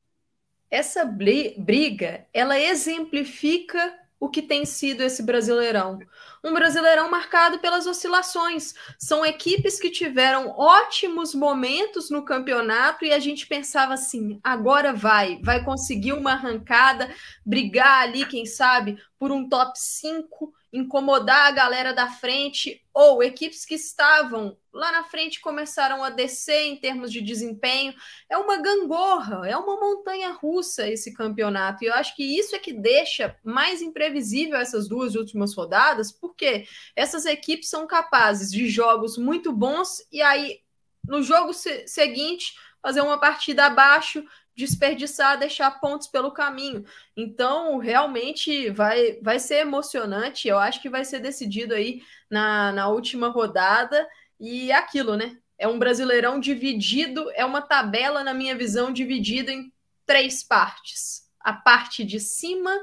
Essa 0.70 1.04
briga, 1.04 2.26
ela 2.32 2.58
exemplifica 2.58 3.96
o 4.24 4.30
que 4.30 4.40
tem 4.40 4.64
sido 4.64 5.02
esse 5.02 5.22
Brasileirão. 5.22 5.98
Um 6.42 6.54
Brasileirão 6.54 7.10
marcado 7.10 7.58
pelas 7.58 7.86
oscilações. 7.86 8.72
São 8.98 9.24
equipes 9.24 9.78
que 9.78 9.90
tiveram 9.90 10.48
ótimos 10.48 11.34
momentos 11.34 12.08
no 12.08 12.24
campeonato 12.24 13.04
e 13.04 13.12
a 13.12 13.18
gente 13.18 13.46
pensava 13.46 13.92
assim: 13.92 14.40
agora 14.42 14.94
vai, 14.94 15.38
vai 15.42 15.62
conseguir 15.62 16.14
uma 16.14 16.32
arrancada, 16.32 17.14
brigar 17.44 18.02
ali, 18.02 18.24
quem 18.24 18.46
sabe, 18.46 18.98
por 19.18 19.30
um 19.30 19.46
top 19.46 19.78
5 19.78 20.54
incomodar 20.74 21.46
a 21.46 21.52
galera 21.52 21.94
da 21.94 22.08
frente, 22.08 22.84
ou 22.92 23.22
equipes 23.22 23.64
que 23.64 23.76
estavam 23.76 24.58
lá 24.72 24.90
na 24.90 25.04
frente 25.04 25.40
começaram 25.40 26.02
a 26.02 26.10
descer 26.10 26.66
em 26.66 26.76
termos 26.76 27.12
de 27.12 27.20
desempenho. 27.20 27.94
É 28.28 28.36
uma 28.36 28.56
gangorra, 28.56 29.48
é 29.48 29.56
uma 29.56 29.78
montanha 29.78 30.32
russa 30.32 30.88
esse 30.88 31.14
campeonato. 31.14 31.84
E 31.84 31.86
eu 31.86 31.94
acho 31.94 32.16
que 32.16 32.24
isso 32.24 32.56
é 32.56 32.58
que 32.58 32.72
deixa 32.72 33.38
mais 33.44 33.80
imprevisível 33.80 34.56
essas 34.56 34.88
duas 34.88 35.14
últimas 35.14 35.54
rodadas, 35.54 36.10
porque 36.10 36.66
essas 36.96 37.24
equipes 37.24 37.70
são 37.70 37.86
capazes 37.86 38.50
de 38.50 38.68
jogos 38.68 39.16
muito 39.16 39.52
bons 39.52 40.04
e 40.10 40.20
aí 40.20 40.58
no 41.06 41.22
jogo 41.22 41.52
se 41.52 41.86
seguinte 41.86 42.52
fazer 42.82 43.00
uma 43.00 43.20
partida 43.20 43.66
abaixo 43.66 44.24
desperdiçar, 44.56 45.38
deixar 45.38 45.80
pontos 45.80 46.06
pelo 46.06 46.30
caminho. 46.30 46.84
Então, 47.16 47.78
realmente 47.78 48.70
vai, 48.70 49.18
vai 49.20 49.38
ser 49.38 49.56
emocionante. 49.56 50.48
Eu 50.48 50.58
acho 50.58 50.80
que 50.80 50.88
vai 50.88 51.04
ser 51.04 51.20
decidido 51.20 51.74
aí 51.74 52.02
na, 52.30 52.72
na 52.72 52.88
última 52.88 53.28
rodada. 53.28 54.06
E 54.38 54.70
é 54.70 54.74
aquilo, 54.74 55.16
né? 55.16 55.36
É 55.58 55.66
um 55.66 55.78
brasileirão 55.78 56.38
dividido, 56.38 57.30
é 57.34 57.44
uma 57.44 57.62
tabela, 57.62 58.24
na 58.24 58.34
minha 58.34 58.56
visão, 58.56 58.92
dividida 58.92 59.52
em 59.52 59.72
três 60.04 60.42
partes. 60.42 61.28
A 61.40 61.52
parte 61.52 62.04
de 62.04 62.20
cima 62.20 62.74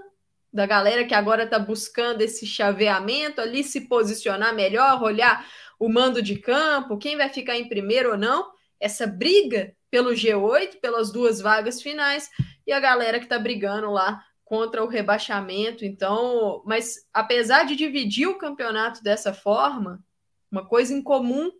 da 0.54 0.66
galera 0.66 1.06
que 1.06 1.14
agora 1.14 1.44
está 1.44 1.58
buscando 1.58 2.22
esse 2.22 2.46
chaveamento 2.46 3.40
ali, 3.40 3.64
se 3.64 3.82
posicionar 3.82 4.54
melhor, 4.54 5.02
olhar 5.02 5.46
o 5.80 5.88
mando 5.88 6.22
de 6.22 6.38
campo, 6.38 6.98
quem 6.98 7.18
vai 7.18 7.30
ficar 7.30 7.58
em 7.58 7.68
primeiro 7.68 8.12
ou 8.12 8.18
não, 8.18 8.52
essa 8.80 9.08
briga 9.08 9.74
pelo 9.92 10.12
G8, 10.12 10.80
pelas 10.80 11.12
duas 11.12 11.42
vagas 11.42 11.82
finais, 11.82 12.32
e 12.66 12.72
a 12.72 12.80
galera 12.80 13.20
que 13.20 13.26
está 13.26 13.38
brigando 13.38 13.92
lá 13.92 14.24
contra 14.46 14.84
o 14.84 14.88
rebaixamento. 14.88 15.86
Então, 15.86 16.64
mas 16.66 17.08
apesar 17.14 17.66
de 17.66 17.76
dividir 17.76 18.28
o 18.28 18.38
campeonato 18.38 19.04
dessa 19.04 19.34
forma, 19.34 20.04
uma 20.50 20.66
coisa 20.66 20.94
em 20.94 21.02
comum 21.02 21.52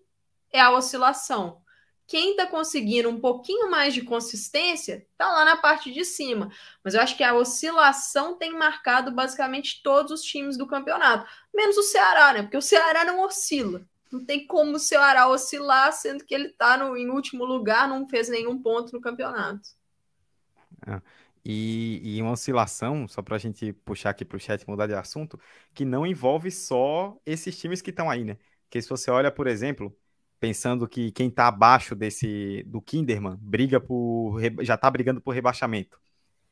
é 0.52 0.60
a 0.60 0.72
oscilação. 0.72 1.62
Quem 2.08 2.32
está 2.32 2.46
conseguindo 2.46 3.08
um 3.08 3.22
pouquinho 3.22 3.72
mais 3.72 3.94
de 3.94 4.02
consistência 4.02 5.08
está 5.12 5.30
lá 5.30 5.46
na 5.46 5.56
parte 5.56 5.94
de 5.94 6.04
cima. 6.04 6.52
Mas 6.84 6.94
eu 6.94 7.02
acho 7.02 7.16
que 7.16 7.24
a 7.24 7.34
oscilação 7.34 8.38
tem 8.38 8.52
marcado 8.52 9.12
basicamente 9.12 9.82
todos 9.82 10.12
os 10.12 10.22
times 10.22 10.58
do 10.58 10.68
campeonato, 10.68 11.26
menos 11.54 11.78
o 11.78 11.84
Ceará, 11.84 12.34
né? 12.34 12.42
Porque 12.42 12.58
o 12.58 12.62
Ceará 12.62 13.06
não 13.06 13.24
oscila. 13.24 13.88
Não 14.12 14.26
tem 14.26 14.46
como 14.46 14.76
o 14.76 14.80
Ceará 14.80 15.28
oscilar, 15.30 15.94
sendo 15.94 16.26
que 16.26 16.36
ele 16.36 16.48
está 16.48 16.78
em 16.98 17.10
último 17.10 17.46
lugar, 17.46 17.88
não 17.88 18.08
fez 18.08 18.28
nenhum 18.30 18.62
ponto 18.62 18.92
no 18.94 19.02
campeonato. 19.02 19.70
É. 20.86 21.02
E, 21.44 22.18
e, 22.18 22.22
uma 22.22 22.32
oscilação, 22.34 23.08
só 23.08 23.22
para 23.22 23.36
a 23.36 23.40
gente 23.40 23.74
puxar 23.74 24.12
aqui 24.12 24.24
para 24.24 24.38
o 24.38 24.40
chat 24.40 24.68
mudar 24.68 24.86
de 24.86 24.94
assunto, 24.94 25.40
que 25.74 25.84
não 25.84 26.06
envolve 26.06 26.52
só 26.52 27.18
esses 27.26 27.58
times 27.58 27.82
que 27.82 27.90
estão 27.90 28.10
aí, 28.10 28.24
né? 28.24 28.38
Porque 28.66 28.82
se 28.82 28.90
você 28.90 29.10
olha, 29.10 29.32
por 29.32 29.48
exemplo, 29.48 29.96
pensando 30.40 30.88
que 30.88 31.12
quem 31.12 31.30
está 31.30 31.48
abaixo 31.48 31.96
desse 31.96 32.64
do 32.68 32.82
Kinderman 32.82 33.38
briga 33.42 33.80
por 33.80 34.40
já 34.62 34.76
está 34.76 34.90
brigando 34.90 35.22
por 35.22 35.32
rebaixamento. 35.34 36.00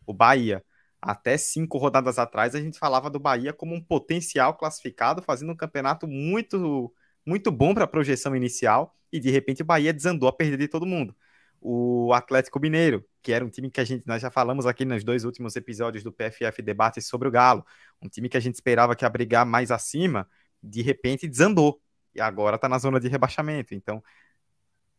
O 0.05 0.13
Bahia, 0.13 0.63
até 1.01 1.37
cinco 1.37 1.77
rodadas 1.77 2.19
atrás, 2.19 2.55
a 2.55 2.61
gente 2.61 2.79
falava 2.79 3.09
do 3.09 3.19
Bahia 3.19 3.53
como 3.53 3.75
um 3.75 3.83
potencial 3.83 4.55
classificado, 4.55 5.21
fazendo 5.21 5.51
um 5.53 5.55
campeonato 5.57 6.07
muito 6.07 6.93
muito 7.29 7.51
bom 7.51 7.73
para 7.73 7.83
a 7.85 7.87
projeção 7.87 8.35
inicial, 8.35 8.95
e 9.11 9.19
de 9.19 9.29
repente 9.29 9.61
o 9.61 9.65
Bahia 9.65 9.93
desandou 9.93 10.27
a 10.27 10.33
perder 10.33 10.57
de 10.57 10.67
todo 10.67 10.85
mundo. 10.85 11.15
O 11.61 12.13
Atlético 12.13 12.59
Mineiro, 12.59 13.05
que 13.21 13.31
era 13.31 13.45
um 13.45 13.49
time 13.49 13.69
que 13.69 13.79
a 13.79 13.83
gente, 13.83 14.05
nós 14.07 14.21
já 14.21 14.31
falamos 14.31 14.65
aqui 14.65 14.85
nos 14.85 15.03
dois 15.03 15.23
últimos 15.25 15.55
episódios 15.55 16.03
do 16.03 16.11
PFF 16.11 16.61
Debate 16.61 17.01
sobre 17.01 17.27
o 17.27 17.31
Galo, 17.31 17.65
um 18.01 18.09
time 18.09 18.29
que 18.29 18.37
a 18.37 18.39
gente 18.39 18.55
esperava 18.55 18.95
que 18.95 19.05
ia 19.05 19.09
brigar 19.09 19.45
mais 19.45 19.71
acima, 19.71 20.27
de 20.63 20.81
repente 20.81 21.27
desandou, 21.27 21.81
e 22.15 22.21
agora 22.21 22.55
está 22.55 22.67
na 22.67 22.79
zona 22.79 22.99
de 22.99 23.07
rebaixamento. 23.07 23.75
Então, 23.75 24.03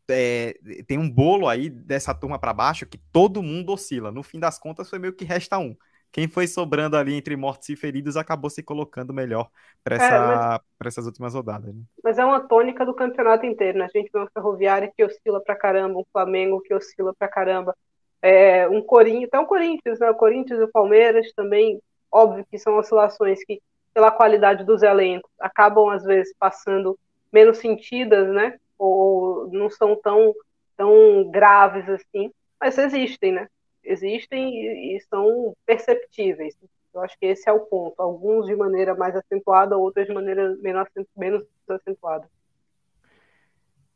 é, 0.09 0.59
tem 0.87 0.99
um 0.99 1.11
bolo 1.11 1.49
aí 1.49 1.71
dessa 1.71 2.15
turma 2.15 2.39
para 2.39 2.53
baixo 2.53 2.87
que 2.87 2.99
todo 3.13 3.43
mundo 3.43 3.73
oscila. 3.73 4.13
No 4.13 4.23
fim 4.23 4.39
das 4.39 4.59
contas, 4.59 4.89
foi 4.89 4.99
meio 4.99 5.13
que 5.13 5.25
resta 5.25 5.59
um 5.59 5.77
quem 6.13 6.29
foi 6.29 6.47
sobrando 6.47 6.97
ali 6.97 7.15
entre 7.15 7.37
mortos 7.37 7.69
e 7.69 7.77
feridos 7.77 8.17
acabou 8.17 8.51
se 8.51 8.63
colocando 8.63 9.15
melhor 9.15 9.49
para 9.85 9.97
essa, 9.97 10.15
é, 10.15 10.19
mas... 10.19 10.61
essas 10.87 11.07
últimas 11.07 11.35
rodadas. 11.35 11.75
Né? 11.75 11.83
Mas 12.03 12.19
é 12.19 12.25
uma 12.25 12.41
tônica 12.41 12.85
do 12.85 12.95
campeonato 12.95 13.47
inteiro, 13.47 13.79
né? 13.79 13.85
A 13.85 13.99
gente 13.99 14.11
vê 14.13 14.19
uma 14.19 14.31
Ferroviária 14.31 14.93
que 14.95 15.05
oscila 15.05 15.41
para 15.41 15.55
caramba, 15.55 15.99
um 15.99 16.05
Flamengo 16.13 16.61
que 16.61 16.75
oscila 16.75 17.15
para 17.15 17.29
caramba, 17.29 17.77
é, 18.21 18.69
um 18.69 18.83
Corinthians, 18.83 19.29
até 19.29 19.39
um 19.39 19.47
Corinthians, 19.47 20.01
né? 20.01 20.11
O 20.11 20.15
Corinthians 20.15 20.61
e 20.61 20.65
o 20.65 20.71
Palmeiras 20.71 21.33
também, 21.33 21.81
óbvio 22.11 22.45
que 22.51 22.59
são 22.59 22.77
oscilações 22.77 23.45
que, 23.45 23.61
pela 23.95 24.11
qualidade 24.11 24.65
dos 24.65 24.83
elencos, 24.83 25.31
acabam 25.39 25.89
às 25.91 26.03
vezes 26.03 26.35
passando 26.39 26.99
menos 27.33 27.59
sentidas, 27.59 28.29
né? 28.29 28.59
Ou 28.77 29.49
não 29.53 29.71
são 29.71 29.95
tão, 29.95 30.35
tão 30.77 31.31
graves 31.31 31.89
assim, 31.89 32.33
mas 32.61 32.77
existem, 32.77 33.33
né? 33.33 33.49
Existem 33.85 34.95
e, 34.95 35.01
são 35.09 35.55
perceptíveis. 35.67 36.57
Eu 36.93 37.01
acho 37.03 37.17
que 37.19 37.27
esse 37.27 37.49
é 37.49 37.53
o 37.53 37.61
ponto. 37.61 38.01
Alguns 38.01 38.47
de 38.47 38.57
maneira 38.57 38.95
mais 38.95 39.15
acentuada, 39.15 39.77
outros 39.77 40.07
de 40.07 40.13
maneira 40.13 40.57
menos, 40.61 41.45
acentuada. 41.69 42.29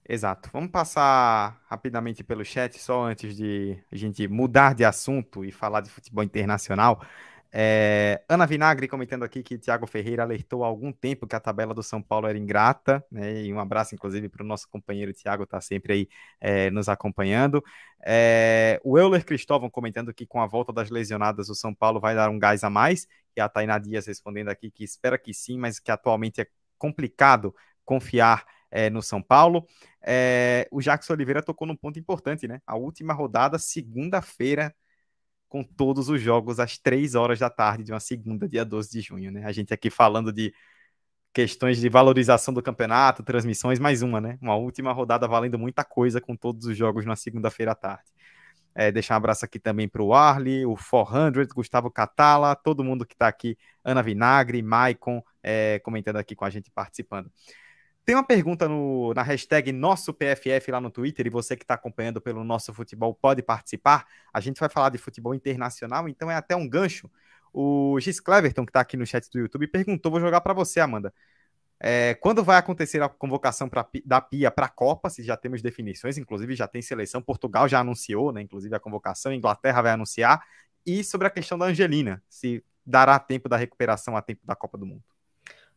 Exato. 0.06 0.50
Vamos 0.52 0.70
passar 0.70 1.62
rapidamente 1.66 2.22
pelo 2.22 2.44
chat, 2.44 2.78
só 2.78 3.04
antes 3.04 3.34
de 3.34 3.78
a 3.90 3.96
gente 3.96 4.28
mudar 4.28 4.74
de 4.74 4.84
assunto 4.84 5.44
e 5.44 5.50
falar 5.50 5.80
de 5.80 5.90
futebol 5.90 6.22
internacional. 6.22 7.00
É, 7.56 8.20
Ana 8.28 8.46
Vinagre 8.46 8.88
comentando 8.88 9.22
aqui 9.22 9.40
que 9.40 9.56
Thiago 9.56 9.86
Ferreira 9.86 10.24
alertou 10.24 10.64
há 10.64 10.66
algum 10.66 10.90
tempo 10.90 11.24
que 11.24 11.36
a 11.36 11.40
tabela 11.40 11.72
do 11.72 11.84
São 11.84 12.02
Paulo 12.02 12.26
era 12.26 12.36
ingrata, 12.36 13.06
né? 13.08 13.44
E 13.44 13.54
um 13.54 13.60
abraço, 13.60 13.94
inclusive, 13.94 14.28
para 14.28 14.42
o 14.42 14.46
nosso 14.46 14.68
companheiro 14.68 15.14
Thiago, 15.14 15.44
está 15.44 15.60
sempre 15.60 15.92
aí 15.92 16.08
é, 16.40 16.68
nos 16.72 16.88
acompanhando. 16.88 17.62
É, 18.04 18.80
o 18.82 18.98
Euler 18.98 19.24
Cristóvão 19.24 19.70
comentando 19.70 20.12
que 20.12 20.26
com 20.26 20.40
a 20.40 20.46
volta 20.48 20.72
das 20.72 20.90
lesionadas, 20.90 21.48
o 21.48 21.54
São 21.54 21.72
Paulo 21.72 22.00
vai 22.00 22.16
dar 22.16 22.28
um 22.28 22.40
gás 22.40 22.64
a 22.64 22.70
mais. 22.70 23.06
E 23.36 23.40
a 23.40 23.48
Tainá 23.48 23.78
Dias 23.78 24.04
respondendo 24.06 24.48
aqui 24.48 24.68
que 24.68 24.82
espera 24.82 25.16
que 25.16 25.32
sim, 25.32 25.56
mas 25.56 25.78
que 25.78 25.92
atualmente 25.92 26.40
é 26.40 26.48
complicado 26.76 27.54
confiar 27.84 28.44
é, 28.68 28.90
no 28.90 29.00
São 29.00 29.22
Paulo. 29.22 29.64
É, 30.02 30.66
o 30.72 30.80
Jackson 30.80 31.12
Oliveira 31.12 31.40
tocou 31.40 31.68
num 31.68 31.76
ponto 31.76 32.00
importante, 32.00 32.48
né? 32.48 32.60
A 32.66 32.74
última 32.74 33.14
rodada, 33.14 33.60
segunda-feira 33.60 34.74
com 35.54 35.62
todos 35.62 36.08
os 36.08 36.20
jogos 36.20 36.58
às 36.58 36.76
três 36.76 37.14
horas 37.14 37.38
da 37.38 37.48
tarde 37.48 37.84
de 37.84 37.92
uma 37.92 38.00
segunda, 38.00 38.48
dia 38.48 38.64
12 38.64 38.90
de 38.90 39.00
junho, 39.00 39.30
né? 39.30 39.44
A 39.44 39.52
gente 39.52 39.72
aqui 39.72 39.88
falando 39.88 40.32
de 40.32 40.52
questões 41.32 41.78
de 41.78 41.88
valorização 41.88 42.52
do 42.52 42.60
campeonato, 42.60 43.22
transmissões, 43.22 43.78
mais 43.78 44.02
uma, 44.02 44.20
né? 44.20 44.36
Uma 44.42 44.56
última 44.56 44.92
rodada 44.92 45.28
valendo 45.28 45.56
muita 45.56 45.84
coisa 45.84 46.20
com 46.20 46.34
todos 46.34 46.66
os 46.66 46.76
jogos 46.76 47.06
na 47.06 47.14
segunda-feira 47.14 47.70
à 47.70 47.74
tarde. 47.76 48.10
É, 48.74 48.90
deixar 48.90 49.14
um 49.14 49.18
abraço 49.18 49.44
aqui 49.44 49.60
também 49.60 49.88
para 49.88 50.02
o 50.02 50.12
Arley, 50.12 50.66
o 50.66 50.74
400, 50.74 51.46
Gustavo 51.52 51.88
Catala, 51.88 52.56
todo 52.56 52.82
mundo 52.82 53.06
que 53.06 53.14
está 53.14 53.28
aqui, 53.28 53.56
Ana 53.84 54.02
Vinagre, 54.02 54.60
Maicon, 54.60 55.22
é, 55.40 55.78
comentando 55.84 56.16
aqui 56.16 56.34
com 56.34 56.44
a 56.44 56.50
gente, 56.50 56.68
participando. 56.68 57.30
Tem 58.04 58.14
uma 58.14 58.24
pergunta 58.24 58.68
no, 58.68 59.14
na 59.14 59.22
hashtag 59.22 59.72
nosso 59.72 60.12
PFF 60.12 60.70
lá 60.70 60.80
no 60.80 60.90
Twitter, 60.90 61.26
e 61.26 61.30
você 61.30 61.56
que 61.56 61.64
está 61.64 61.74
acompanhando 61.74 62.20
pelo 62.20 62.44
nosso 62.44 62.72
futebol 62.74 63.14
pode 63.14 63.42
participar. 63.42 64.06
A 64.32 64.40
gente 64.40 64.60
vai 64.60 64.68
falar 64.68 64.90
de 64.90 64.98
futebol 64.98 65.34
internacional, 65.34 66.06
então 66.08 66.30
é 66.30 66.34
até 66.34 66.54
um 66.54 66.68
gancho. 66.68 67.10
O 67.52 67.98
Gis 68.00 68.20
Cleverton, 68.20 68.66
que 68.66 68.70
está 68.70 68.80
aqui 68.80 68.96
no 68.96 69.06
chat 69.06 69.30
do 69.30 69.38
YouTube, 69.38 69.66
perguntou: 69.68 70.12
vou 70.12 70.20
jogar 70.20 70.42
para 70.42 70.52
você, 70.52 70.80
Amanda. 70.80 71.14
É, 71.80 72.14
quando 72.14 72.44
vai 72.44 72.56
acontecer 72.56 73.02
a 73.02 73.08
convocação 73.08 73.68
pra, 73.68 73.86
da 74.04 74.20
Pia 74.20 74.50
para 74.50 74.66
a 74.66 74.68
Copa? 74.68 75.08
Se 75.08 75.22
já 75.22 75.36
temos 75.36 75.62
definições, 75.62 76.18
inclusive 76.18 76.54
já 76.54 76.68
tem 76.68 76.82
seleção. 76.82 77.22
Portugal 77.22 77.68
já 77.68 77.80
anunciou, 77.80 78.32
né? 78.32 78.42
Inclusive 78.42 78.74
a 78.74 78.80
convocação, 78.80 79.32
Inglaterra 79.32 79.80
vai 79.82 79.92
anunciar. 79.92 80.44
E 80.84 81.02
sobre 81.02 81.26
a 81.26 81.30
questão 81.30 81.56
da 81.56 81.66
Angelina, 81.66 82.22
se 82.28 82.62
dará 82.84 83.18
tempo 83.18 83.48
da 83.48 83.56
recuperação 83.56 84.16
a 84.16 84.22
tempo 84.22 84.42
da 84.44 84.54
Copa 84.54 84.76
do 84.76 84.84
Mundo. 84.84 85.02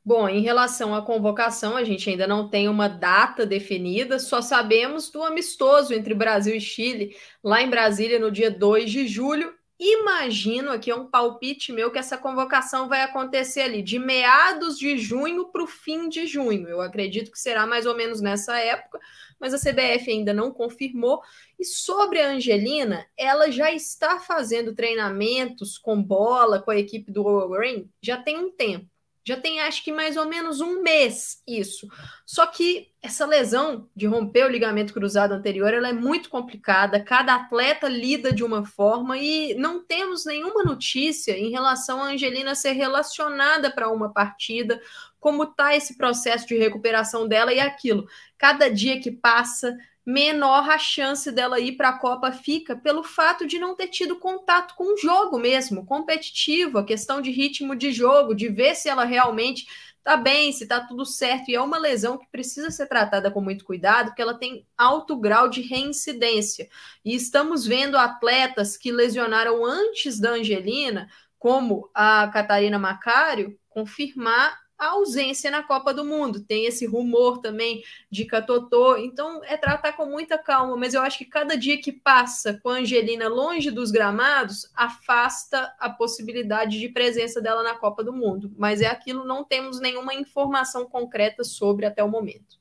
Bom, 0.08 0.30
em 0.30 0.40
relação 0.40 0.96
à 0.96 1.02
convocação, 1.02 1.76
a 1.76 1.84
gente 1.84 2.10
ainda 2.10 2.26
não 2.26 2.48
tem 2.48 2.70
uma 2.70 2.88
data 2.88 3.46
definida, 3.46 4.20
só 4.20 4.42
sabemos 4.42 5.10
do 5.12 5.22
amistoso 5.22 5.94
entre 5.94 6.14
Brasil 6.14 6.56
e 6.56 6.62
Chile, 6.62 7.14
lá 7.44 7.62
em 7.62 7.70
Brasília, 7.70 8.18
no 8.18 8.32
dia 8.32 8.50
2 8.50 8.90
de 8.90 9.06
julho. 9.06 9.54
Imagino, 9.78 10.72
aqui 10.72 10.90
é 10.90 10.96
um 10.96 11.08
palpite 11.08 11.74
meu, 11.74 11.92
que 11.92 12.00
essa 12.00 12.18
convocação 12.18 12.88
vai 12.88 13.02
acontecer 13.02 13.64
ali 13.64 13.82
de 13.84 14.00
meados 14.00 14.80
de 14.80 14.98
junho 14.98 15.52
para 15.52 15.64
o 15.64 15.68
fim 15.68 16.08
de 16.08 16.26
junho. 16.26 16.70
Eu 16.70 16.80
acredito 16.80 17.30
que 17.30 17.38
será 17.38 17.68
mais 17.68 17.86
ou 17.86 17.94
menos 17.94 18.22
nessa 18.22 18.58
época, 18.58 19.02
mas 19.38 19.54
a 19.54 19.60
CBF 19.60 20.10
ainda 20.10 20.34
não 20.34 20.54
confirmou. 20.54 21.22
E 21.60 21.66
sobre 21.66 22.22
a 22.22 22.30
Angelina, 22.30 23.06
ela 23.18 23.52
já 23.52 23.74
está 23.74 24.22
fazendo 24.22 24.74
treinamentos 24.74 25.78
com 25.78 26.02
bola 26.02 26.62
com 26.62 26.72
a 26.72 26.78
equipe 26.78 27.12
do 27.12 27.50
Green 27.50 27.92
já 28.02 28.16
tem 28.16 28.38
um 28.38 28.50
tempo. 28.50 28.88
Já 29.28 29.36
tem 29.36 29.60
acho 29.60 29.84
que 29.84 29.92
mais 29.92 30.16
ou 30.16 30.26
menos 30.26 30.62
um 30.62 30.82
mês 30.82 31.44
isso. 31.46 31.86
Só 32.26 32.48
que 32.48 32.88
essa 33.02 33.26
lesão 33.26 33.90
de 33.94 34.08
romper 34.08 34.46
o 34.46 34.50
ligamento 34.50 34.94
cruzado 34.94 35.34
anterior, 35.34 35.74
ela 35.74 35.90
é 35.90 35.94
muito 35.94 36.30
complicada. 36.30 37.04
Cada 37.04 37.36
atleta 37.36 37.90
lida 37.90 38.32
de 38.32 38.42
uma 38.42 38.66
forma 38.66 39.18
e 39.18 39.54
não 39.56 39.84
temos 39.84 40.24
nenhuma 40.24 40.64
notícia 40.64 41.38
em 41.38 41.52
relação 41.52 42.02
a 42.02 42.08
Angelina 42.08 42.56
ser 42.56 42.72
relacionada 42.72 43.70
para 43.70 43.92
uma 43.92 44.14
partida, 44.14 44.82
como 45.20 45.44
está 45.44 45.76
esse 45.76 45.98
processo 45.98 46.48
de 46.48 46.58
recuperação 46.58 47.28
dela 47.28 47.52
e 47.52 47.60
aquilo. 47.60 48.08
Cada 48.38 48.70
dia 48.70 48.98
que 49.02 49.12
passa, 49.12 49.76
menor 50.08 50.70
a 50.70 50.78
chance 50.78 51.30
dela 51.34 51.60
ir 51.60 51.74
para 51.74 51.90
a 51.90 52.00
Copa 52.00 52.32
fica 52.32 52.78
pelo 52.78 53.04
fato 53.04 53.46
de 53.46 53.60
não 53.60 53.76
ter 53.76 53.90
tido 53.90 54.16
contato 54.16 54.74
com 54.74 54.94
o 54.94 54.98
jogo 54.98 55.38
mesmo, 55.38 55.86
competitivo, 55.86 56.78
a 56.78 56.86
questão 56.86 57.20
de 57.20 57.30
ritmo 57.30 57.76
de 57.76 57.92
jogo, 57.92 58.34
de 58.34 58.48
ver 58.48 58.74
se 58.74 58.88
ela 58.88 59.04
realmente 59.04 59.68
tá 60.06 60.16
bem, 60.16 60.54
se 60.54 60.66
tá 60.66 60.80
tudo 60.80 61.06
certo, 61.06 61.52
e 61.52 61.56
é 61.56 61.62
uma 61.62 61.78
lesão 61.78 62.18
que 62.18 62.26
precisa 62.32 62.72
ser 62.72 62.88
tratada 62.88 63.30
com 63.30 63.42
muito 63.42 63.66
cuidado, 63.66 64.08
porque 64.08 64.22
ela 64.22 64.34
tem 64.34 64.66
alto 64.78 65.18
grau 65.18 65.50
de 65.50 65.60
reincidência. 65.60 66.70
E 67.04 67.14
estamos 67.14 67.66
vendo 67.66 67.98
atletas 67.98 68.78
que 68.78 68.94
lesionaram 68.94 69.66
antes 69.66 70.22
da 70.22 70.32
Angelina, 70.32 71.10
como 71.38 71.92
a 71.94 72.30
Catarina 72.30 72.80
Macário, 72.80 73.60
confirmar 73.68 74.58
a 74.78 74.90
ausência 74.90 75.50
na 75.50 75.64
Copa 75.64 75.94
do 75.94 76.06
Mundo. 76.06 76.42
Tem 76.42 76.66
esse 76.66 76.86
rumor 76.86 77.40
também 77.40 77.84
de 78.12 78.26
Catotô. 78.26 78.98
Então, 78.98 79.42
é 79.44 79.58
tratar 79.58 79.94
com 79.94 80.06
muita 80.06 80.38
calma. 80.38 80.78
Mas 80.78 80.94
eu 80.94 81.02
acho 81.02 81.18
que 81.18 81.26
cada 81.26 81.58
dia 81.58 81.82
que 81.82 81.92
passa 81.92 82.60
com 82.62 82.70
a 82.70 82.78
Angelina 82.78 83.28
longe 83.28 83.72
dos 83.72 83.92
gramados, 83.92 84.70
afasta 84.76 85.74
a 85.80 85.90
possibilidade 85.90 86.80
de 86.80 86.90
presença 86.90 87.42
dela 87.42 87.64
na 87.64 87.76
Copa 87.76 88.04
do 88.04 88.14
Mundo. 88.14 88.54
Mas 88.58 88.82
é 88.82 88.88
aquilo, 88.88 89.26
não 89.26 89.44
temos 89.44 89.80
nenhuma 89.80 90.14
informação 90.14 90.86
concreta 90.86 91.44
sobre 91.44 91.86
até 91.86 92.04
o 92.04 92.10
momento. 92.10 92.58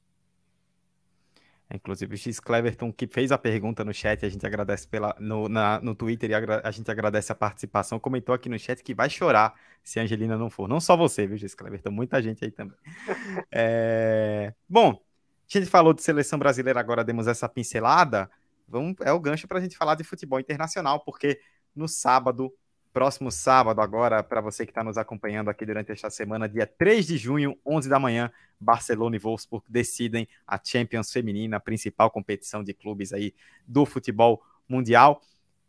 Inclusive 1.74 2.14
o 2.14 2.18
X 2.18 2.38
Cleverton 2.38 2.92
que 2.92 3.08
fez 3.08 3.32
a 3.32 3.38
pergunta 3.38 3.84
no 3.84 3.92
chat, 3.92 4.24
a 4.24 4.28
gente 4.28 4.46
agradece 4.46 4.86
pela 4.86 5.16
no, 5.18 5.48
na, 5.48 5.80
no 5.80 5.94
Twitter 5.94 6.30
e 6.30 6.34
a, 6.34 6.60
a, 6.62 6.70
gente 6.70 6.88
agradece 6.90 7.32
a 7.32 7.34
participação. 7.34 7.98
Comentou 7.98 8.34
aqui 8.34 8.48
no 8.48 8.58
chat 8.58 8.82
que 8.82 8.94
vai 8.94 9.10
chorar 9.10 9.54
se 9.82 9.98
a 9.98 10.02
Angelina 10.04 10.38
não 10.38 10.48
for. 10.48 10.68
Não 10.68 10.78
só 10.78 10.96
você, 10.96 11.26
viu, 11.26 11.36
X 11.36 11.54
Cleverton? 11.54 11.90
Muita 11.90 12.22
gente 12.22 12.44
aí 12.44 12.52
também. 12.52 12.76
é... 13.50 14.54
Bom, 14.68 14.92
a 14.92 15.58
gente 15.58 15.66
falou 15.66 15.92
de 15.92 16.02
seleção 16.02 16.38
brasileira, 16.38 16.78
agora 16.78 17.02
demos 17.02 17.26
essa 17.26 17.48
pincelada. 17.48 18.30
Vamos, 18.68 18.94
é 19.00 19.12
o 19.12 19.18
gancho 19.18 19.48
para 19.48 19.58
a 19.58 19.60
gente 19.60 19.76
falar 19.76 19.96
de 19.96 20.04
futebol 20.04 20.38
internacional, 20.38 21.00
porque 21.00 21.40
no 21.74 21.88
sábado 21.88 22.52
próximo 22.96 23.30
sábado, 23.30 23.82
agora, 23.82 24.22
para 24.22 24.40
você 24.40 24.64
que 24.64 24.70
está 24.70 24.82
nos 24.82 24.96
acompanhando 24.96 25.50
aqui 25.50 25.66
durante 25.66 25.92
esta 25.92 26.08
semana, 26.08 26.48
dia 26.48 26.66
3 26.66 27.06
de 27.06 27.18
junho, 27.18 27.54
11 27.66 27.90
da 27.90 27.98
manhã, 27.98 28.32
Barcelona 28.58 29.16
e 29.16 29.18
Wolfsburg 29.18 29.66
decidem 29.68 30.26
a 30.46 30.58
Champions 30.64 31.12
Feminina, 31.12 31.58
a 31.58 31.60
principal 31.60 32.10
competição 32.10 32.64
de 32.64 32.72
clubes 32.72 33.12
aí 33.12 33.34
do 33.68 33.84
futebol 33.84 34.42
mundial. 34.66 35.20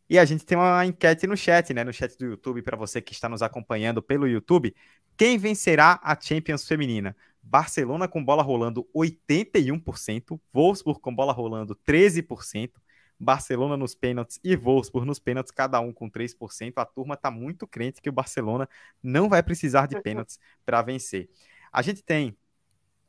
E 0.10 0.18
a 0.18 0.24
gente 0.24 0.46
tem 0.46 0.58
uma 0.58 0.86
enquete 0.86 1.28
no 1.28 1.36
chat, 1.36 1.74
né? 1.74 1.84
No 1.84 1.92
chat 1.92 2.18
do 2.18 2.28
YouTube, 2.28 2.62
para 2.62 2.78
você 2.78 3.02
que 3.02 3.12
está 3.12 3.28
nos 3.28 3.42
acompanhando 3.42 4.02
pelo 4.02 4.26
YouTube. 4.26 4.74
Quem 5.18 5.38
vencerá 5.38 6.00
a 6.02 6.18
Champions 6.18 6.66
Feminina? 6.66 7.14
Barcelona 7.44 8.08
com 8.08 8.24
bola 8.24 8.42
rolando 8.42 8.88
81%, 8.96 10.40
Wolfsburg 10.54 11.02
com 11.02 11.14
bola 11.14 11.34
rolando 11.34 11.76
13%, 11.86 12.72
Barcelona 13.20 13.76
nos 13.76 13.96
pênaltis 13.96 14.40
e 14.44 14.56
Wolfsburg 14.56 15.08
nos 15.08 15.20
pênaltis, 15.20 15.52
cada 15.52 15.80
um 15.80 15.92
com 15.92 16.10
3%. 16.10 16.74
A 16.78 16.86
turma 16.86 17.16
está 17.16 17.32
muito 17.32 17.66
crente 17.68 18.02
que 18.02 18.10
o 18.10 18.14
Barcelona 18.14 18.68
não 19.02 19.28
vai 19.28 19.42
precisar 19.42 19.88
de 19.88 20.00
pênaltis 20.02 20.40
para 20.66 20.82
vencer. 20.82 21.30
A 21.72 21.82
gente 21.82 22.04
tem 22.04 22.38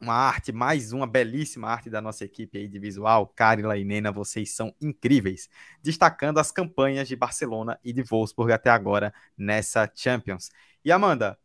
uma 0.00 0.14
arte, 0.14 0.52
mais 0.52 0.92
uma 0.92 1.06
belíssima 1.06 1.68
arte 1.68 1.90
da 1.90 2.00
nossa 2.00 2.24
equipe 2.24 2.56
aí 2.56 2.68
de 2.68 2.78
visual. 2.78 3.26
Carila 3.26 3.76
e 3.76 3.84
Nena, 3.84 4.12
vocês 4.12 4.50
são 4.52 4.74
incríveis. 4.80 5.48
Destacando 5.82 6.38
as 6.38 6.52
campanhas 6.52 7.08
de 7.08 7.16
Barcelona 7.16 7.78
e 7.84 7.92
de 7.92 8.02
Wolfsburg 8.02 8.52
até 8.52 8.70
agora 8.70 9.12
nessa 9.36 9.90
Champions. 9.94 10.50
E 10.84 10.92
Amanda, 10.92 11.38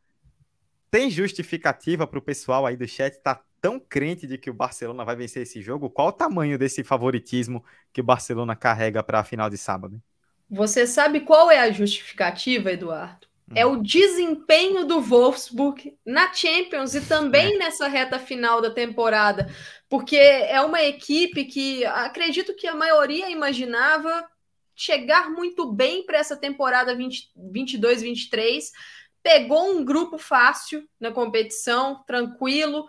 tem 0.92 1.10
justificativa 1.10 2.06
para 2.06 2.20
o 2.20 2.22
pessoal 2.22 2.66
aí 2.66 2.78
do 2.78 2.88
chat 2.88 3.14
estar 3.14 3.36
tá 3.36 3.46
tão 3.64 3.80
crente 3.80 4.28
de 4.28 4.38
que 4.38 4.50
o 4.50 4.54
Barcelona 4.54 5.06
vai 5.06 5.16
vencer 5.16 5.44
esse 5.44 5.62
jogo? 5.62 5.90
Qual 5.90 6.10
o 6.10 6.12
tamanho 6.12 6.60
desse 6.60 6.84
favoritismo 6.84 7.64
que 7.94 8.02
o 8.02 8.04
Barcelona 8.04 8.58
carrega 8.58 9.02
para 9.02 9.22
a 9.22 9.24
final 9.24 9.50
de 9.50 9.58
sábado? 9.58 10.04
Você 10.50 10.86
sabe 10.86 11.22
qual 11.22 11.50
é 11.50 11.60
a 11.60 11.72
justificativa, 11.72 12.74
Eduardo? 12.74 13.26
Hum. 13.50 13.54
É 13.56 13.66
o 13.66 13.78
desempenho 13.78 14.86
do 14.86 15.00
Wolfsburg 15.00 15.98
na 16.06 16.34
Champions 16.34 16.94
e 16.94 17.08
também 17.08 17.56
é. 17.56 17.58
nessa 17.58 17.88
reta 17.88 18.20
final 18.20 18.60
da 18.60 18.70
temporada, 18.70 19.50
porque 19.88 20.18
é 20.18 20.60
uma 20.60 20.84
equipe 20.84 21.46
que 21.46 21.86
acredito 21.86 22.54
que 22.54 22.68
a 22.68 22.76
maioria 22.76 23.30
imaginava 23.30 24.28
chegar 24.76 25.30
muito 25.30 25.72
bem 25.72 26.06
para 26.06 26.18
essa 26.18 26.36
temporada 26.36 26.94
22-23. 26.94 28.72
Pegou 29.24 29.72
um 29.72 29.86
grupo 29.86 30.18
fácil 30.18 30.86
na 31.00 31.12
competição, 31.12 32.04
tranquilo, 32.06 32.86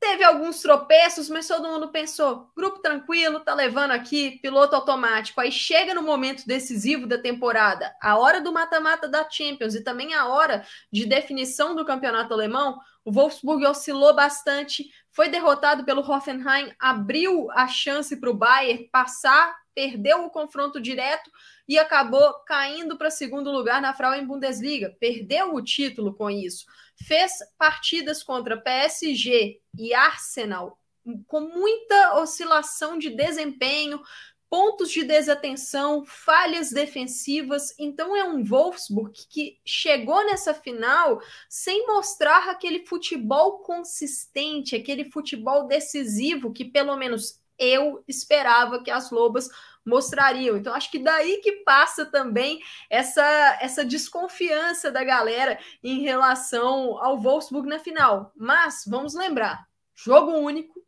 Teve 0.00 0.22
alguns 0.22 0.62
tropeços, 0.62 1.28
mas 1.28 1.48
todo 1.48 1.68
mundo 1.68 1.88
pensou: 1.88 2.50
grupo 2.56 2.78
tranquilo, 2.78 3.40
tá 3.40 3.52
levando 3.52 3.90
aqui, 3.90 4.38
piloto 4.40 4.76
automático. 4.76 5.40
Aí 5.40 5.50
chega 5.50 5.92
no 5.92 6.02
momento 6.02 6.46
decisivo 6.46 7.06
da 7.06 7.18
temporada, 7.18 7.92
a 8.00 8.16
hora 8.16 8.40
do 8.40 8.52
mata-mata 8.52 9.08
da 9.08 9.28
Champions 9.28 9.74
e 9.74 9.82
também 9.82 10.14
a 10.14 10.26
hora 10.26 10.64
de 10.92 11.04
definição 11.04 11.74
do 11.74 11.84
campeonato 11.84 12.32
alemão. 12.32 12.78
O 13.04 13.10
Wolfsburg 13.10 13.66
oscilou 13.66 14.14
bastante, 14.14 14.88
foi 15.10 15.28
derrotado 15.28 15.84
pelo 15.84 16.08
Hoffenheim, 16.08 16.72
abriu 16.78 17.50
a 17.52 17.66
chance 17.66 18.20
para 18.20 18.30
o 18.30 18.34
Bayern 18.34 18.88
passar, 18.92 19.56
perdeu 19.74 20.24
o 20.24 20.30
confronto 20.30 20.80
direto 20.80 21.30
e 21.68 21.78
acabou 21.78 22.32
caindo 22.46 22.96
para 22.96 23.10
segundo 23.10 23.52
lugar 23.52 23.80
na 23.82 23.92
Frauen 23.92 24.26
Bundesliga. 24.26 24.96
Perdeu 24.98 25.54
o 25.54 25.62
título 25.62 26.14
com 26.14 26.30
isso 26.30 26.64
fez 27.04 27.32
partidas 27.56 28.22
contra 28.22 28.60
PSG 28.60 29.60
e 29.78 29.94
Arsenal 29.94 30.78
com 31.26 31.40
muita 31.40 32.20
oscilação 32.20 32.98
de 32.98 33.08
desempenho, 33.08 34.02
pontos 34.50 34.90
de 34.90 35.04
desatenção, 35.04 36.04
falhas 36.04 36.70
defensivas. 36.70 37.74
Então 37.78 38.14
é 38.14 38.24
um 38.24 38.44
Wolfsburg 38.44 39.14
que 39.30 39.58
chegou 39.64 40.22
nessa 40.26 40.52
final 40.52 41.18
sem 41.48 41.86
mostrar 41.86 42.50
aquele 42.50 42.84
futebol 42.84 43.60
consistente, 43.60 44.76
aquele 44.76 45.10
futebol 45.10 45.66
decisivo 45.66 46.52
que 46.52 46.64
pelo 46.64 46.94
menos 46.96 47.40
eu 47.58 48.04
esperava 48.06 48.82
que 48.82 48.90
as 48.90 49.10
Lobas 49.10 49.48
mostrariam. 49.88 50.56
Então, 50.56 50.74
acho 50.74 50.90
que 50.90 50.98
daí 50.98 51.38
que 51.38 51.52
passa 51.64 52.04
também 52.06 52.60
essa, 52.90 53.58
essa 53.60 53.84
desconfiança 53.84 54.90
da 54.90 55.02
galera 55.02 55.58
em 55.82 56.02
relação 56.02 56.98
ao 57.02 57.18
Wolfsburg 57.18 57.68
na 57.68 57.78
final. 57.78 58.32
Mas, 58.36 58.84
vamos 58.86 59.14
lembrar, 59.14 59.66
jogo 59.94 60.32
único, 60.32 60.80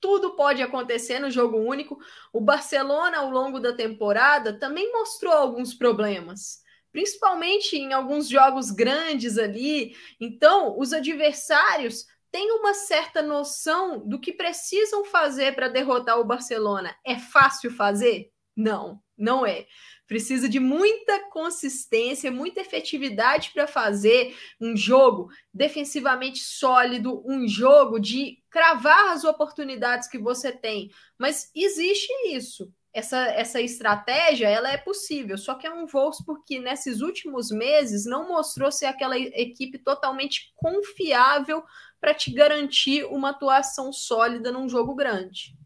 tudo 0.00 0.36
pode 0.36 0.62
acontecer 0.62 1.18
no 1.18 1.30
jogo 1.30 1.58
único. 1.58 1.98
O 2.32 2.40
Barcelona, 2.40 3.18
ao 3.18 3.30
longo 3.30 3.58
da 3.58 3.72
temporada, 3.72 4.58
também 4.58 4.92
mostrou 4.92 5.32
alguns 5.32 5.72
problemas 5.72 6.66
principalmente 6.90 7.76
em 7.76 7.92
alguns 7.92 8.28
jogos 8.28 8.70
grandes 8.70 9.38
ali. 9.38 9.94
Então, 10.18 10.78
os 10.78 10.92
adversários 10.92 12.06
têm 12.30 12.52
uma 12.52 12.74
certa 12.74 13.22
noção 13.22 14.06
do 14.06 14.20
que 14.20 14.32
precisam 14.32 15.04
fazer 15.04 15.54
para 15.54 15.68
derrotar 15.68 16.18
o 16.18 16.24
Barcelona. 16.24 16.94
É 17.04 17.18
fácil 17.18 17.70
fazer? 17.70 18.30
Não, 18.56 19.00
não 19.16 19.46
é. 19.46 19.66
Precisa 20.06 20.48
de 20.48 20.58
muita 20.58 21.28
consistência, 21.30 22.30
muita 22.30 22.60
efetividade 22.60 23.50
para 23.52 23.66
fazer 23.66 24.36
um 24.60 24.76
jogo 24.76 25.28
defensivamente 25.52 26.40
sólido, 26.40 27.22
um 27.26 27.46
jogo 27.46 28.00
de 28.00 28.42
cravar 28.50 29.12
as 29.12 29.24
oportunidades 29.24 30.08
que 30.08 30.18
você 30.18 30.50
tem. 30.50 30.90
Mas 31.18 31.50
existe 31.54 32.12
isso 32.26 32.72
essa, 32.92 33.18
essa 33.28 33.60
estratégia 33.60 34.48
ela 34.48 34.70
é 34.70 34.76
possível, 34.76 35.36
só 35.36 35.54
que 35.54 35.66
é 35.66 35.72
um 35.72 35.86
Wolfsburg 35.86 36.42
que 36.46 36.58
nesses 36.58 37.00
últimos 37.00 37.50
meses 37.50 38.04
não 38.04 38.28
mostrou 38.28 38.72
ser 38.72 38.86
aquela 38.86 39.16
equipe 39.18 39.78
totalmente 39.78 40.52
confiável 40.56 41.62
para 42.00 42.14
te 42.14 42.32
garantir 42.32 43.04
uma 43.04 43.30
atuação 43.30 43.92
sólida 43.92 44.52
num 44.52 44.68
jogo 44.68 44.94
grande. 44.94 45.56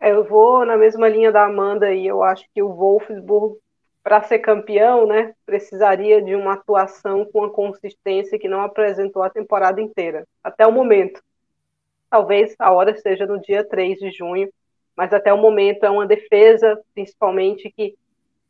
É, 0.00 0.10
eu 0.10 0.24
vou 0.24 0.66
na 0.66 0.76
mesma 0.76 1.08
linha 1.08 1.30
da 1.30 1.44
Amanda 1.44 1.94
e 1.94 2.06
eu 2.06 2.24
acho 2.24 2.44
que 2.52 2.60
o 2.60 2.72
Wolfsburg, 2.74 3.56
para 4.02 4.20
ser 4.22 4.40
campeão, 4.40 5.06
né, 5.06 5.32
precisaria 5.46 6.20
de 6.20 6.34
uma 6.34 6.54
atuação 6.54 7.24
com 7.24 7.44
a 7.44 7.50
consistência 7.50 8.36
que 8.36 8.48
não 8.48 8.62
apresentou 8.62 9.22
a 9.22 9.30
temporada 9.30 9.80
inteira, 9.80 10.26
até 10.42 10.66
o 10.66 10.72
momento. 10.72 11.22
Talvez 12.10 12.54
a 12.58 12.72
hora 12.72 12.96
seja 12.96 13.26
no 13.26 13.40
dia 13.40 13.64
3 13.64 13.98
de 13.98 14.10
junho, 14.10 14.52
mas 14.96 15.12
até 15.12 15.32
o 15.32 15.38
momento 15.38 15.84
é 15.86 15.90
uma 15.90 16.06
defesa, 16.06 16.78
principalmente, 16.92 17.70
que 17.70 17.96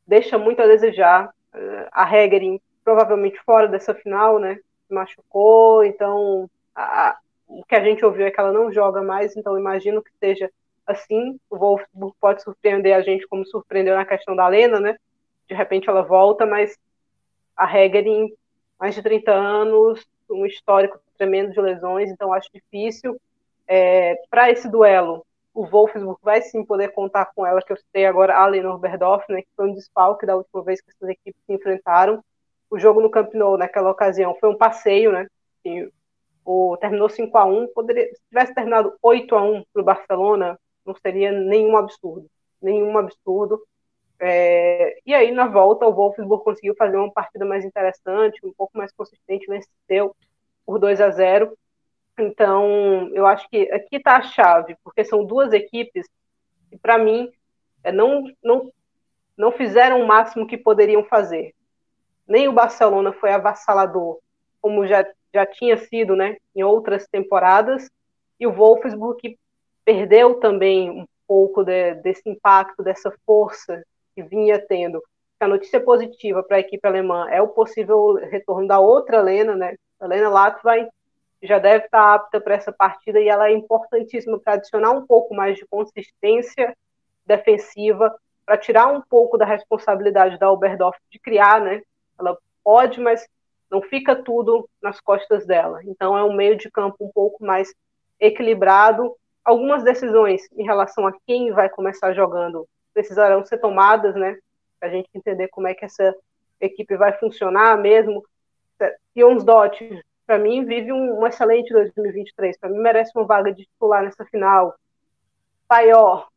deixa 0.07 0.39
muito 0.39 0.61
a 0.63 0.67
desejar. 0.67 1.33
Eh, 1.55 1.89
a 1.93 2.17
Hegerin 2.17 2.59
provavelmente 2.85 3.39
fora 3.45 3.69
dessa 3.69 3.95
final, 3.95 4.39
né? 4.39 4.57
Se 4.89 4.95
machucou, 4.95 5.85
então 5.85 6.49
a, 6.75 7.19
o 7.47 7.65
que 7.65 7.75
a 7.75 7.85
gente 7.85 8.05
ouviu 8.05 8.27
é 8.27 8.31
que 8.31 8.41
ela 8.41 8.53
não 8.53 8.73
joga 8.73 9.03
mais, 9.03 9.37
então 9.37 9.59
imagino 9.59 10.03
que 10.03 10.11
seja 10.19 10.51
assim. 10.87 11.39
O 11.51 11.57
Wolfsburg 11.57 12.15
pode 12.21 12.43
surpreender 12.43 12.95
a 12.95 13.03
gente 13.03 13.27
como 13.27 13.47
surpreendeu 13.47 13.95
na 13.95 14.05
questão 14.05 14.35
da 14.35 14.49
Lena, 14.49 14.81
né? 14.81 14.97
De 15.49 15.55
repente 15.55 15.89
ela 15.89 16.03
volta, 16.03 16.47
mas 16.47 16.79
a 17.57 17.67
Hegerin, 17.67 18.33
mais 18.79 18.95
de 18.95 19.03
30 19.03 19.33
anos, 19.33 20.05
um 20.31 20.47
histórico 20.47 20.99
tremendo 21.17 21.53
de 21.53 21.61
lesões, 21.61 22.11
então 22.11 22.33
acho 22.33 22.49
difícil. 22.53 23.21
É, 23.69 24.17
Para 24.31 24.51
esse 24.51 24.69
duelo, 24.69 25.25
o 25.55 25.67
Wolfsburg 25.67 26.19
vai 26.23 26.43
sim 26.43 26.65
poder 26.65 26.89
contar 26.93 27.27
com 27.27 27.47
ela, 27.47 27.63
que 27.63 27.73
eu 27.73 27.77
citei 27.77 28.07
agora, 28.07 28.37
a 28.37 28.47
Lenor 28.47 28.79
Berdorf, 28.79 29.31
né, 29.31 29.43
que 29.43 29.49
foi 29.55 29.69
um 29.69 29.75
desfalque 29.75 30.27
da 30.27 30.37
última 30.37 30.63
vez 30.63 30.81
que 30.81 30.91
essas 30.91 31.09
equipes 31.11 31.41
se 31.47 31.53
enfrentaram. 31.53 32.25
O 32.73 32.79
jogo 32.79 33.03
no 33.03 33.11
Camp 33.11 33.35
Nou 33.35 33.59
naquela 33.59 33.91
ocasião 33.91 34.35
foi 34.41 34.49
um 34.49 34.57
passeio, 34.57 35.13
né? 35.13 35.27
E 35.63 35.93
o, 36.43 36.75
terminou 36.79 37.07
5 37.07 37.37
a 37.37 37.45
1 37.45 37.69
poderia, 37.75 38.07
Se 38.15 38.23
tivesse 38.31 38.55
terminado 38.55 38.95
8 39.03 39.35
a 39.35 39.43
1 39.43 39.63
para 39.71 39.83
o 39.83 39.85
Barcelona, 39.85 40.59
não 40.85 40.95
seria 40.95 41.31
nenhum 41.31 41.77
absurdo. 41.77 42.31
Nenhum 42.63 42.97
absurdo. 42.97 43.63
É, 44.19 44.99
e 45.05 45.15
aí, 45.15 45.31
na 45.33 45.47
volta, 45.49 45.87
o 45.87 45.93
Wolfsburg 45.93 46.43
conseguiu 46.43 46.75
fazer 46.75 46.97
uma 46.97 47.13
partida 47.13 47.45
mais 47.45 47.63
interessante, 47.63 48.41
um 48.43 48.55
pouco 48.55 48.79
mais 48.79 48.91
consistente, 48.93 49.47
venceu 49.47 50.17
por 50.65 50.79
2 50.79 50.99
a 51.03 51.11
0 51.11 51.55
Então, 52.19 53.11
eu 53.13 53.27
acho 53.27 53.47
que 53.51 53.71
aqui 53.71 53.97
está 53.97 54.17
a 54.17 54.23
chave, 54.23 54.77
porque 54.83 55.05
são 55.05 55.27
duas 55.27 55.53
equipes 55.53 56.07
que, 56.71 56.79
para 56.79 56.97
mim, 56.97 57.31
é, 57.85 57.93
não, 57.93 58.25
não, 58.43 58.73
não 59.37 59.53
fizeram 59.53 60.01
o 60.01 60.07
máximo 60.07 60.47
que 60.47 60.57
poderiam 60.57 61.05
fazer. 61.05 61.55
Nem 62.33 62.49
o 62.49 62.53
Barcelona 62.53 63.13
foi 63.13 63.31
avassalador, 63.31 64.19
como 64.59 64.87
já, 64.87 65.07
já 65.35 65.45
tinha 65.45 65.77
sido 65.77 66.17
né, 66.17 66.39
em 66.57 66.63
outras 66.63 67.07
temporadas, 67.07 67.91
e 68.41 68.47
o 68.47 68.53
Wolfsburg 68.55 69.39
perdeu 69.85 70.41
também 70.41 70.91
um 70.91 71.07
pouco 71.29 71.63
de, 71.63 71.95
desse 71.97 72.27
impacto, 72.31 72.83
dessa 72.83 73.13
força 73.27 73.85
que 74.15 74.23
vinha 74.23 74.59
tendo. 74.59 75.03
A 75.39 75.47
notícia 75.47 75.79
positiva 75.79 76.43
para 76.43 76.57
a 76.57 76.61
equipe 76.61 76.89
alemã 76.89 77.29
é 77.29 77.43
o 77.43 77.49
possível 77.49 78.15
retorno 78.15 78.67
da 78.67 78.81
outra 78.81 79.21
Lena, 79.21 79.55
né? 79.55 79.77
A 80.01 80.07
Lena 80.07 80.31
Latvai 80.31 80.89
já 81.43 81.59
deve 81.59 81.85
estar 81.85 82.15
apta 82.15 82.41
para 82.41 82.55
essa 82.55 82.73
partida 82.73 83.21
e 83.21 83.29
ela 83.29 83.49
é 83.49 83.53
importantíssima 83.53 84.39
para 84.39 84.55
adicionar 84.55 84.93
um 84.93 85.07
pouco 85.07 85.35
mais 85.35 85.59
de 85.59 85.67
consistência 85.67 86.75
defensiva, 87.27 88.17
para 88.47 88.57
tirar 88.57 88.87
um 88.87 89.03
pouco 89.03 89.37
da 89.37 89.45
responsabilidade 89.45 90.39
da 90.39 90.51
Oberdorf 90.51 90.99
de 91.11 91.19
criar, 91.19 91.61
né? 91.61 91.83
Ela 92.23 92.39
pode, 92.65 93.01
mas 93.01 93.27
não 93.71 93.83
fica 93.83 94.15
tudo 94.15 94.69
nas 94.81 95.01
costas 95.01 95.47
dela. 95.47 95.81
Então 95.85 96.17
é 96.17 96.25
um 96.25 96.33
meio 96.33 96.57
de 96.57 96.71
campo 96.71 96.97
um 97.01 97.11
pouco 97.13 97.45
mais 97.45 97.73
equilibrado. 98.21 99.15
Algumas 99.45 99.83
decisões 99.83 100.43
em 100.53 100.65
relação 100.65 101.07
a 101.07 101.13
quem 101.27 101.51
vai 101.53 101.69
começar 101.69 102.13
jogando 102.13 102.67
precisarão 102.95 103.45
ser 103.45 103.59
tomadas, 103.59 104.15
né? 104.15 104.39
Para 104.79 104.89
a 104.89 104.93
gente 104.93 105.09
entender 105.15 105.49
como 105.49 105.67
é 105.67 105.75
que 105.75 105.85
essa 105.85 106.15
equipe 106.61 106.97
vai 106.97 107.13
funcionar 107.19 107.79
mesmo. 107.79 108.25
Dot, 109.45 110.03
para 110.27 110.39
mim, 110.39 110.65
vive 110.65 110.93
um, 110.93 111.21
um, 111.21 111.27
excelente 111.27 111.73
2023. 111.73 112.59
Para 112.59 112.69
mim, 112.69 112.79
merece 112.79 113.13
uma 113.15 113.25
vaga 113.25 113.53
de 113.53 113.65
titular 113.65 114.03
nessa 114.03 114.25
final. 114.25 114.75
Paior 115.69 116.29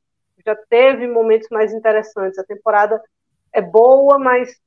já 0.45 0.55
teve 0.55 1.07
momentos 1.07 1.47
mais 1.49 1.73
interessantes. 1.73 2.37
A 2.37 2.43
temporada 2.43 3.01
é 3.51 3.61
boa, 3.61 4.19
mas 4.19 4.59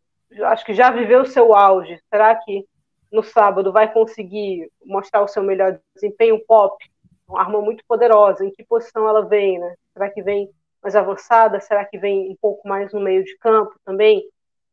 acho 0.44 0.64
que 0.64 0.74
já 0.74 0.90
viveu 0.90 1.22
o 1.22 1.26
seu 1.26 1.54
auge. 1.54 2.00
Será 2.08 2.34
que 2.34 2.64
no 3.10 3.22
sábado 3.22 3.72
vai 3.72 3.92
conseguir 3.92 4.70
mostrar 4.84 5.22
o 5.22 5.28
seu 5.28 5.42
melhor 5.42 5.78
desempenho? 5.94 6.42
Pop, 6.46 6.76
uma 7.28 7.40
arma 7.40 7.60
muito 7.60 7.84
poderosa. 7.86 8.44
Em 8.44 8.50
que 8.50 8.64
posição 8.64 9.08
ela 9.08 9.24
vem, 9.26 9.58
né? 9.58 9.74
Será 9.92 10.10
que 10.10 10.22
vem 10.22 10.50
mais 10.82 10.94
avançada? 10.94 11.60
Será 11.60 11.84
que 11.84 11.98
vem 11.98 12.30
um 12.30 12.36
pouco 12.40 12.66
mais 12.68 12.92
no 12.92 13.00
meio 13.00 13.24
de 13.24 13.36
campo 13.38 13.74
também? 13.84 14.22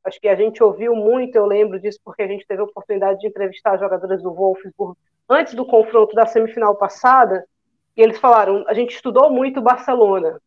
Acho 0.03 0.19
que 0.19 0.27
a 0.27 0.35
gente 0.35 0.61
ouviu 0.61 0.95
muito, 0.95 1.35
eu 1.35 1.47
lembro 1.47 1.79
disso, 1.79 1.99
porque 2.05 2.21
a 2.21 2.27
gente 2.27 2.45
teve 2.45 2.61
a 2.61 2.65
oportunidade 2.65 3.19
de 3.19 3.27
entrevistar 3.27 3.79
jogadoras 3.79 4.21
do 4.21 4.31
Wolfsburg 4.31 4.95
antes 5.27 5.55
do 5.55 5.65
confronto 5.65 6.13
da 6.13 6.27
semifinal 6.27 6.75
passada, 6.75 7.43
e 7.97 8.01
eles 8.01 8.19
falaram: 8.19 8.63
a 8.67 8.73
gente 8.75 8.93
estudou 8.93 9.31
muito 9.31 9.61
Barcelona, 9.61 10.39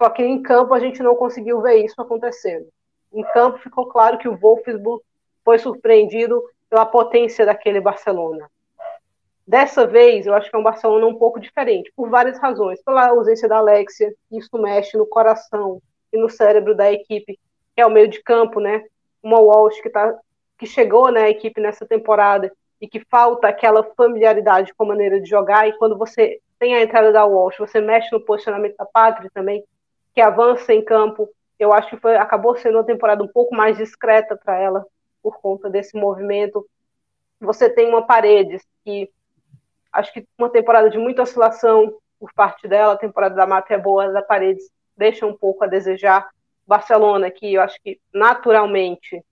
só 0.00 0.10
que 0.10 0.22
em 0.22 0.42
campo 0.42 0.74
a 0.74 0.78
gente 0.78 1.02
não 1.02 1.16
conseguiu 1.16 1.62
ver 1.62 1.82
isso 1.82 2.00
acontecendo. 2.00 2.66
Em 3.12 3.22
campo 3.32 3.58
ficou 3.58 3.86
claro 3.86 4.18
que 4.18 4.28
o 4.28 4.36
Wolfsburg 4.36 5.02
foi 5.44 5.58
surpreendido 5.58 6.42
pela 6.68 6.84
potência 6.84 7.46
daquele 7.46 7.80
Barcelona. 7.80 8.50
Dessa 9.46 9.86
vez, 9.86 10.26
eu 10.26 10.34
acho 10.34 10.50
que 10.50 10.56
é 10.56 10.58
um 10.58 10.64
Barcelona 10.64 11.06
um 11.06 11.14
pouco 11.14 11.38
diferente, 11.38 11.92
por 11.94 12.10
várias 12.10 12.36
razões. 12.38 12.82
Pela 12.82 13.08
ausência 13.08 13.48
da 13.48 13.58
Alexia, 13.58 14.12
isso 14.30 14.58
mexe 14.58 14.98
no 14.98 15.06
coração 15.06 15.80
e 16.12 16.18
no 16.18 16.28
cérebro 16.28 16.74
da 16.74 16.90
equipe, 16.90 17.38
que 17.74 17.80
é 17.80 17.86
o 17.86 17.90
meio 17.90 18.08
de 18.08 18.20
campo, 18.22 18.58
né? 18.58 18.84
Uma 19.22 19.38
Walsh 19.38 19.80
que, 19.80 19.88
tá, 19.88 20.18
que 20.58 20.66
chegou 20.66 21.12
na 21.12 21.28
equipe 21.28 21.60
nessa 21.60 21.86
temporada 21.86 22.52
e 22.80 22.88
que 22.88 23.00
falta 23.08 23.46
aquela 23.46 23.84
familiaridade 23.96 24.74
com 24.74 24.82
a 24.84 24.88
maneira 24.88 25.20
de 25.20 25.28
jogar. 25.28 25.68
E 25.68 25.78
quando 25.78 25.96
você 25.96 26.40
tem 26.58 26.74
a 26.74 26.82
entrada 26.82 27.12
da 27.12 27.24
Walsh, 27.24 27.58
você 27.58 27.80
mexe 27.80 28.10
no 28.10 28.20
posicionamento 28.20 28.76
da 28.76 28.84
Pátria 28.84 29.30
também, 29.32 29.62
que 30.12 30.20
avança 30.20 30.74
em 30.74 30.84
campo. 30.84 31.28
Eu 31.58 31.72
acho 31.72 31.90
que 31.90 31.96
foi, 31.96 32.16
acabou 32.16 32.56
sendo 32.56 32.78
uma 32.78 32.84
temporada 32.84 33.22
um 33.22 33.28
pouco 33.28 33.54
mais 33.54 33.76
discreta 33.76 34.36
para 34.36 34.58
ela, 34.58 34.84
por 35.22 35.38
conta 35.40 35.70
desse 35.70 35.96
movimento. 35.96 36.66
Você 37.40 37.68
tem 37.68 37.88
uma 37.88 38.06
parede 38.06 38.58
que 38.84 39.10
Acho 39.96 40.12
que 40.12 40.28
uma 40.36 40.50
temporada 40.50 40.90
de 40.90 40.98
muita 40.98 41.22
oscilação 41.22 41.94
por 42.20 42.30
parte 42.34 42.68
dela, 42.68 42.92
a 42.92 42.98
temporada 42.98 43.34
da 43.34 43.46
Mata 43.46 43.72
é 43.72 43.78
boa, 43.78 44.12
da 44.12 44.20
Paredes 44.20 44.70
deixa 44.94 45.24
um 45.24 45.34
pouco 45.34 45.64
a 45.64 45.66
desejar. 45.66 46.28
Barcelona, 46.66 47.30
que 47.30 47.54
eu 47.54 47.62
acho 47.62 47.80
que 47.82 47.98
naturalmente 48.12 49.24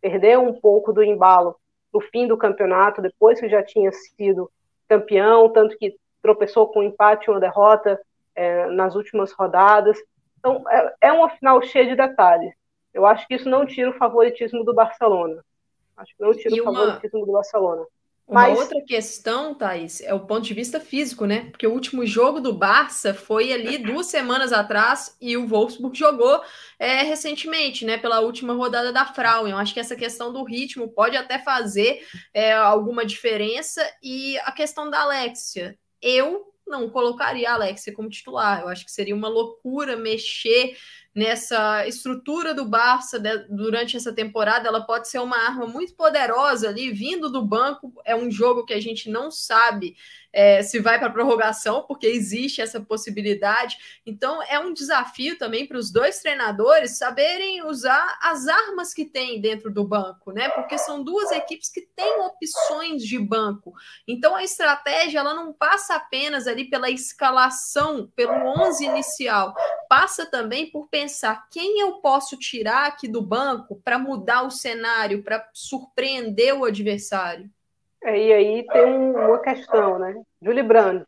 perdeu 0.00 0.40
um 0.40 0.58
pouco 0.58 0.90
do 0.90 1.02
embalo 1.02 1.56
no 1.92 2.00
fim 2.00 2.26
do 2.26 2.38
campeonato, 2.38 3.02
depois 3.02 3.38
que 3.38 3.48
já 3.48 3.62
tinha 3.62 3.92
sido 3.92 4.50
campeão, 4.88 5.50
tanto 5.50 5.76
que 5.76 5.94
tropeçou 6.22 6.68
com 6.68 6.80
um 6.80 6.84
empate 6.84 7.26
e 7.26 7.30
uma 7.30 7.40
derrota 7.40 8.00
é, 8.34 8.68
nas 8.68 8.94
últimas 8.94 9.32
rodadas. 9.32 9.98
Então, 10.46 10.64
é, 10.70 10.94
é 11.02 11.12
uma 11.12 11.28
final 11.28 11.60
cheia 11.62 11.86
de 11.86 11.96
detalhes. 11.96 12.54
Eu 12.94 13.04
acho 13.04 13.26
que 13.26 13.34
isso 13.34 13.48
não 13.48 13.66
tira 13.66 13.90
o 13.90 13.98
favoritismo 13.98 14.64
do 14.64 14.72
Barcelona. 14.72 15.44
Acho 15.96 16.16
que 16.16 16.22
não 16.22 16.32
tira 16.32 16.54
e 16.54 16.60
o 16.60 16.64
uma... 16.64 16.72
favoritismo 16.72 17.26
do 17.26 17.32
Barcelona. 17.32 17.84
Uma 18.28 18.42
Mas... 18.42 18.58
outra 18.58 18.80
questão, 18.84 19.54
Thaís, 19.54 20.00
é 20.00 20.12
o 20.12 20.26
ponto 20.26 20.42
de 20.42 20.54
vista 20.54 20.80
físico, 20.80 21.26
né? 21.26 21.48
Porque 21.50 21.66
o 21.66 21.72
último 21.72 22.04
jogo 22.04 22.40
do 22.40 22.52
Barça 22.52 23.14
foi 23.14 23.52
ali 23.52 23.78
duas 23.78 24.06
semanas 24.06 24.52
atrás 24.52 25.16
e 25.20 25.36
o 25.36 25.46
Wolfsburg 25.46 25.96
jogou 25.96 26.42
é, 26.78 27.02
recentemente, 27.02 27.84
né? 27.84 27.98
Pela 27.98 28.20
última 28.20 28.52
rodada 28.52 28.92
da 28.92 29.04
Frauen. 29.04 29.52
Eu 29.52 29.58
acho 29.58 29.74
que 29.74 29.80
essa 29.80 29.94
questão 29.94 30.32
do 30.32 30.42
ritmo 30.42 30.88
pode 30.88 31.16
até 31.16 31.38
fazer 31.38 32.04
é, 32.34 32.52
alguma 32.52 33.04
diferença. 33.04 33.82
E 34.02 34.38
a 34.40 34.50
questão 34.50 34.90
da 34.90 35.02
Alexia. 35.02 35.78
Eu 36.02 36.52
não 36.66 36.90
colocaria 36.90 37.50
a 37.50 37.54
Alexia 37.54 37.92
como 37.92 38.08
titular. 38.08 38.60
Eu 38.60 38.68
acho 38.68 38.84
que 38.84 38.92
seria 38.92 39.14
uma 39.14 39.28
loucura 39.28 39.96
mexer 39.96 40.76
nessa 41.16 41.86
estrutura 41.86 42.52
do 42.52 42.66
Barça 42.66 43.18
de, 43.18 43.38
durante 43.48 43.96
essa 43.96 44.12
temporada, 44.12 44.68
ela 44.68 44.82
pode 44.82 45.08
ser 45.08 45.18
uma 45.18 45.38
arma 45.38 45.66
muito 45.66 45.94
poderosa 45.94 46.68
ali, 46.68 46.92
vindo 46.92 47.32
do 47.32 47.40
banco. 47.40 47.90
É 48.04 48.14
um 48.14 48.30
jogo 48.30 48.66
que 48.66 48.74
a 48.74 48.80
gente 48.80 49.08
não 49.08 49.30
sabe 49.30 49.96
é, 50.30 50.62
se 50.62 50.78
vai 50.78 50.98
para 50.98 51.08
prorrogação, 51.08 51.84
porque 51.88 52.06
existe 52.06 52.60
essa 52.60 52.78
possibilidade. 52.78 53.78
Então, 54.04 54.42
é 54.42 54.58
um 54.58 54.74
desafio 54.74 55.38
também 55.38 55.66
para 55.66 55.78
os 55.78 55.90
dois 55.90 56.18
treinadores 56.18 56.98
saberem 56.98 57.64
usar 57.64 58.18
as 58.20 58.46
armas 58.46 58.92
que 58.92 59.06
tem 59.06 59.40
dentro 59.40 59.72
do 59.72 59.82
banco, 59.82 60.32
né? 60.32 60.50
Porque 60.50 60.76
são 60.76 61.02
duas 61.02 61.32
equipes 61.32 61.70
que 61.70 61.80
têm 61.80 62.20
opções 62.20 63.02
de 63.02 63.18
banco. 63.18 63.72
Então, 64.06 64.36
a 64.36 64.44
estratégia 64.44 65.20
ela 65.20 65.32
não 65.32 65.54
passa 65.54 65.94
apenas 65.94 66.46
ali 66.46 66.68
pela 66.68 66.90
escalação, 66.90 68.12
pelo 68.14 68.34
11 68.60 68.84
inicial, 68.84 69.54
passa 69.88 70.26
também 70.26 70.70
por 70.70 70.88
pensar 70.88 71.05
quem 71.50 71.80
eu 71.80 71.94
posso 72.00 72.36
tirar 72.38 72.86
aqui 72.86 73.08
do 73.08 73.22
banco 73.22 73.80
para 73.84 73.98
mudar 73.98 74.42
o 74.42 74.50
cenário, 74.50 75.22
para 75.22 75.48
surpreender 75.52 76.54
o 76.54 76.64
adversário. 76.64 77.50
É, 78.02 78.18
e 78.18 78.32
aí 78.32 78.66
tem 78.66 78.84
uma 78.84 79.38
questão, 79.38 79.98
né? 79.98 80.22
Julie 80.40 80.62
Brand. 80.62 81.02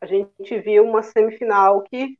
A 0.00 0.06
gente 0.06 0.60
viu 0.60 0.84
uma 0.84 1.02
semifinal 1.02 1.82
que 1.82 2.16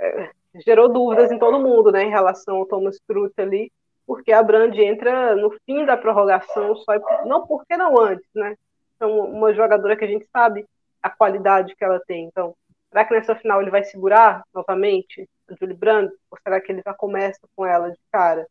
é, 0.00 0.30
gerou 0.64 0.88
dúvidas 0.88 1.30
em 1.30 1.38
todo 1.38 1.60
mundo, 1.60 1.92
né? 1.92 2.04
Em 2.04 2.10
relação 2.10 2.56
ao 2.56 2.66
Thomas 2.66 2.98
Truth 3.06 3.38
ali, 3.38 3.70
porque 4.06 4.32
a 4.32 4.42
Brand 4.42 4.74
entra 4.76 5.36
no 5.36 5.50
fim 5.66 5.84
da 5.84 5.96
prorrogação, 5.96 6.74
só 6.76 6.92
não 7.26 7.46
porque 7.46 7.76
não 7.76 8.00
antes, 8.00 8.28
né? 8.34 8.56
Então, 8.96 9.20
uma 9.20 9.52
jogadora 9.52 9.96
que 9.96 10.04
a 10.04 10.08
gente 10.08 10.26
sabe 10.32 10.66
a 11.02 11.10
qualidade 11.10 11.76
que 11.76 11.84
ela 11.84 12.00
tem. 12.00 12.24
Então, 12.24 12.54
será 12.88 13.04
que 13.04 13.14
nessa 13.14 13.36
final 13.36 13.60
ele 13.60 13.70
vai 13.70 13.84
segurar 13.84 14.42
novamente 14.52 15.28
a 15.48 15.54
Julie 15.54 15.76
Brand? 15.76 16.10
Ou 16.30 16.38
será 16.42 16.60
que 16.60 16.72
ele 16.72 16.82
já 16.84 16.94
começa 16.94 17.40
com 17.54 17.64
ela 17.64 17.90
de 17.90 17.98
cara? 18.10 18.46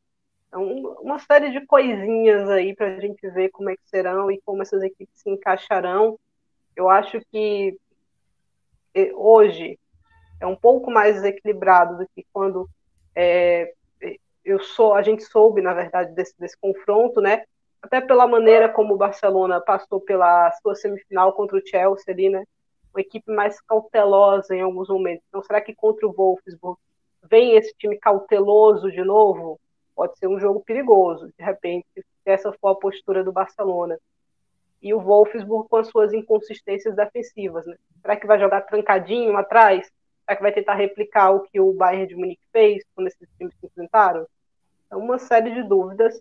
Então, 0.48 0.64
uma 1.02 1.20
série 1.20 1.52
de 1.52 1.66
coisinhas 1.66 2.50
aí 2.50 2.76
para 2.76 2.88
a 2.88 3.00
gente 3.00 3.30
ver 3.30 3.50
como 3.50 3.70
é 3.70 3.76
que 3.76 3.90
serão 3.90 4.32
e 4.32 4.42
como 4.46 4.62
essas 4.62 4.82
equipes 4.82 5.22
se 5.22 5.30
encaixarão. 5.30 6.18
Eu 6.76 6.90
acho 6.90 7.20
que 7.32 7.78
hoje 9.16 9.78
é 10.40 10.48
um 10.48 10.56
pouco 10.56 10.90
mais 10.90 11.24
equilibrado 11.24 11.98
do 11.98 12.08
que 12.16 12.26
quando 12.32 12.70
é, 13.16 13.74
eu 14.48 14.60
sou, 14.60 14.94
a 14.94 15.02
gente 15.02 15.24
soube, 15.24 15.62
na 15.62 15.74
verdade, 15.74 16.14
desse, 16.14 16.34
desse 16.40 16.58
confronto, 16.58 17.20
né? 17.20 17.44
Até 17.82 18.00
pela 18.00 18.26
maneira 18.26 18.70
como 18.70 18.94
o 18.94 18.98
Barcelona 18.98 19.60
passou 19.60 20.00
pela 20.00 20.52
sua 20.62 20.74
semifinal 20.74 21.34
contra 21.34 21.58
o 21.58 21.62
Chelsea 21.66 22.14
ali, 22.14 22.30
né? 22.30 22.44
Uma 22.94 23.02
equipe 23.02 23.32
mais 23.32 23.60
cautelosa 23.62 24.56
em 24.56 24.62
alguns 24.62 24.88
momentos. 24.88 25.24
Então, 25.28 25.44
será 25.44 25.60
que 25.60 25.76
contra 25.76 26.08
o 26.08 26.14
Wolfsburg 26.14 26.80
vem 27.30 27.56
esse 27.56 27.74
time 27.78 27.98
cauteloso 27.98 28.92
de 28.92 29.04
novo? 29.04 29.60
pode 29.98 30.16
ser 30.20 30.28
um 30.28 30.40
jogo 30.40 30.62
perigoso. 30.62 31.34
De 31.38 31.44
repente, 31.44 31.88
se 31.96 32.04
essa 32.24 32.54
for 32.54 32.70
a 32.70 32.76
postura 32.76 33.24
do 33.24 33.32
Barcelona. 33.32 33.98
E 34.80 34.94
o 34.94 35.02
Wolfsburg 35.02 35.68
com 35.68 35.78
as 35.78 35.88
suas 35.88 36.14
inconsistências 36.14 36.96
defensivas. 36.96 37.66
Né? 37.66 37.76
Será 38.00 38.16
que 38.16 38.28
vai 38.28 38.40
jogar 38.40 38.62
trancadinho 38.62 39.36
atrás? 39.36 39.92
Será 40.24 40.36
que 40.36 40.44
vai 40.44 40.52
tentar 40.52 40.76
replicar 40.76 41.32
o 41.32 41.42
que 41.42 41.60
o 41.60 41.74
Bayern 41.74 42.08
de 42.08 42.16
Munique 42.16 42.46
fez 42.54 42.84
quando 42.94 43.08
esses 43.08 43.28
times 43.40 43.56
se 43.60 43.66
enfrentaram? 43.66 44.28
É 44.92 44.96
uma 44.96 45.18
série 45.18 45.52
de 45.52 45.64
dúvidas. 45.64 46.16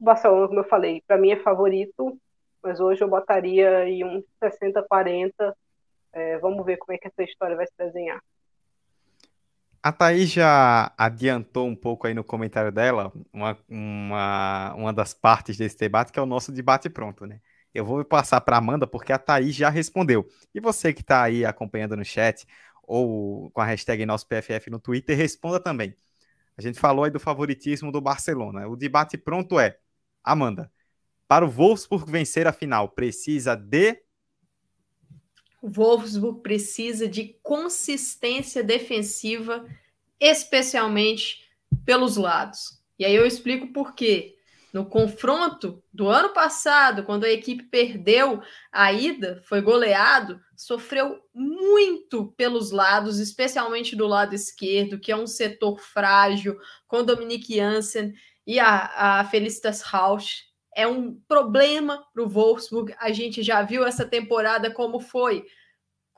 O 0.00 0.04
Barcelona, 0.04 0.48
como 0.48 0.60
eu 0.60 0.64
falei, 0.64 1.02
para 1.06 1.18
mim 1.18 1.32
é 1.32 1.36
favorito, 1.36 2.18
mas 2.62 2.80
hoje 2.80 3.04
eu 3.04 3.08
botaria 3.08 3.86
em 3.86 4.04
um 4.04 4.24
60-40. 4.40 5.54
É, 6.14 6.38
vamos 6.38 6.64
ver 6.64 6.78
como 6.78 6.94
é 6.94 6.98
que 6.98 7.08
essa 7.08 7.22
história 7.22 7.56
vai 7.56 7.66
se 7.66 7.76
desenhar. 7.76 8.22
A 9.82 9.90
Thaís 9.90 10.30
já 10.30 10.92
adiantou 10.96 11.66
um 11.66 11.74
pouco 11.74 12.06
aí 12.06 12.14
no 12.14 12.22
comentário 12.22 12.70
dela 12.70 13.12
uma, 13.32 13.58
uma, 13.68 14.74
uma 14.74 14.92
das 14.92 15.12
partes 15.12 15.56
desse 15.56 15.76
debate, 15.76 16.12
que 16.12 16.18
é 16.20 16.22
o 16.22 16.26
nosso 16.26 16.52
debate 16.52 16.88
pronto, 16.88 17.26
né? 17.26 17.40
Eu 17.74 17.84
vou 17.84 18.04
passar 18.04 18.40
para 18.42 18.58
Amanda 18.58 18.86
porque 18.86 19.12
a 19.12 19.18
Thaís 19.18 19.56
já 19.56 19.68
respondeu. 19.70 20.28
E 20.54 20.60
você 20.60 20.92
que 20.92 21.00
está 21.00 21.22
aí 21.24 21.44
acompanhando 21.44 21.96
no 21.96 22.04
chat 22.04 22.46
ou 22.84 23.50
com 23.50 23.60
a 23.60 23.64
hashtag 23.64 24.06
nosso 24.06 24.26
PFF 24.28 24.70
no 24.70 24.78
Twitter, 24.78 25.16
responda 25.16 25.58
também. 25.58 25.96
A 26.56 26.62
gente 26.62 26.78
falou 26.78 27.04
aí 27.04 27.10
do 27.10 27.18
favoritismo 27.18 27.90
do 27.90 28.00
Barcelona. 28.00 28.68
O 28.68 28.76
debate 28.76 29.18
pronto 29.18 29.58
é: 29.58 29.78
Amanda, 30.22 30.70
para 31.26 31.44
o 31.44 31.48
Wolfsburg 31.50 32.10
vencer 32.10 32.46
a 32.46 32.52
final, 32.52 32.88
precisa 32.88 33.56
de 33.56 34.00
o 35.62 35.70
Wolfsburg 35.70 36.42
precisa 36.42 37.06
de 37.06 37.36
consistência 37.40 38.64
defensiva, 38.64 39.64
especialmente 40.18 41.48
pelos 41.86 42.16
lados. 42.16 42.82
E 42.98 43.04
aí 43.04 43.14
eu 43.14 43.24
explico 43.24 43.68
por 43.72 43.94
quê. 43.94 44.36
No 44.72 44.86
confronto 44.86 45.82
do 45.92 46.08
ano 46.08 46.30
passado, 46.30 47.04
quando 47.04 47.24
a 47.24 47.30
equipe 47.30 47.62
perdeu 47.64 48.42
a 48.72 48.90
ida, 48.92 49.42
foi 49.44 49.60
goleado, 49.60 50.40
sofreu 50.56 51.20
muito 51.32 52.32
pelos 52.36 52.70
lados, 52.70 53.18
especialmente 53.18 53.94
do 53.94 54.06
lado 54.06 54.34
esquerdo, 54.34 54.98
que 54.98 55.12
é 55.12 55.16
um 55.16 55.26
setor 55.26 55.78
frágil, 55.78 56.58
com 56.88 57.04
Dominique 57.04 57.56
Janssen 57.56 58.14
e 58.46 58.58
a, 58.58 59.20
a 59.20 59.24
Felicitas 59.26 59.82
Rausch 59.82 60.51
é 60.74 60.86
um 60.86 61.14
problema 61.28 62.04
para 62.12 62.22
o 62.22 62.28
Wolfsburg. 62.28 62.94
A 62.98 63.12
gente 63.12 63.42
já 63.42 63.62
viu 63.62 63.84
essa 63.84 64.04
temporada 64.04 64.70
como 64.70 65.00
foi 65.00 65.44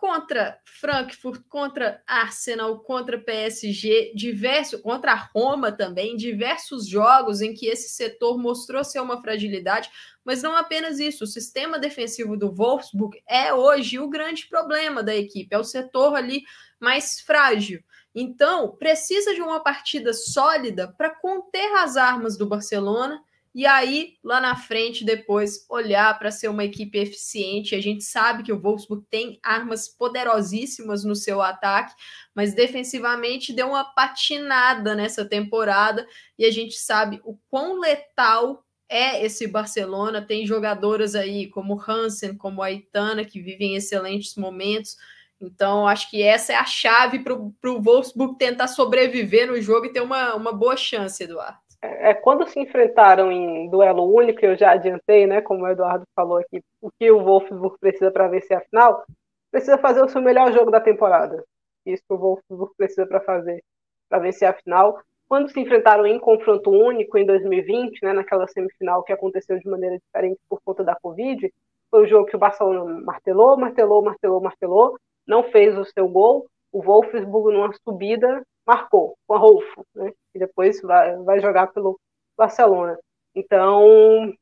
contra 0.05 0.61
Frankfurt, 0.67 1.43
contra 1.49 2.03
Arsenal, 2.07 2.81
contra 2.81 3.19
PSG, 3.19 4.13
diversos, 4.15 4.83
contra 4.83 5.15
Roma 5.15 5.73
também, 5.73 6.15
diversos 6.15 6.87
jogos 6.87 7.41
em 7.41 7.55
que 7.55 7.67
esse 7.67 7.89
setor 7.89 8.37
mostrou 8.37 8.85
ser 8.85 9.01
uma 9.01 9.23
fragilidade, 9.23 9.89
mas 10.23 10.43
não 10.43 10.55
apenas 10.55 10.99
isso, 10.99 11.25
o 11.25 11.27
sistema 11.27 11.79
defensivo 11.79 12.37
do 12.37 12.53
Wolfsburg 12.53 13.19
é 13.27 13.55
hoje 13.55 13.99
o 13.99 14.11
grande 14.11 14.47
problema 14.47 15.03
da 15.03 15.17
equipe, 15.17 15.55
é 15.55 15.59
o 15.59 15.65
setor 15.65 16.15
ali 16.15 16.43
mais 16.79 17.21
frágil. 17.21 17.83
Então, 18.15 18.77
precisa 18.77 19.35
de 19.35 19.41
uma 19.41 19.61
partida 19.61 20.13
sólida 20.13 20.93
para 20.99 21.15
conter 21.15 21.73
as 21.77 21.97
armas 21.97 22.37
do 22.37 22.47
Barcelona 22.47 23.23
e 23.55 23.67
aí, 23.67 24.15
lá 24.25 24.41
na 24.41 24.57
frente, 24.57 25.05
depois 25.05 25.65
olhar 25.71 26.19
para 26.19 26.33
ser 26.33 26.49
uma 26.49 26.65
equipe 26.65 26.99
eficiente. 26.99 27.77
A 27.77 27.81
gente 27.81 28.03
sabe 28.03 28.43
que 28.43 28.53
o 28.53 28.59
Wolfsburg 28.61 29.07
tem 29.09 29.39
armas 29.45 29.87
poderosíssimas 29.89 31.05
no 31.05 31.15
seu 31.15 31.41
ataque, 31.41 31.95
mas 32.35 32.53
defensivamente 32.53 33.53
deu 33.53 33.69
uma 33.69 33.85
patinada 33.85 34.97
nessa 34.97 35.25
temporada 35.25 36.05
e 36.37 36.45
a 36.45 36.51
gente 36.51 36.75
sabe 36.75 37.21
o 37.25 37.39
quão 37.49 37.79
letal 37.79 38.65
é 38.89 39.25
esse 39.25 39.47
Barcelona. 39.47 40.21
Tem 40.21 40.45
jogadoras 40.45 41.15
aí 41.15 41.49
como 41.49 41.81
Hansen, 41.81 42.37
como 42.37 42.61
a 42.61 42.73
Itana, 42.73 43.25
que 43.25 43.41
vivem 43.41 43.77
excelentes 43.77 44.35
momentos. 44.35 44.97
Então, 45.41 45.87
acho 45.87 46.11
que 46.11 46.23
essa 46.23 46.53
é 46.53 46.57
a 46.57 46.65
chave 46.65 47.21
para 47.21 47.35
o 47.35 47.83
Wolfsburg 47.83 48.37
tentar 48.37 48.67
sobreviver 48.67 49.47
no 49.47 49.61
jogo 49.61 49.87
e 49.87 49.93
ter 49.93 50.01
uma, 50.01 50.35
uma 50.35 50.53
boa 50.53 50.77
chance, 50.77 51.23
Eduardo. 51.23 51.64
É, 51.87 52.15
quando 52.15 52.49
se 52.49 52.59
enfrentaram 52.59 53.31
em 53.31 53.69
duelo 53.69 54.05
único, 54.05 54.43
eu 54.45 54.57
já 54.57 54.73
adiantei, 54.73 55.27
né, 55.27 55.43
como 55.43 55.65
o 55.65 55.69
Eduardo 55.69 56.07
falou 56.17 56.39
aqui, 56.39 56.63
o 56.81 56.91
que 56.91 57.11
o 57.11 57.23
Wolfsburg 57.23 57.77
precisa 57.79 58.11
para 58.11 58.27
vencer 58.27 58.57
a 58.57 58.61
final, 58.63 59.05
precisa 59.51 59.77
fazer 59.77 60.03
o 60.03 60.09
seu 60.09 60.23
melhor 60.23 60.51
jogo 60.51 60.71
da 60.71 60.81
temporada. 60.81 61.45
Isso 61.85 62.03
o 62.09 62.17
Wolfsburg 62.17 62.73
precisa 62.75 63.07
para 63.07 63.21
fazer, 63.21 63.63
para 64.09 64.19
vencer 64.19 64.49
a 64.49 64.55
final. 64.55 64.99
Quando 65.29 65.51
se 65.51 65.61
enfrentaram 65.61 66.07
em 66.07 66.19
confronto 66.19 66.71
único 66.71 67.19
em 67.19 67.27
2020, 67.27 68.03
né, 68.03 68.15
naquela 68.15 68.49
semifinal 68.49 69.03
que 69.03 69.13
aconteceu 69.13 69.59
de 69.59 69.69
maneira 69.69 69.99
diferente 69.99 70.41
por 70.49 70.61
conta 70.65 70.83
da 70.83 70.97
Covid, 70.97 71.53
foi 71.91 72.05
o 72.05 72.09
jogo 72.09 72.27
que 72.27 72.37
o 72.37 72.39
Barcelona 72.39 73.01
martelou, 73.05 73.59
martelou, 73.59 74.03
martelou, 74.03 74.41
martelou, 74.41 74.99
não 75.27 75.43
fez 75.45 75.77
o 75.77 75.85
seu 75.85 76.09
gol. 76.09 76.47
O 76.73 76.83
Wolfsburg, 76.83 77.55
numa 77.55 77.73
subida, 77.85 78.43
marcou 78.67 79.17
com 79.27 79.35
a 79.35 79.39
Rolfo, 79.39 79.87
né? 79.95 80.13
E 80.35 80.39
depois 80.39 80.81
vai, 80.83 81.17
vai 81.19 81.41
jogar 81.41 81.69
pelo 81.69 81.99
Barcelona. 82.37 82.99
Então, 83.35 84.33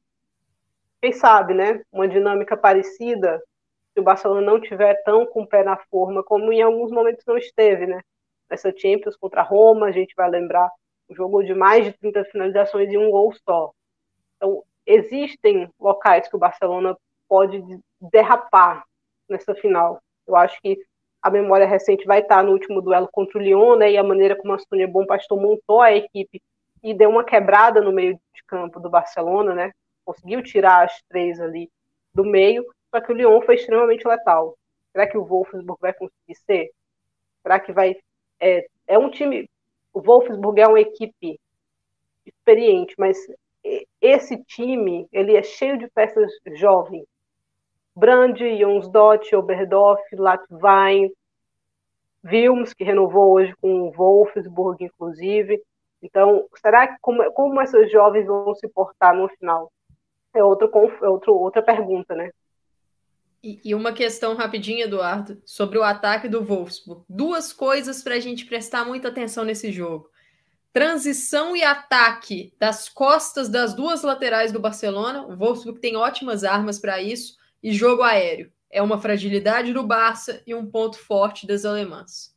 quem 1.01 1.13
sabe, 1.13 1.55
né? 1.55 1.83
Uma 1.91 2.09
dinâmica 2.09 2.57
parecida, 2.57 3.43
se 3.93 4.01
o 4.01 4.03
Barcelona 4.03 4.41
não 4.41 4.61
tiver 4.61 4.95
tão 5.03 5.27
com 5.27 5.43
o 5.43 5.47
pé 5.47 5.63
na 5.63 5.77
forma, 5.91 6.23
como 6.23 6.53
em 6.53 6.63
alguns 6.63 6.91
momentos 6.91 7.25
não 7.27 7.37
esteve, 7.37 7.87
né? 7.87 8.01
Nessa 8.51 8.73
Champions 8.77 9.17
contra 9.17 9.41
a 9.41 9.45
Roma, 9.45 9.87
a 9.87 9.93
gente 9.93 10.15
vai 10.15 10.31
lembrar, 10.31 10.71
jogou 11.11 11.43
de 11.43 11.55
mais 11.55 11.85
de 11.85 11.93
30 11.93 12.25
finalizações 12.27 12.91
e 12.91 12.99
um 12.99 13.11
gol 13.11 13.33
só. 13.47 13.73
Então, 14.37 14.63
existem 14.87 15.71
locais 15.79 16.29
que 16.29 16.37
o 16.37 16.39
Barcelona 16.39 16.97
pode 17.29 17.63
derrapar 18.01 18.85
nessa 19.29 19.55
final. 19.55 20.01
Eu 20.27 20.37
acho 20.37 20.61
que 20.61 20.79
a 21.23 21.31
memória 21.31 21.67
recente 21.67 22.05
vai 22.05 22.21
estar 22.21 22.43
no 22.43 22.53
último 22.53 22.83
duelo 22.83 23.09
contra 23.13 23.39
o 23.39 23.43
Lyon, 23.43 23.77
né, 23.77 23.93
e 23.93 23.97
a 23.97 24.03
maneira 24.03 24.37
como 24.37 24.53
a 24.53 24.59
Sônia 24.59 24.89
Bom 24.89 25.07
Pastor 25.07 25.41
montou 25.41 25.81
a 25.81 25.93
equipe 25.93 26.43
e 26.83 26.93
deu 26.93 27.09
uma 27.11 27.25
quebrada 27.25 27.81
no 27.81 27.93
meio 27.93 28.19
de 28.35 28.43
campo 28.45 28.81
do 28.81 28.91
Barcelona, 28.91 29.55
né, 29.55 29.73
conseguiu 30.05 30.43
tirar 30.43 30.85
as 30.85 31.01
três 31.09 31.41
ali 31.41 31.71
do 32.13 32.25
meio, 32.25 32.67
só 32.91 33.01
que 33.01 33.13
o 33.13 33.15
Lyon 33.15 33.41
foi 33.43 33.55
extremamente 33.55 34.07
letal. 34.07 34.57
Será 34.91 35.07
que 35.07 35.17
o 35.17 35.25
Wolfsburg 35.25 35.81
vai 35.81 35.93
conseguir 35.95 36.35
ser? 36.45 36.71
Será 37.43 37.59
que 37.59 37.73
vai... 37.73 37.97
É, 38.39 38.67
é 38.87 38.99
um 38.99 39.11
time... 39.11 39.49
O 39.95 40.01
Wolfsburg 40.01 40.61
é 40.61 40.67
uma 40.67 40.81
equipe 40.81 41.39
experiente, 42.27 42.95
mas 42.99 43.17
esse 44.01 44.43
time, 44.45 45.07
ele 45.13 45.37
é 45.37 45.43
cheio 45.43 45.79
de 45.79 45.89
peças 45.89 46.31
jovens, 46.57 47.07
Brand, 47.95 48.39
Jonsdott, 48.39 49.35
Oberdorf, 49.35 50.03
Latvain, 50.15 51.11
Vilms, 52.25 52.73
que 52.73 52.85
renovou 52.85 53.35
hoje 53.35 53.55
com 53.61 53.83
o 53.83 53.93
Wolfsburg, 53.93 54.85
inclusive. 54.85 55.61
Então, 56.01 56.47
será 56.57 56.89
que 56.89 56.97
como, 57.01 57.31
como 57.33 57.61
esses 57.61 57.91
jovens 57.91 58.27
vão 58.27 58.55
se 58.55 58.67
portar 58.69 59.15
no 59.15 59.29
final? 59.29 59.71
É, 60.35 60.43
outro, 60.43 60.71
é 61.03 61.09
outro, 61.09 61.35
outra 61.35 61.63
pergunta, 61.63 62.15
né? 62.15 62.31
E, 63.43 63.61
e 63.65 63.75
uma 63.75 63.93
questão 63.93 64.35
rapidinha, 64.37 64.85
Eduardo, 64.85 65.43
sobre 65.45 65.77
o 65.77 65.83
ataque 65.83 66.29
do 66.29 66.43
Wolfsburg. 66.45 67.05
Duas 67.09 67.53
coisas 67.53 68.03
para 68.03 68.15
a 68.15 68.21
gente 68.21 68.47
prestar 68.47 68.85
muita 68.85 69.09
atenção 69.09 69.45
nesse 69.45 69.71
jogo. 69.71 70.09
Transição 70.73 71.55
e 71.55 71.63
ataque 71.63 72.55
das 72.59 72.89
costas 72.89 73.49
das 73.49 73.75
duas 73.75 74.03
laterais 74.03 74.53
do 74.53 74.61
Barcelona. 74.61 75.27
O 75.27 75.37
Wolfsburg 75.37 75.81
tem 75.81 75.97
ótimas 75.97 76.45
armas 76.45 76.79
para 76.79 77.03
isso 77.03 77.42
e 77.63 77.73
jogo 77.73 78.03
aéreo. 78.03 78.53
É 78.71 78.83
uma 78.83 78.99
fragilidade 78.99 79.73
do 79.73 79.87
Barça 79.87 80.43
e 80.47 80.55
um 80.55 80.67
ponto 80.67 80.99
forte 80.99 81.47
das 81.47 81.65
alemãs. 81.65 82.35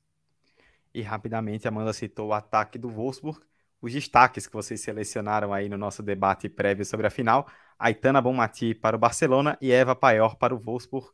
E 0.93 1.01
rapidamente, 1.01 1.67
Amanda 1.67 1.93
citou 1.93 2.29
o 2.29 2.33
ataque 2.33 2.77
do 2.77 2.89
Wolfsburg. 2.89 3.39
Os 3.81 3.93
destaques 3.93 4.47
que 4.47 4.53
vocês 4.53 4.81
selecionaram 4.81 5.53
aí 5.53 5.69
no 5.69 5.77
nosso 5.77 6.03
debate 6.03 6.49
prévio 6.49 6.85
sobre 6.85 7.07
a 7.07 7.09
final. 7.09 7.47
Aitana 7.77 8.21
Bonmati 8.21 8.73
para 8.73 8.95
o 8.95 8.99
Barcelona 8.99 9.57
e 9.61 9.71
Eva 9.71 9.95
Paior 9.95 10.35
para 10.35 10.53
o 10.55 10.59
Wolfsburg. 10.59 11.09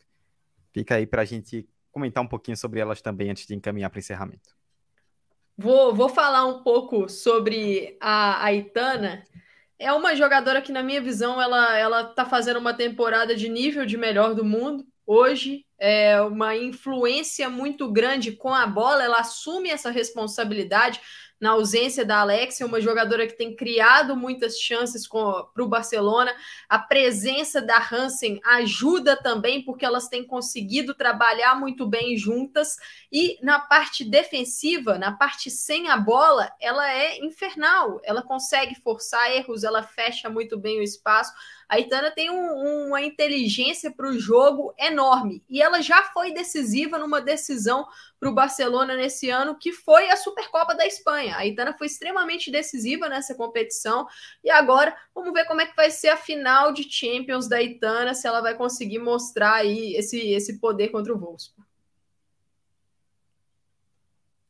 Fica 0.72 0.96
aí 0.96 1.06
para 1.06 1.24
a 1.24 1.26
gente 1.26 1.68
comentar 1.92 2.24
um 2.24 2.28
pouquinho 2.28 2.56
sobre 2.56 2.80
elas 2.80 3.02
também 3.02 3.30
antes 3.30 3.46
de 3.46 3.56
encaminhar 3.56 3.90
para 3.90 3.98
o 3.98 4.00
encerramento. 4.00 4.56
Vou, 5.58 5.94
vou 5.94 6.10
falar 6.10 6.46
um 6.46 6.64
pouco 6.64 7.10
sobre 7.10 7.98
a 8.00 8.44
Aitana 8.44 9.24
é 9.82 9.92
uma 9.92 10.16
jogadora 10.16 10.62
que, 10.62 10.72
na 10.72 10.84
minha 10.84 11.02
visão, 11.02 11.42
ela, 11.42 11.78
ela 11.78 12.04
tá 12.04 12.24
fazendo 12.24 12.58
uma 12.58 12.74
temporada 12.74 13.36
de 13.36 13.50
nível 13.50 13.86
de 13.86 13.98
melhor 13.98 14.36
do 14.36 14.46
mundo. 14.46 14.86
Hoje, 15.06 15.66
é 15.80 16.22
uma 16.22 16.56
influência 16.56 17.50
muito 17.50 17.92
grande 17.92 18.32
com 18.32 18.54
a 18.54 18.68
bola, 18.68 19.04
ela 19.04 19.20
assume 19.20 19.70
essa 19.70 19.90
responsabilidade. 19.90 21.02
Na 21.42 21.52
ausência 21.52 22.06
da 22.06 22.20
Alexia, 22.20 22.68
uma 22.68 22.80
jogadora 22.80 23.26
que 23.26 23.36
tem 23.36 23.56
criado 23.56 24.16
muitas 24.16 24.60
chances 24.60 25.08
para 25.08 25.64
o 25.64 25.68
Barcelona. 25.68 26.32
A 26.70 26.78
presença 26.78 27.60
da 27.60 27.80
Hansen 27.92 28.40
ajuda 28.46 29.16
também, 29.16 29.66
porque 29.66 29.84
elas 29.84 30.08
têm 30.08 30.24
conseguido 30.24 30.94
trabalhar 30.94 31.60
muito 31.60 31.88
bem 31.88 32.16
juntas. 32.16 32.78
E 33.12 33.40
na 33.42 33.60
parte 33.60 34.06
defensiva, 34.06 35.00
na 35.00 35.14
parte 35.14 35.50
sem 35.50 35.90
a 35.90 35.98
bola, 35.98 36.54
ela 36.60 36.88
é 36.88 37.18
infernal. 37.26 38.00
Ela 38.04 38.22
consegue 38.22 38.76
forçar 38.76 39.32
erros, 39.32 39.64
ela 39.64 39.82
fecha 39.82 40.30
muito 40.30 40.60
bem 40.60 40.80
o 40.80 40.84
espaço. 40.84 41.34
A 41.72 41.80
Itana 41.80 42.12
tem 42.12 42.30
um, 42.30 42.88
uma 42.88 43.02
inteligência 43.02 43.90
para 43.90 44.10
o 44.10 44.20
jogo 44.20 44.74
enorme 44.78 45.42
e 45.50 45.62
ela 45.62 45.82
já 45.82 46.04
foi 46.04 46.34
decisiva 46.34 46.98
numa 46.98 47.22
decisão 47.22 47.88
para 48.20 48.28
o 48.30 48.34
Barcelona 48.34 48.94
nesse 48.94 49.30
ano, 49.30 49.56
que 49.58 49.72
foi 49.72 50.10
a 50.10 50.18
Supercopa 50.18 50.76
da 50.76 50.86
Espanha. 50.86 51.38
A 51.38 51.46
Itana 51.46 51.74
foi 51.78 51.88
extremamente 51.88 52.52
decisiva 52.52 53.08
nessa 53.08 53.34
competição 53.36 54.06
e 54.44 54.52
agora 54.52 54.94
vamos 55.16 55.32
ver 55.32 55.46
como 55.46 55.62
é 55.62 55.66
que 55.66 55.74
vai 55.74 55.90
ser 55.90 56.10
a 56.10 56.18
final 56.18 56.74
de 56.74 56.84
Champions 56.92 57.48
da 57.48 57.62
Itana, 57.62 58.14
se 58.14 58.28
ela 58.28 58.42
vai 58.42 58.54
conseguir 58.54 59.00
mostrar 59.00 59.54
aí 59.54 59.96
esse, 59.96 60.20
esse 60.34 60.60
poder 60.60 60.90
contra 60.90 61.14
o 61.14 61.18
Wolfsburg. 61.18 61.66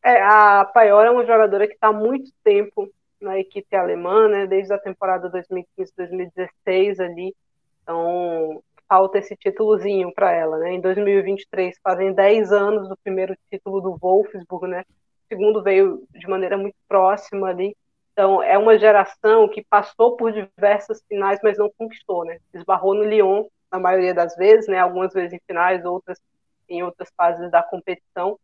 É, 0.04 0.24
a 0.24 0.66
Paior 0.66 1.06
é 1.06 1.12
uma 1.12 1.24
jogadora 1.24 1.68
que 1.68 1.76
está 1.76 1.90
há 1.90 1.94
muito 1.94 2.32
tempo 2.44 2.92
na 3.22 3.40
equipe 3.40 3.76
alemã, 3.76 4.28
né, 4.28 4.48
desde 4.48 4.74
a 4.74 4.80
temporada 4.80 5.30
2015-2016 5.30 7.00
ali. 7.00 7.36
Então, 7.84 8.62
falta 8.88 9.20
esse 9.20 9.36
títulozinho 9.38 10.14
para 10.14 10.32
ela, 10.32 10.58
né? 10.58 10.74
Em 10.74 10.82
2023 10.82 11.78
fazem 11.84 12.14
10 12.14 12.52
anos 12.52 12.90
do 12.90 12.98
primeiro 12.98 13.36
título 13.50 13.80
do 13.80 13.98
Wolfsburg, 13.98 14.68
né? 14.68 14.82
O 14.82 15.28
segundo 15.30 15.64
veio 15.64 16.04
de 16.12 16.28
maneira 16.28 16.58
muito 16.58 16.76
próxima 16.88 17.48
ali. 17.48 17.76
Então, 18.12 18.44
é 18.44 18.58
uma 18.58 18.78
geração 18.78 19.48
que 19.48 19.64
passou 19.64 20.18
por 20.18 20.32
diversas 20.34 21.02
finais, 21.08 21.40
mas 21.42 21.58
não 21.58 21.72
conquistou, 21.78 22.26
né? 22.26 22.40
Esbarrou 22.54 22.94
no 22.94 23.04
Lyon 23.04 23.46
na 23.72 23.80
maioria 23.80 24.14
das 24.14 24.36
vezes, 24.36 24.68
né? 24.68 24.80
Algumas 24.80 25.14
vezes 25.14 25.34
em 25.34 25.42
finais, 25.48 25.86
outras 25.86 26.20
em 26.68 26.84
outras 26.84 27.10
fases 27.16 27.52
da 27.52 27.62
competição. 27.62 28.40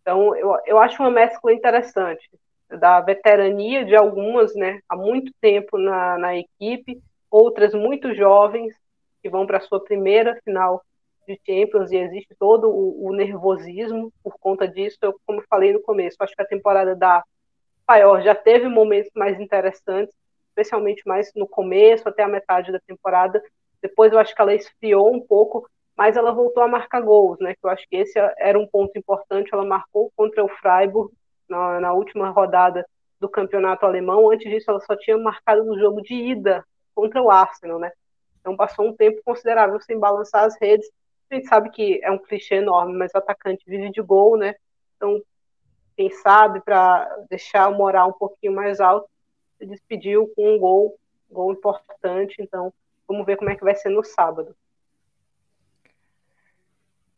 Então, 0.00 0.34
eu, 0.36 0.56
eu 0.66 0.78
acho 0.78 1.02
uma 1.02 1.10
mescla 1.10 1.52
interessante 1.52 2.28
da 2.78 3.00
veterania 3.00 3.84
de 3.84 3.94
algumas, 3.94 4.54
né, 4.54 4.80
há 4.88 4.96
muito 4.96 5.32
tempo 5.40 5.78
na, 5.78 6.18
na 6.18 6.36
equipe, 6.36 7.00
outras 7.30 7.74
muito 7.74 8.14
jovens 8.14 8.74
que 9.22 9.28
vão 9.28 9.46
para 9.46 9.58
a 9.58 9.60
sua 9.60 9.82
primeira 9.82 10.38
final 10.44 10.82
de 11.26 11.40
Champions 11.46 11.90
e 11.92 11.96
existe 11.96 12.34
todo 12.38 12.68
o, 12.68 13.08
o, 13.08 13.12
nervosismo 13.12 14.12
por 14.22 14.34
conta 14.38 14.66
disso. 14.66 14.98
Eu, 15.00 15.14
como 15.24 15.42
falei 15.48 15.72
no 15.72 15.80
começo, 15.80 16.16
acho 16.20 16.34
que 16.34 16.42
a 16.42 16.46
temporada 16.46 16.96
da 16.96 17.22
Paior 17.86 18.22
já 18.22 18.34
teve 18.34 18.68
momentos 18.68 19.10
mais 19.14 19.38
interessantes, 19.40 20.14
especialmente 20.48 21.02
mais 21.06 21.32
no 21.34 21.46
começo, 21.46 22.08
até 22.08 22.22
a 22.22 22.28
metade 22.28 22.72
da 22.72 22.80
temporada. 22.80 23.42
Depois 23.80 24.12
eu 24.12 24.18
acho 24.18 24.34
que 24.34 24.40
ela 24.40 24.54
esfriou 24.54 25.12
um 25.12 25.20
pouco, 25.20 25.68
mas 25.96 26.16
ela 26.16 26.32
voltou 26.32 26.62
a 26.62 26.68
marcar 26.68 27.00
gols, 27.00 27.38
né? 27.40 27.54
Que 27.54 27.64
eu 27.64 27.70
acho 27.70 27.86
que 27.88 27.96
esse 27.96 28.18
era 28.38 28.58
um 28.58 28.66
ponto 28.66 28.96
importante. 28.96 29.50
Ela 29.52 29.64
marcou 29.64 30.12
contra 30.16 30.44
o 30.44 30.48
Freiburg 30.48 31.12
na, 31.52 31.80
na 31.80 31.92
última 31.92 32.30
rodada 32.30 32.84
do 33.20 33.28
campeonato 33.28 33.86
alemão. 33.86 34.30
Antes 34.30 34.50
disso, 34.50 34.70
ela 34.70 34.80
só 34.80 34.96
tinha 34.96 35.16
marcado 35.16 35.62
no 35.64 35.78
jogo 35.78 36.02
de 36.02 36.14
ida 36.14 36.64
contra 36.94 37.22
o 37.22 37.30
Arsenal, 37.30 37.78
né? 37.78 37.92
Então 38.40 38.56
passou 38.56 38.88
um 38.88 38.96
tempo 38.96 39.22
considerável 39.24 39.80
sem 39.80 39.98
balançar 39.98 40.44
as 40.44 40.60
redes. 40.60 40.90
A 41.30 41.34
gente 41.36 41.46
sabe 41.46 41.70
que 41.70 42.00
é 42.02 42.10
um 42.10 42.18
clichê 42.18 42.56
enorme, 42.56 42.92
mas 42.94 43.12
o 43.14 43.18
atacante 43.18 43.64
vive 43.66 43.90
de 43.90 44.02
gol, 44.02 44.36
né? 44.36 44.54
Então, 44.96 45.22
quem 45.96 46.10
sabe, 46.10 46.60
para 46.60 47.06
deixar 47.30 47.68
o 47.68 47.76
moral 47.76 48.10
um 48.10 48.18
pouquinho 48.18 48.52
mais 48.52 48.80
alto, 48.80 49.08
se 49.58 49.66
despediu 49.66 50.30
com 50.34 50.54
um 50.54 50.58
gol, 50.58 50.98
gol 51.30 51.52
importante. 51.52 52.36
Então, 52.40 52.72
vamos 53.06 53.24
ver 53.24 53.36
como 53.36 53.50
é 53.50 53.56
que 53.56 53.64
vai 53.64 53.74
ser 53.74 53.88
no 53.88 54.02
sábado. 54.02 54.54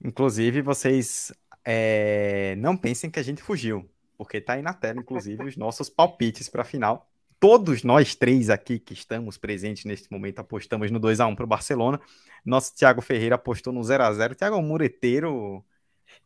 Inclusive, 0.03 0.61
vocês 0.61 1.33
é, 1.65 2.55
não 2.57 2.77
pensem 2.77 3.11
que 3.11 3.19
a 3.19 3.23
gente 3.23 3.43
fugiu 3.43 3.89
porque 4.17 4.41
tá 4.41 4.55
aí 4.55 4.63
na 4.63 4.75
tela, 4.75 5.01
inclusive, 5.01 5.45
os 5.45 5.57
nossos 5.57 5.89
palpites 5.89 6.49
para 6.49 6.63
a 6.63 6.65
final. 6.65 7.09
Todos 7.39 7.83
nós 7.83 8.15
três 8.15 8.49
aqui 8.49 8.79
que 8.79 8.95
estamos 8.95 9.37
presentes 9.37 9.85
neste 9.85 10.11
momento 10.11 10.39
apostamos 10.39 10.91
no 10.91 10.99
2 10.99 11.21
a 11.21 11.27
1 11.27 11.35
para 11.35 11.45
o 11.45 11.49
Barcelona. 11.49 12.01
Nosso 12.45 12.75
Thiago 12.75 13.03
Ferreira 13.03 13.35
apostou 13.35 13.73
no 13.73 13.83
0 13.83 14.03
a 14.03 14.13
0 14.13 14.35
Thiago 14.35 14.57
é 14.57 14.59
um 14.59 14.63
mureteiro 14.63 15.63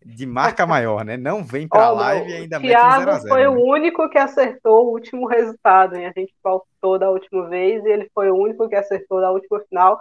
de 0.05 0.27
marca 0.27 0.65
maior, 0.67 1.05
né? 1.05 1.17
Não 1.17 1.43
vem 1.43 1.67
para 1.67 1.87
a 1.87 1.93
oh, 1.93 1.97
live 1.97 2.31
e 2.31 2.35
ainda 2.35 2.61
mete 2.61 2.77
um 2.77 2.99
0 2.99 3.11
a 3.11 3.19
0 3.19 3.29
foi 3.29 3.41
né? 3.41 3.49
o 3.49 3.65
único 3.65 4.09
que 4.09 4.19
acertou 4.19 4.87
o 4.87 4.93
último 4.93 5.27
resultado, 5.27 5.97
hein? 5.97 6.07
A 6.07 6.13
gente 6.17 6.33
faltou 6.43 6.99
da 6.99 7.11
última 7.11 7.49
vez 7.49 7.85
e 7.85 7.89
ele 7.89 8.09
foi 8.15 8.31
o 8.31 8.37
único 8.37 8.69
que 8.69 8.77
acertou 8.77 9.21
da 9.21 9.31
última 9.33 9.61
final. 9.61 10.01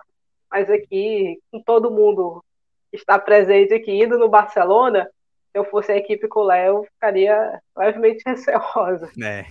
Mas 0.51 0.69
aqui, 0.69 1.39
com 1.51 1.61
todo 1.61 1.91
mundo 1.91 2.43
que 2.91 2.97
está 2.97 3.19
presente 3.19 3.73
aqui, 3.73 3.91
indo 3.91 4.17
no 4.17 4.29
Barcelona, 4.29 5.09
eu 5.53 5.65
fosse 5.65 5.91
a 5.91 5.97
equipe 5.97 6.27
com 6.27 6.41
o 6.41 6.45
Léo, 6.45 6.83
ficaria 6.93 7.61
levemente 7.75 8.23
receosa. 8.27 9.09
É, 9.21 9.45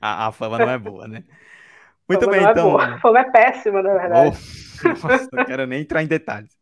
a, 0.00 0.28
a 0.28 0.32
fama 0.32 0.58
não 0.58 0.70
é 0.70 0.78
boa, 0.78 1.06
né? 1.06 1.24
Muito 2.08 2.30
bem, 2.30 2.44
é 2.44 2.50
então. 2.50 2.80
É 2.80 2.84
a 2.84 3.00
fama 3.00 3.20
é 3.20 3.30
péssima, 3.30 3.82
na 3.82 3.94
verdade. 3.94 4.38
Oh, 4.84 4.88
nossa, 5.08 5.28
não 5.32 5.44
quero 5.44 5.66
nem 5.66 5.82
entrar 5.82 6.02
em 6.02 6.06
detalhes. 6.06 6.56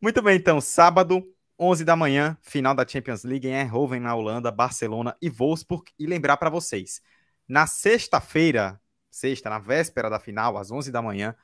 Muito 0.00 0.20
bem, 0.20 0.36
então, 0.36 0.60
sábado, 0.60 1.22
11 1.58 1.84
da 1.84 1.94
manhã, 1.94 2.36
final 2.42 2.74
da 2.74 2.86
Champions 2.86 3.22
League 3.22 3.46
em 3.46 3.54
Eindhoven, 3.54 4.00
na 4.00 4.14
Holanda, 4.14 4.50
Barcelona 4.50 5.16
e 5.22 5.30
Wolfsburg. 5.30 5.84
E 5.98 6.06
lembrar 6.06 6.36
para 6.36 6.50
vocês, 6.50 7.00
na 7.48 7.66
sexta-feira, 7.66 8.80
sexta, 9.10 9.48
na 9.48 9.60
véspera 9.60 10.10
da 10.10 10.18
final, 10.18 10.58
às 10.58 10.72
11 10.72 10.90
da 10.90 11.00
manhã, 11.00 11.36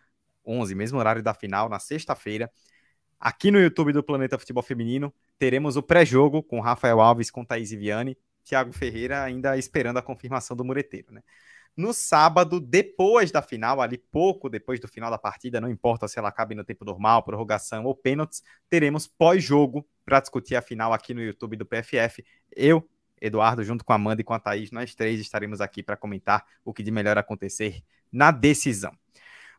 11, 0.44 0.74
mesmo 0.74 0.98
horário 0.98 1.22
da 1.22 1.32
final, 1.32 1.68
na 1.68 1.78
sexta-feira, 1.78 2.50
aqui 3.20 3.50
no 3.50 3.60
YouTube 3.60 3.92
do 3.92 4.02
Planeta 4.02 4.38
Futebol 4.38 4.62
Feminino, 4.62 5.12
teremos 5.38 5.76
o 5.76 5.82
pré-jogo 5.82 6.42
com 6.42 6.58
Rafael 6.60 7.00
Alves, 7.00 7.30
com 7.30 7.44
Thaís 7.44 7.70
Viviane, 7.70 8.16
Thiago 8.42 8.72
Ferreira 8.72 9.22
ainda 9.22 9.56
esperando 9.58 9.98
a 9.98 10.02
confirmação 10.02 10.56
do 10.56 10.64
mureteiro, 10.64 11.12
né? 11.12 11.22
No 11.76 11.92
sábado, 11.92 12.60
depois 12.60 13.30
da 13.30 13.40
final, 13.40 13.80
ali 13.80 13.96
pouco 13.96 14.48
depois 14.48 14.80
do 14.80 14.88
final 14.88 15.10
da 15.10 15.16
partida, 15.16 15.60
não 15.60 15.70
importa 15.70 16.08
se 16.08 16.18
ela 16.18 16.32
cabe 16.32 16.54
no 16.54 16.64
tempo 16.64 16.84
normal, 16.84 17.22
prorrogação 17.22 17.84
ou 17.84 17.94
pênaltis, 17.94 18.42
teremos 18.68 19.06
pós-jogo 19.06 19.86
para 20.04 20.20
discutir 20.20 20.56
a 20.56 20.62
final 20.62 20.92
aqui 20.92 21.14
no 21.14 21.22
YouTube 21.22 21.56
do 21.56 21.64
PFF. 21.64 22.24
Eu, 22.54 22.88
Eduardo, 23.20 23.62
junto 23.62 23.84
com 23.84 23.92
a 23.92 23.96
Amanda 23.96 24.20
e 24.20 24.24
com 24.24 24.34
a 24.34 24.40
Thaís, 24.40 24.72
nós 24.72 24.94
três 24.94 25.20
estaremos 25.20 25.60
aqui 25.60 25.82
para 25.82 25.96
comentar 25.96 26.44
o 26.64 26.74
que 26.74 26.82
de 26.82 26.90
melhor 26.90 27.16
acontecer 27.16 27.82
na 28.10 28.32
decisão. 28.32 28.92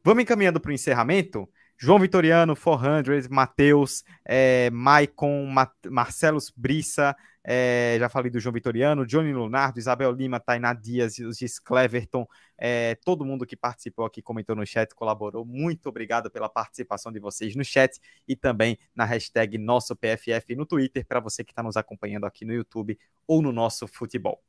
Vamos 0.03 0.23
encaminhando 0.23 0.59
para 0.59 0.69
o 0.69 0.73
encerramento. 0.73 1.47
João 1.83 1.97
Vitoriano, 1.97 2.55
400, 2.55 3.27
Matheus, 3.27 4.03
é, 4.23 4.69
Maicon, 4.69 5.47
Ma 5.47 5.67
Marcelos 5.89 6.53
Brissa, 6.55 7.15
é, 7.43 7.97
já 7.99 8.07
falei 8.07 8.29
do 8.29 8.39
João 8.39 8.53
Vitoriano, 8.53 9.03
Johnny 9.03 9.33
Lunardo, 9.33 9.79
Isabel 9.79 10.11
Lima, 10.11 10.39
Tainá 10.39 10.75
Dias, 10.75 11.15
Gis 11.15 11.57
Cleverton, 11.57 12.27
é, 12.55 12.93
todo 13.03 13.25
mundo 13.25 13.47
que 13.47 13.55
participou 13.55 14.05
aqui, 14.05 14.21
comentou 14.21 14.55
no 14.55 14.63
chat, 14.63 14.93
colaborou. 14.93 15.43
Muito 15.43 15.89
obrigado 15.89 16.29
pela 16.29 16.47
participação 16.47 17.11
de 17.11 17.19
vocês 17.19 17.55
no 17.55 17.65
chat 17.65 17.99
e 18.27 18.35
também 18.35 18.77
na 18.95 19.03
hashtag 19.03 19.57
nosso 19.57 19.95
PFF 19.95 20.55
no 20.55 20.67
Twitter, 20.67 21.03
para 21.03 21.19
você 21.19 21.43
que 21.43 21.51
está 21.51 21.63
nos 21.63 21.77
acompanhando 21.77 22.27
aqui 22.27 22.45
no 22.45 22.53
YouTube 22.53 22.95
ou 23.25 23.41
no 23.41 23.51
nosso 23.51 23.87
futebol. 23.87 24.39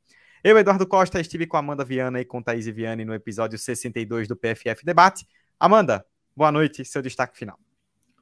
Eu, 0.43 0.55
Eduardo 0.55 0.85
Costa, 0.85 1.19
estive 1.19 1.47
com 1.47 1.57
a 1.57 1.61
Amanda 1.61 1.83
Viana 1.83 2.21
e 2.21 2.25
com 2.25 2.43
Thaís 2.43 2.67
Viane 2.67 3.03
no 3.03 3.15
episódio 3.15 3.57
62 3.57 4.27
do 4.27 4.35
PFF 4.35 4.85
Debate. 4.85 5.25
Amanda, 5.59 6.05
Boa 6.35 6.51
noite, 6.51 6.83
seu 6.83 7.01
destaque 7.01 7.37
final. 7.37 7.59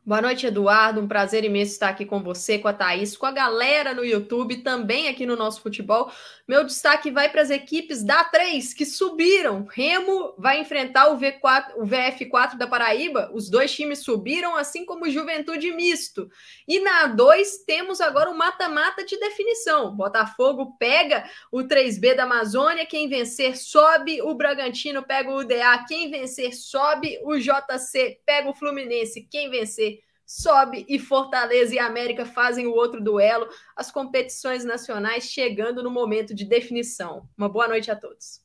Boa 0.03 0.19
noite, 0.19 0.47
Eduardo. 0.47 0.99
Um 0.99 1.07
prazer 1.07 1.43
imenso 1.43 1.73
estar 1.73 1.89
aqui 1.89 2.07
com 2.07 2.23
você, 2.23 2.57
com 2.57 2.67
a 2.67 2.73
Thaís, 2.73 3.15
com 3.15 3.27
a 3.27 3.31
galera 3.31 3.93
no 3.93 4.03
YouTube, 4.03 4.63
também 4.63 5.07
aqui 5.07 5.27
no 5.27 5.35
nosso 5.35 5.61
futebol. 5.61 6.11
Meu 6.47 6.63
destaque 6.63 7.11
vai 7.11 7.29
para 7.29 7.43
as 7.43 7.51
equipes 7.51 8.03
da 8.03 8.23
3 8.23 8.73
que 8.73 8.83
subiram. 8.83 9.67
Remo 9.71 10.33
vai 10.39 10.59
enfrentar 10.59 11.09
o, 11.09 11.19
V4, 11.19 11.75
o 11.75 11.85
VF4 11.85 12.57
da 12.57 12.65
Paraíba. 12.65 13.29
Os 13.31 13.47
dois 13.47 13.75
times 13.75 13.99
subiram, 13.99 14.55
assim 14.55 14.85
como 14.85 15.07
Juventude 15.07 15.71
Misto. 15.71 16.31
E 16.67 16.79
na 16.79 17.05
2 17.05 17.59
temos 17.59 18.01
agora 18.01 18.31
o 18.31 18.33
um 18.33 18.37
mata-mata 18.37 19.05
de 19.05 19.19
definição. 19.19 19.95
Botafogo 19.95 20.75
pega 20.79 21.29
o 21.51 21.59
3B 21.59 22.15
da 22.15 22.23
Amazônia. 22.23 22.87
Quem 22.87 23.07
vencer 23.07 23.55
sobe. 23.55 24.19
O 24.23 24.33
Bragantino 24.33 25.03
pega 25.03 25.29
o 25.29 25.41
UDA. 25.41 25.85
Quem 25.87 26.09
vencer 26.09 26.55
sobe. 26.55 27.19
O 27.23 27.37
JC 27.37 28.19
pega 28.25 28.49
o 28.49 28.55
Fluminense. 28.55 29.27
Quem 29.29 29.47
vencer 29.51 30.00
sobe 30.25 30.85
e 30.87 30.97
Fortaleza 30.97 31.75
e 31.75 31.79
América 31.79 32.25
fazem 32.25 32.67
o 32.67 32.73
outro 32.73 33.01
duelo, 33.01 33.47
as 33.75 33.91
competições 33.91 34.63
nacionais 34.63 35.25
chegando 35.25 35.83
no 35.83 35.91
momento 35.91 36.33
de 36.33 36.45
definição. 36.45 37.27
Uma 37.37 37.49
boa 37.49 37.67
noite 37.67 37.91
a 37.91 37.95
todos. 37.95 38.41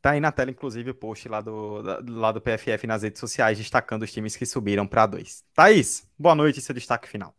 Tá 0.00 0.12
aí 0.12 0.20
na 0.20 0.30
tela, 0.30 0.52
inclusive, 0.52 0.90
o 0.90 0.94
post 0.94 1.28
lá 1.28 1.40
do, 1.40 1.82
lá 2.08 2.30
do 2.30 2.40
PFF 2.40 2.86
nas 2.86 3.02
redes 3.02 3.18
sociais, 3.18 3.58
destacando 3.58 4.02
os 4.02 4.12
times 4.12 4.36
que 4.36 4.46
subiram 4.46 4.86
para 4.86 5.04
dois. 5.06 5.44
Thaís, 5.52 6.08
boa 6.16 6.34
noite 6.34 6.60
e 6.60 6.62
seu 6.62 6.74
destaque 6.74 7.08
final. 7.08 7.34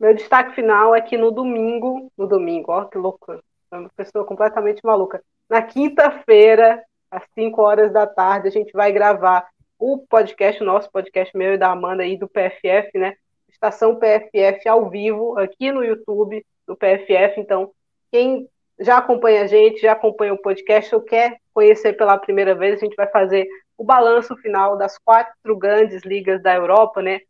Meu 0.00 0.14
destaque 0.14 0.54
final 0.54 0.94
é 0.94 1.00
que 1.00 1.18
no 1.18 1.30
domingo, 1.30 2.10
no 2.16 2.26
domingo, 2.26 2.72
ó, 2.72 2.84
que 2.84 2.96
loucura. 2.96 3.42
uma 3.70 3.90
pessoa 3.90 4.24
completamente 4.24 4.80
maluca. 4.84 5.22
Na 5.48 5.60
quinta-feira, 5.60 6.82
às 7.10 7.24
5 7.34 7.60
horas 7.60 7.92
da 7.92 8.06
tarde, 8.06 8.48
a 8.48 8.50
gente 8.50 8.72
vai 8.72 8.92
gravar 8.92 9.46
o 9.78 9.98
podcast, 9.98 10.62
o 10.62 10.66
nosso 10.66 10.90
podcast 10.90 11.36
meu 11.36 11.54
e 11.54 11.58
da 11.58 11.70
Amanda 11.70 12.02
aí 12.02 12.16
do 12.16 12.28
PFF, 12.28 12.98
né? 12.98 13.14
Estação 13.48 13.96
PFF 13.96 14.68
ao 14.68 14.88
vivo, 14.90 15.38
aqui 15.38 15.70
no 15.72 15.84
YouTube 15.84 16.44
do 16.66 16.76
PFF. 16.76 17.40
Então, 17.40 17.70
quem 18.10 18.48
já 18.78 18.98
acompanha 18.98 19.42
a 19.42 19.46
gente, 19.46 19.80
já 19.80 19.92
acompanha 19.92 20.34
o 20.34 20.40
podcast 20.40 20.94
ou 20.94 21.00
quer 21.00 21.36
conhecer 21.54 21.94
pela 21.94 22.18
primeira 22.18 22.54
vez, 22.54 22.76
a 22.76 22.84
gente 22.84 22.96
vai 22.96 23.06
fazer 23.06 23.46
o 23.76 23.84
balanço 23.84 24.36
final 24.36 24.76
das 24.76 24.98
quatro 24.98 25.56
grandes 25.56 26.02
ligas 26.02 26.42
da 26.42 26.54
Europa, 26.54 27.00
né? 27.02 27.20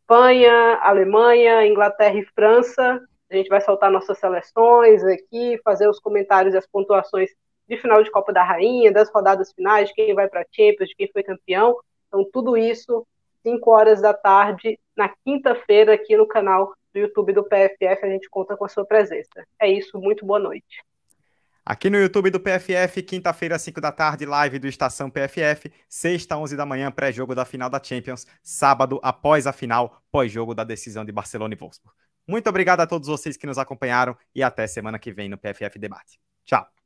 Espanha, 0.00 0.78
Alemanha, 0.82 1.66
Inglaterra 1.66 2.18
e 2.18 2.24
França. 2.34 3.00
A 3.30 3.36
gente 3.36 3.48
vai 3.48 3.60
soltar 3.60 3.90
nossas 3.90 4.18
seleções 4.18 5.04
aqui, 5.04 5.60
fazer 5.64 5.88
os 5.88 6.00
comentários 6.00 6.52
e 6.52 6.58
as 6.58 6.66
pontuações 6.66 7.30
de 7.70 7.76
final 7.80 8.02
de 8.02 8.10
Copa 8.10 8.32
da 8.32 8.42
Rainha, 8.42 8.92
das 8.92 9.08
rodadas 9.10 9.52
finais, 9.52 9.88
de 9.88 9.94
quem 9.94 10.12
vai 10.12 10.28
para 10.28 10.40
a 10.40 10.46
Champions, 10.50 10.88
de 10.88 10.96
quem 10.96 11.08
foi 11.12 11.22
campeão. 11.22 11.78
Então, 12.08 12.28
tudo 12.32 12.56
isso, 12.56 13.06
5 13.44 13.70
horas 13.70 14.02
da 14.02 14.12
tarde, 14.12 14.76
na 14.96 15.08
quinta-feira, 15.24 15.94
aqui 15.94 16.16
no 16.16 16.26
canal 16.26 16.74
do 16.92 16.98
YouTube 16.98 17.32
do 17.32 17.44
PFF, 17.44 18.04
a 18.04 18.08
gente 18.08 18.28
conta 18.28 18.56
com 18.56 18.64
a 18.64 18.68
sua 18.68 18.84
presença. 18.84 19.46
É 19.60 19.70
isso, 19.70 20.00
muito 20.00 20.26
boa 20.26 20.40
noite. 20.40 20.84
Aqui 21.64 21.88
no 21.88 21.98
YouTube 21.98 22.30
do 22.30 22.40
PFF, 22.40 23.04
quinta-feira, 23.04 23.56
5 23.56 23.80
da 23.80 23.92
tarde, 23.92 24.26
live 24.26 24.58
do 24.58 24.66
Estação 24.66 25.08
PFF. 25.08 25.70
Sexta, 25.88 26.36
11 26.36 26.56
da 26.56 26.66
manhã, 26.66 26.90
pré-jogo 26.90 27.36
da 27.36 27.44
final 27.44 27.70
da 27.70 27.80
Champions. 27.80 28.26
Sábado, 28.42 28.98
após 29.00 29.46
a 29.46 29.52
final, 29.52 30.02
pós-jogo 30.10 30.56
da 30.56 30.64
decisão 30.64 31.04
de 31.04 31.12
Barcelona 31.12 31.54
e 31.54 31.56
Wolfsburg. 31.56 31.96
Muito 32.26 32.48
obrigado 32.48 32.80
a 32.80 32.86
todos 32.86 33.06
vocês 33.06 33.36
que 33.36 33.46
nos 33.46 33.58
acompanharam 33.58 34.16
e 34.34 34.42
até 34.42 34.66
semana 34.66 34.98
que 34.98 35.12
vem 35.12 35.28
no 35.28 35.38
PFF 35.38 35.78
Debate. 35.78 36.18
Tchau. 36.44 36.79